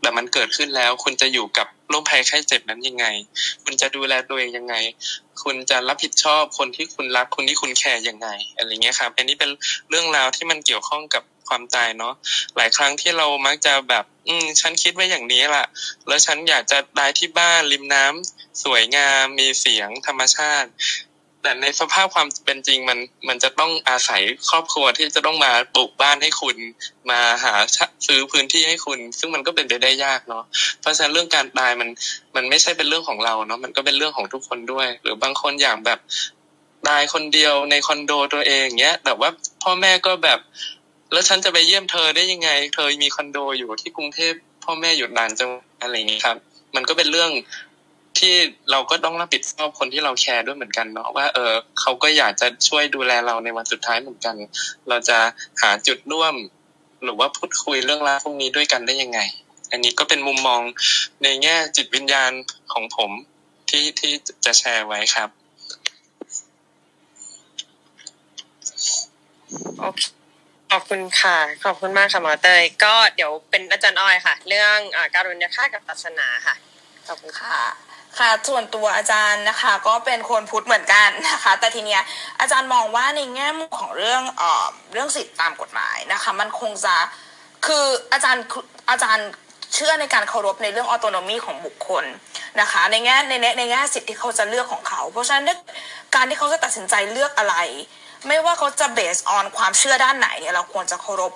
[0.00, 3.06] แต่มันเกิดขึ้นแล้ว คุณจะอยู่กับ โรคภัยไข้เจ็บนั้นยังไง
[3.64, 4.74] คุณจะดูแลตัวเองยังไง
[5.42, 9.50] คุณจะรับผิดชอบคนที่คุณรักคนที่คุณแคร์ยังไงอะไรเงี้ยครับอันนี้เป็น
[9.90, 12.14] เรื่องราวที่มันเกี่ยวข้องกับความตายเนาะ
[12.56, 15.64] หลายครั้งที่เรามักจะแบบ อืมฉันคิดไว้อย่างนี้ล่ะ
[16.08, 20.70] แล้วฉันอยากจะตายที่บ้านริมน้ำสวยงามมีเสียงธรรมชาติ
[21.42, 22.98] แต่ในสภาพความเป็นจริงมัน
[23.28, 26.56] มันจะต้องอาศัยครอบครัวที่จะต้องมาปลูกบ้านให้คุณ
[27.10, 27.54] มาหา
[28.06, 30.44] ซื้อพื้นที่ให้คุณ ซึ่งมันก็เป็นไปได้ยากเนาะ
[30.80, 31.88] เพราะฉะนั้นเรื่องการตายมัน
[32.36, 35.98] มันไม่ใช่เป็นเรื่องของเราเนาะมันก็เป็นเรื่องของทุกคนด้วย หรือบางคนอย่างแบบ
[36.88, 39.30] ตายคนเดียวในคอนโดตัวเองเงี้ยแต่ว่า
[39.62, 40.40] พ่อแม่ก็แบบ
[41.12, 44.32] แล้วฉันจะไปเยี่ยมเธอได้ยังไง เธอมีคอนโดอยู่ที่กรุงเทพ
[44.64, 45.50] พ่อแม่อยู่ด่านจัง
[45.82, 46.36] อะไรอย่างนี้ครับ
[46.76, 47.30] มันก็เป็นเรื่อง
[48.18, 48.34] ที่
[48.70, 54.34] เราก็ต้องรับผิดชอบคนที่เราแคร์ด้วยเหมือนกันเนาะว่า เออเขาก็อยากจะช่วยดูแลเราในวันสุดท้ายเหมือนกัน
[54.88, 55.18] เราจะ
[55.62, 56.34] หาจุดร่วม
[57.04, 59.20] หรือว่าพูดคุยเรื่องราวพวกนี้ด้วยกันได้ยังไง
[59.70, 60.60] อันนี้ก็เป็นมุมมอง
[61.22, 62.32] ในแง่จิตวิญญาณ
[62.72, 63.10] ของผม
[63.70, 64.12] ที่ที่
[64.44, 65.28] จะแชร์ไว้ครับ
[69.80, 70.00] โอเค
[70.70, 76.54] ขอบคุณค่ะ ขอบคุณมากค่ะหมอเตย ก็เดี๋ยวเป็นอาจารย์อ้อยค่ะ เรื่องอาการุญยฆาตกับศาสนาค่ะ
[77.08, 82.02] ขอบคุณค่ะ ค่ะส่วนตัวอาจารย์นะคะ ก็เป็นคนพุทธเหมือนกันนะคะ แต่ทีเนี้ย
[82.40, 86.94] อาจารย์มองว่าในแง่มุมของเรื่องเอ่อเรื่องสิทธิตามกฎหมายนะคะ มันคงจะ
[87.66, 88.44] คืออาจารย์
[88.90, 89.28] อาจารย์
[89.74, 92.04] เชื่อในการเคารพในเรื่องออโตโนมีของบุคคล
[92.60, 95.46] นะคะ ในแง่ในแง่ในแง่สิทธิ์ที่เขาจะเลือกของเขา เพราะฉะนั้น
[96.14, 97.56] การที่เขาจะตัดสินใจเลือกอะไร
[98.28, 101.32] ไม่ว่าเขาจะเบสออนความเชื่อด้านไหนเนี่ยเราควรจะเคารพ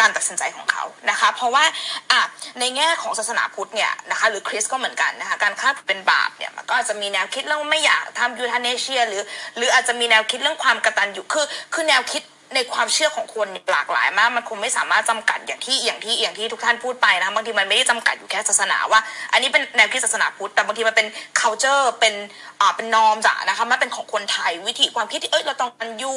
[0.00, 1.64] การตัดสินใจของเขานะคะ เพราะว่า
[2.10, 2.20] อะ
[2.60, 9.22] ในแง่ของศาสนาพุทธเนี่ยนะคะหรือคริสก็เหมือนกันนะคะการฆ่าเป็นบาปเนี่ยมันก็อาจจะมีแนวคิดเรื่องไม่อยากทำยูทาเนเชียหรือ
[9.56, 12.22] หรืออาจจะมีแนวคิดเรื่องความกตัญญูคือคือแนวคิด
[12.54, 19.00] ในความเชื่อของคนหลากหลายมาก มันคงไม่สามารถจำกัดอย่างที่อย่างที่อย่างที่ทุกท่านพูดไปนะบางทีมันไม่ได้จำกัดอยู่แค่ศาสนาว่า
[19.32, 21.06] อันนี้เป็นแนวคิดศาสนาพุทธแต่บางทีมันเป็น
[21.40, 22.14] culture เป็น
[22.60, 26.14] อ่าเป็นนอมจ้ะนะคะมันเป็นของคนไทยวิธีความคิดที่เอ้ยเราต้องกันยู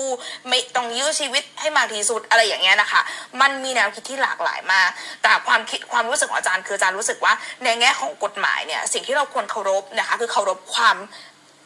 [0.48, 3.02] ไม่ต้องยื้อชีวิตให้มากที่สุดอะไรอย่างเงี้ยนะคะ
[3.42, 4.90] มันมีแนวคิดที่หลากหลายมาก
[5.22, 7.34] แต่ความคิดความรู้สึกของอาจารย์คืออาจารย์รู้สึกว่า
[7.64, 10.98] ในแง่ของกฎหมายเนี่ยสิ่งที่เราควรเคารพนะคะคือเคารพความ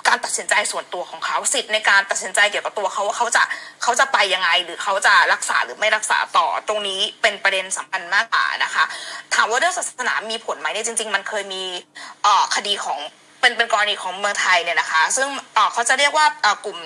[0.10, 3.44] การตัดสินใจส่วนตัวของเขาสิทธิ์ในการตัดสินใจเกี่ยวกับตัวเขาว่าเขาจะ
[3.84, 8.84] เขาจะไปยังไง หรือเขาจะรักษาหรือไม่รักษาต่อตรงนี้เป็นประเด็นสำคัญมากกว่านะคะ
[9.34, 11.64] ถามว่าเรื่องศาสนามีผลไหมเนี่ยจริง ๆ มันเคยมี
[12.56, 12.99] คดีของ
[13.41, 15.27] เป็นเป็นกรณีของเมืองไทยเนี่ยนะคะ ซึ่ง
[15.73, 16.26] เขาจะเรียกว่า
[16.65, 16.77] กลุ่ม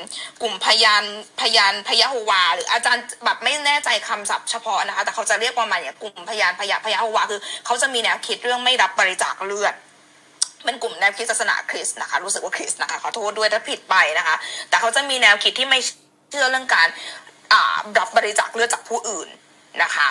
[0.42, 1.04] กลุ่มพยาน
[1.42, 9.74] พยานพยาโฮวา หรืออาจารย์แบบไม่แน่ใจคำศัพท์เฉพาะนะคะ แต่เขาจะเรียกประมาณเนี่ยกลุ่มพยานพยาพยาโฮวาคือเขาจะมีแนวคิดเรื่องไม่รับบริจาคเลือด
[10.66, 14.36] เป็นกลุ่มแนวคิดศาสนาคริสต์นะคะ รู้สึกว่าคริสต์นะคะขอโทษด้วยถ้าผิดไปนะคะ
[14.70, 15.80] แต่เขาจะมีแนวคิดที่ไม่
[16.30, 16.88] เชื่อเรื่องการ
[18.00, 19.28] รับบริจาคเลือดจากผู้อื่น
[19.84, 20.08] นะคะ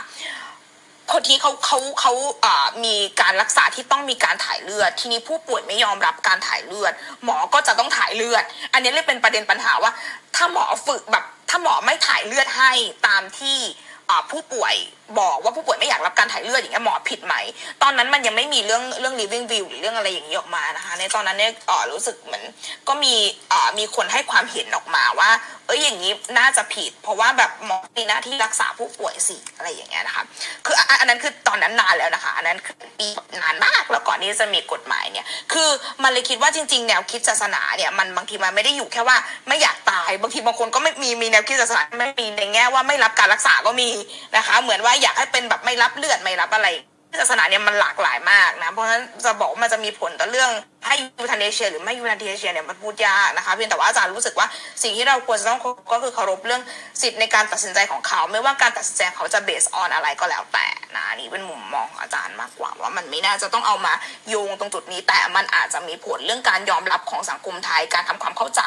[1.13, 2.13] คนที่เขาเขาเขา
[2.45, 6.93] อ่ามีการรักษาที่ต้องมีการถ่ายเลือด ทีนี้ผู้ป่วยไม่ยอมรับการถ่ายเลือด
[7.25, 9.93] หมอก็จะต้องถ่ายเลือด อันนี้เลยเป็นประเด็นปัญหาว่า
[10.37, 12.73] ถ้าหมอฝึกแบบถ้าหมอไม่ถ่ายเลือดให้
[13.07, 13.59] ตามที่
[14.31, 14.75] ผู้ป่วย
[15.21, 17.35] บอกว่าผู้ป่วยไม่อยากรับการถ่ายเลือดอย่างเงี้ยหมอผิดไหม
[17.83, 22.45] ตอนนั้นมันยังไม่มีเรื่องเรื่อง living will หรือเรื่องอะไรอย่างนี้ออกมานะคะ ในตอนนั้นเนี่ยอ่ารู้สึกเหมือน
[22.89, 23.15] ก็มี
[23.53, 25.31] อ่ามีคนให้ความเห็นออกมาว่า
[25.67, 30.25] เอ้ยอย่างนี้น่าจะผิด เพราะว่าแบบหมอมีหน้าที่รักษาผู้ป่วยสิอะไรอย่างเงี้ยนะคะ
[30.67, 33.09] คืออันอันนั้นคือตอนนั้นนานแล้วนะคะ อันนั้นคือปี
[33.43, 35.69] นานมากแล้วก่อนที่จะมีกฎหมายเนี่ย คือ
[36.03, 39.17] มันเลยคิดว่าจริง ๆ แนวคิดศาสนาเนี่ยมันบางทีมันไม่ได้อยู่แค่ว่า
[39.49, 43.89] ไม่อยากตายบางทีบางคนก็ไม่มีมีแนวคิดศาสนาไม่มีในแง่ว่าไม่รับการรักษาก็มี
[44.37, 46.69] นะคะ เหมือนว่าอยากให้เป็นแบบไม่รับเลือดไม่รับอะไร
[47.21, 50.51] ศาสนาเนี่ยมันหลากหลายมากนะ เพราะฉะนั้นจะบอกมันจะมีผลต่อเรื่อง
[50.87, 54.47] ให้ยูทาเนเชียหรือไม่ยูทาเนเชียเนี่ยมันพูดยากนะคะเพียงแต่ว่าอาจารย์รู้สึกว่า
[54.83, 55.61] สิ่งที่เราควรจะต้อง
[55.93, 56.63] ก็คือเคารพเรื่อง
[57.03, 63.95] สิทธิ์ในการตัดสินใจของเขา ไม่ว่าการตัดสินใจเขาจะเบสออนอะไรก็แล้วแต่นะอันนี่เป็นมุมมองอาจารย์มากกว่า ว่ามันไม่น่าจะต้องเอามา
[64.29, 68.63] โยงตรงจุดนี้ แต่มันอาจจะมีผลเรื่องการยอมรับของสังคมไทยการทำความเข้าใจ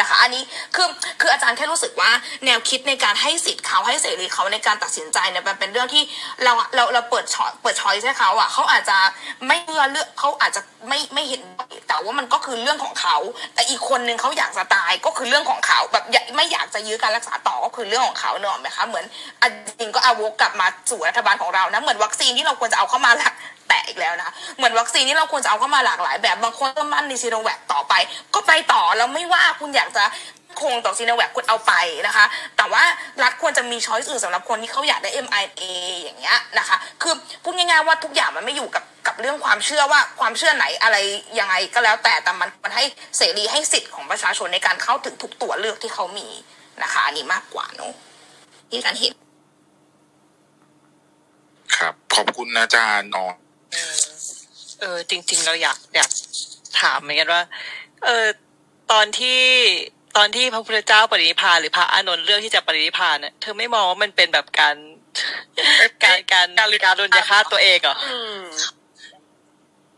[0.00, 0.42] นะคะ อันนี้
[0.74, 0.88] คือ
[1.20, 2.10] คืออาจารย์แค่รู้สึกว่า
[2.44, 6.02] แนวคิดในการให้สิทธิ์เขาให้เสรีเขาในการตัดสินใจเนี่ยมันเป็นเรื่องที่
[6.42, 8.98] เราเราเราเปิดช้อยเปิดช้อยให้เขาอะเขาอาจจะ
[9.46, 11.42] ไม่เลือกเลือกเขาอาจจะไม่ไม่เห็น
[11.88, 13.16] แต่ว่ามันก็คือเรื่องของเขา
[13.54, 16.04] แต่อีกคนนึงเขาอยากจะตายก็คือเรื่องของเขาแบบ
[16.36, 19.04] ไม่อยากจะยื้อการรักษาต่อก็คือเรื่องของเขาเนอะไหมคะเหมือน
[19.42, 23.34] อันจริงก็เอาวกกลับมาสู่รัฐบาลของเรานะเหมือนวัคซีนที่เราควรจะเอาเข้ามาหลัก
[23.68, 27.94] แตะอีกแล้วนะเหมือนวัคซีนที่เราควรจะเอาเข้ามาหลากหลาย แบบบางคนก็มั่นในซีโนแวคต่อไป
[28.34, 30.04] ก็ไปต่อแล้วไม่ว่าคุณอยากจะ
[30.60, 31.72] คงต่อซีโนแวคคุณเอาไป
[32.06, 32.24] นะคะ
[32.56, 32.82] แต่ว่า
[33.22, 35.62] รัฐควรจะมีช้อยส์อื่นสำหรับคนที่เขาอยากได้ mRNA
[36.02, 40.96] อย่างเงี้ยนะคะ คือพูดง่ายๆว่าทุกอย่างมันไม่อยู่กับ กับเรื่องความเชื่อว่าความเชื่อไหนอะไร
[41.38, 42.84] ยังไงก็แล้วแต่แต่มันมันให้
[43.16, 46.28] เสรีให้สิทธิ์ของประชาชนในการเข้าถึงทุกตัวเลือกที่เขามี
[46.82, 47.92] นะคะอันนี้มากกว่าเนอะ
[48.70, 49.12] ที่การเห็น
[51.76, 53.34] ครับ ขอบคุณอาจารย์นอน
[54.80, 56.10] เออ จริง ๆ เราอยากอยาก
[56.80, 57.42] ถามเหมือนกันว่า
[58.04, 58.26] เออ
[58.92, 59.40] ตอนที่
[60.16, 64.76] ตอนที่พระพุทธเจ้าปรินิพพานหรือพระอานนท์เลือกที่จะปรินิพพานเนี่ยเธอไม่มองว่ามันเป็นแบบการ
[66.04, 66.46] การการ
[66.84, 67.96] การโดนยาฆ่าตัวเองเหรอ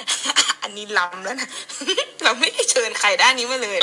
[0.01, 0.09] อืม
[0.63, 1.49] อันนี้ล้ำแล้วนะ
[2.23, 3.79] เราไม่ได้เชิญใครด้านนี้มาเลย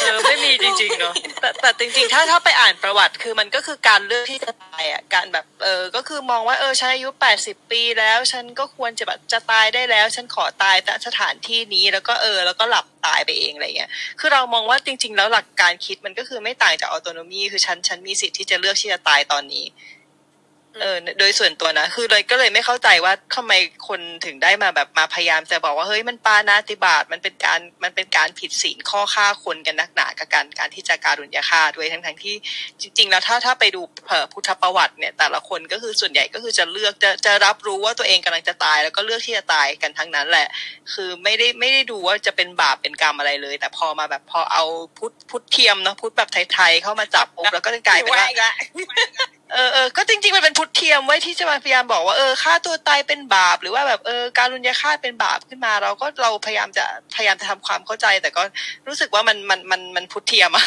[0.00, 13.90] เออไม่มีจริงๆเนาะแต่แต่จริงๆ ถ้าถ้าไปอ่านประวัติคือมันก็คือการเลือกที่จะตายอะการแบบเออก็คือมองว่าเออฉันอายุแปดสิบปีแล้ว ฉันก็ควรจะแบบจะตายได้แล้ว ฉันขอตายแต่สถานที่นี้แล้วก็เออ แล้วก็หลับตายไปเองอะไรเงี้ย
[14.20, 19.64] คือเรามองว่าจริง ๆ แล้วหลักการคิดมันก็คือไม่ต่างจากออโตโนมีคือฉันฉันมีสิทธิ์ที่จะเลือกที่จะตายตอนนี้
[20.80, 23.52] เออโดยส่วนตัวนะ คือเลยก็เลยไม่เข้าใจว่าทำไม
[23.88, 32.34] คนถึงได้มาแบบมาพยายามจะบอกว่าเฮ้ยมันปานาติบาตมันเป็นการมันเป็นการผิดศีลข้อฆ่าคนกันนักหนากับการการที่จะการุญยาฆ่าด้วยทั้งทั้งที่
[32.80, 40.48] จริง ๆ แล้วถ้าถ้าไปดูเอ่อพุทธประวัติเนี่ย แต่ละคนก็คือส่วนใหญ่ก็คือจะเลือกจะจะรับรู้ว่าตัวเองกำลังจะตาย แล้วก็เลือกที่จะตายกันทั้งนั้นแหละ
[40.92, 44.64] คือไม่ได้ไม่ได้ดูว่าจะเป็นบาปเป็นกรรมอะไรเลย แต่พอมาแบบพอเอา
[44.98, 48.50] พุทธพุทธเทียมเนาะพุทธแบบไทยๆเข้ามาจับปุ๊บแล้วก็กลายเป็นว่า
[49.54, 56.84] เออเออก็จริงๆมันเป็นพุทธเทียมไว้ที่จะมาพยายามบอกว่าเออฆ่าตัวตายเป็นบาป หรือว่าแบบเออการรุนยาฆาตเป็นบาปขึ้นมา เราก็เราพยายามจะ
[57.14, 58.42] พยายามจะทำความเข้าใจ แต่ก็
[58.88, 60.66] รู้สึกว่ามันมันมันมันพุทธเทียมอะ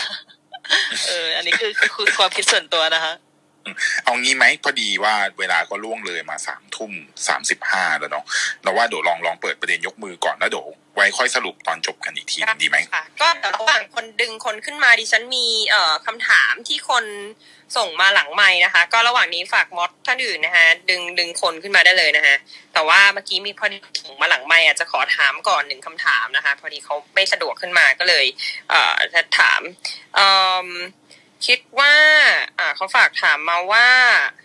[1.08, 3.14] เออ อันนี้คือคือคือความคิดส่วนตัวนะคะ
[4.04, 6.92] เอางี้ไหมพอดีว่าเวลาก็ล่วงเลยมาสามทุ่ม
[7.28, 8.26] สามสิบห้าแล้วเนาะ
[8.64, 17.06] เราว่าเดี๋ยวลองลองเปิดประเด็นยกมือก่อนแล้วเดี๋ยว ไว้ค่อยสรุปตอนจบกันอีกทีนึงดีไหมค่ะก็แต่ระหว่างคนดึงคนขึ้นมาดิฉันมีเอ่อคำถามที่คน
[17.78, 22.36] ส่งมาหลังไม้นะคะ ก็ระหว่างนี้ฝากมอดท่านอื่นนะคะดึงดึงคนขึ้นมาได้เลยนะคะ
[22.74, 28.26] แต่ว่าเมื่อกี้มีพอดีส่งมาหลังไม้อาจจะขอถามก่อนหนึ่งคำถามนะคะ พอดีเขาไม่สะดวกขึ้นมาก็เลย
[28.70, 29.62] เอ่อจะถาม
[30.16, 30.28] เอ่
[30.66, 30.70] อ
[31.46, 31.94] คิดว่า
[32.60, 33.88] อ่าเขาฝากถามมาว่า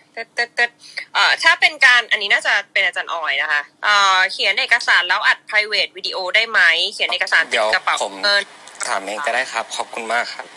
[0.21, 0.69] ต๊ดเต๊ดเต๊ด
[1.13, 6.61] เอ่อถ้าเป็นการอันนี้น่าจะเป็นอาจารย์ออยนะคะเอ่อเขียนเอกสารแล้วอัด private วิดีโอได้ไหม
[6.93, 8.43] เขียนเอกสารติเดี๋ดยวกระเป๋าผมเงิน
[8.87, 10.47] ถามเองก็ได้ครับ ขอบคุณมากครับ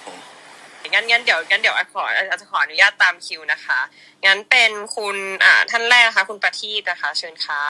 [0.92, 3.80] งั้นงั้นเดี๋ยวงั้นเดี๋ยวอาขออาจจะขออนุญาตตามคิวนะคะ
[4.26, 7.62] งั้นเป็นคุณอ่าท่านแรกนะคะ คุณประทีปนะคะ เชิญค่ะ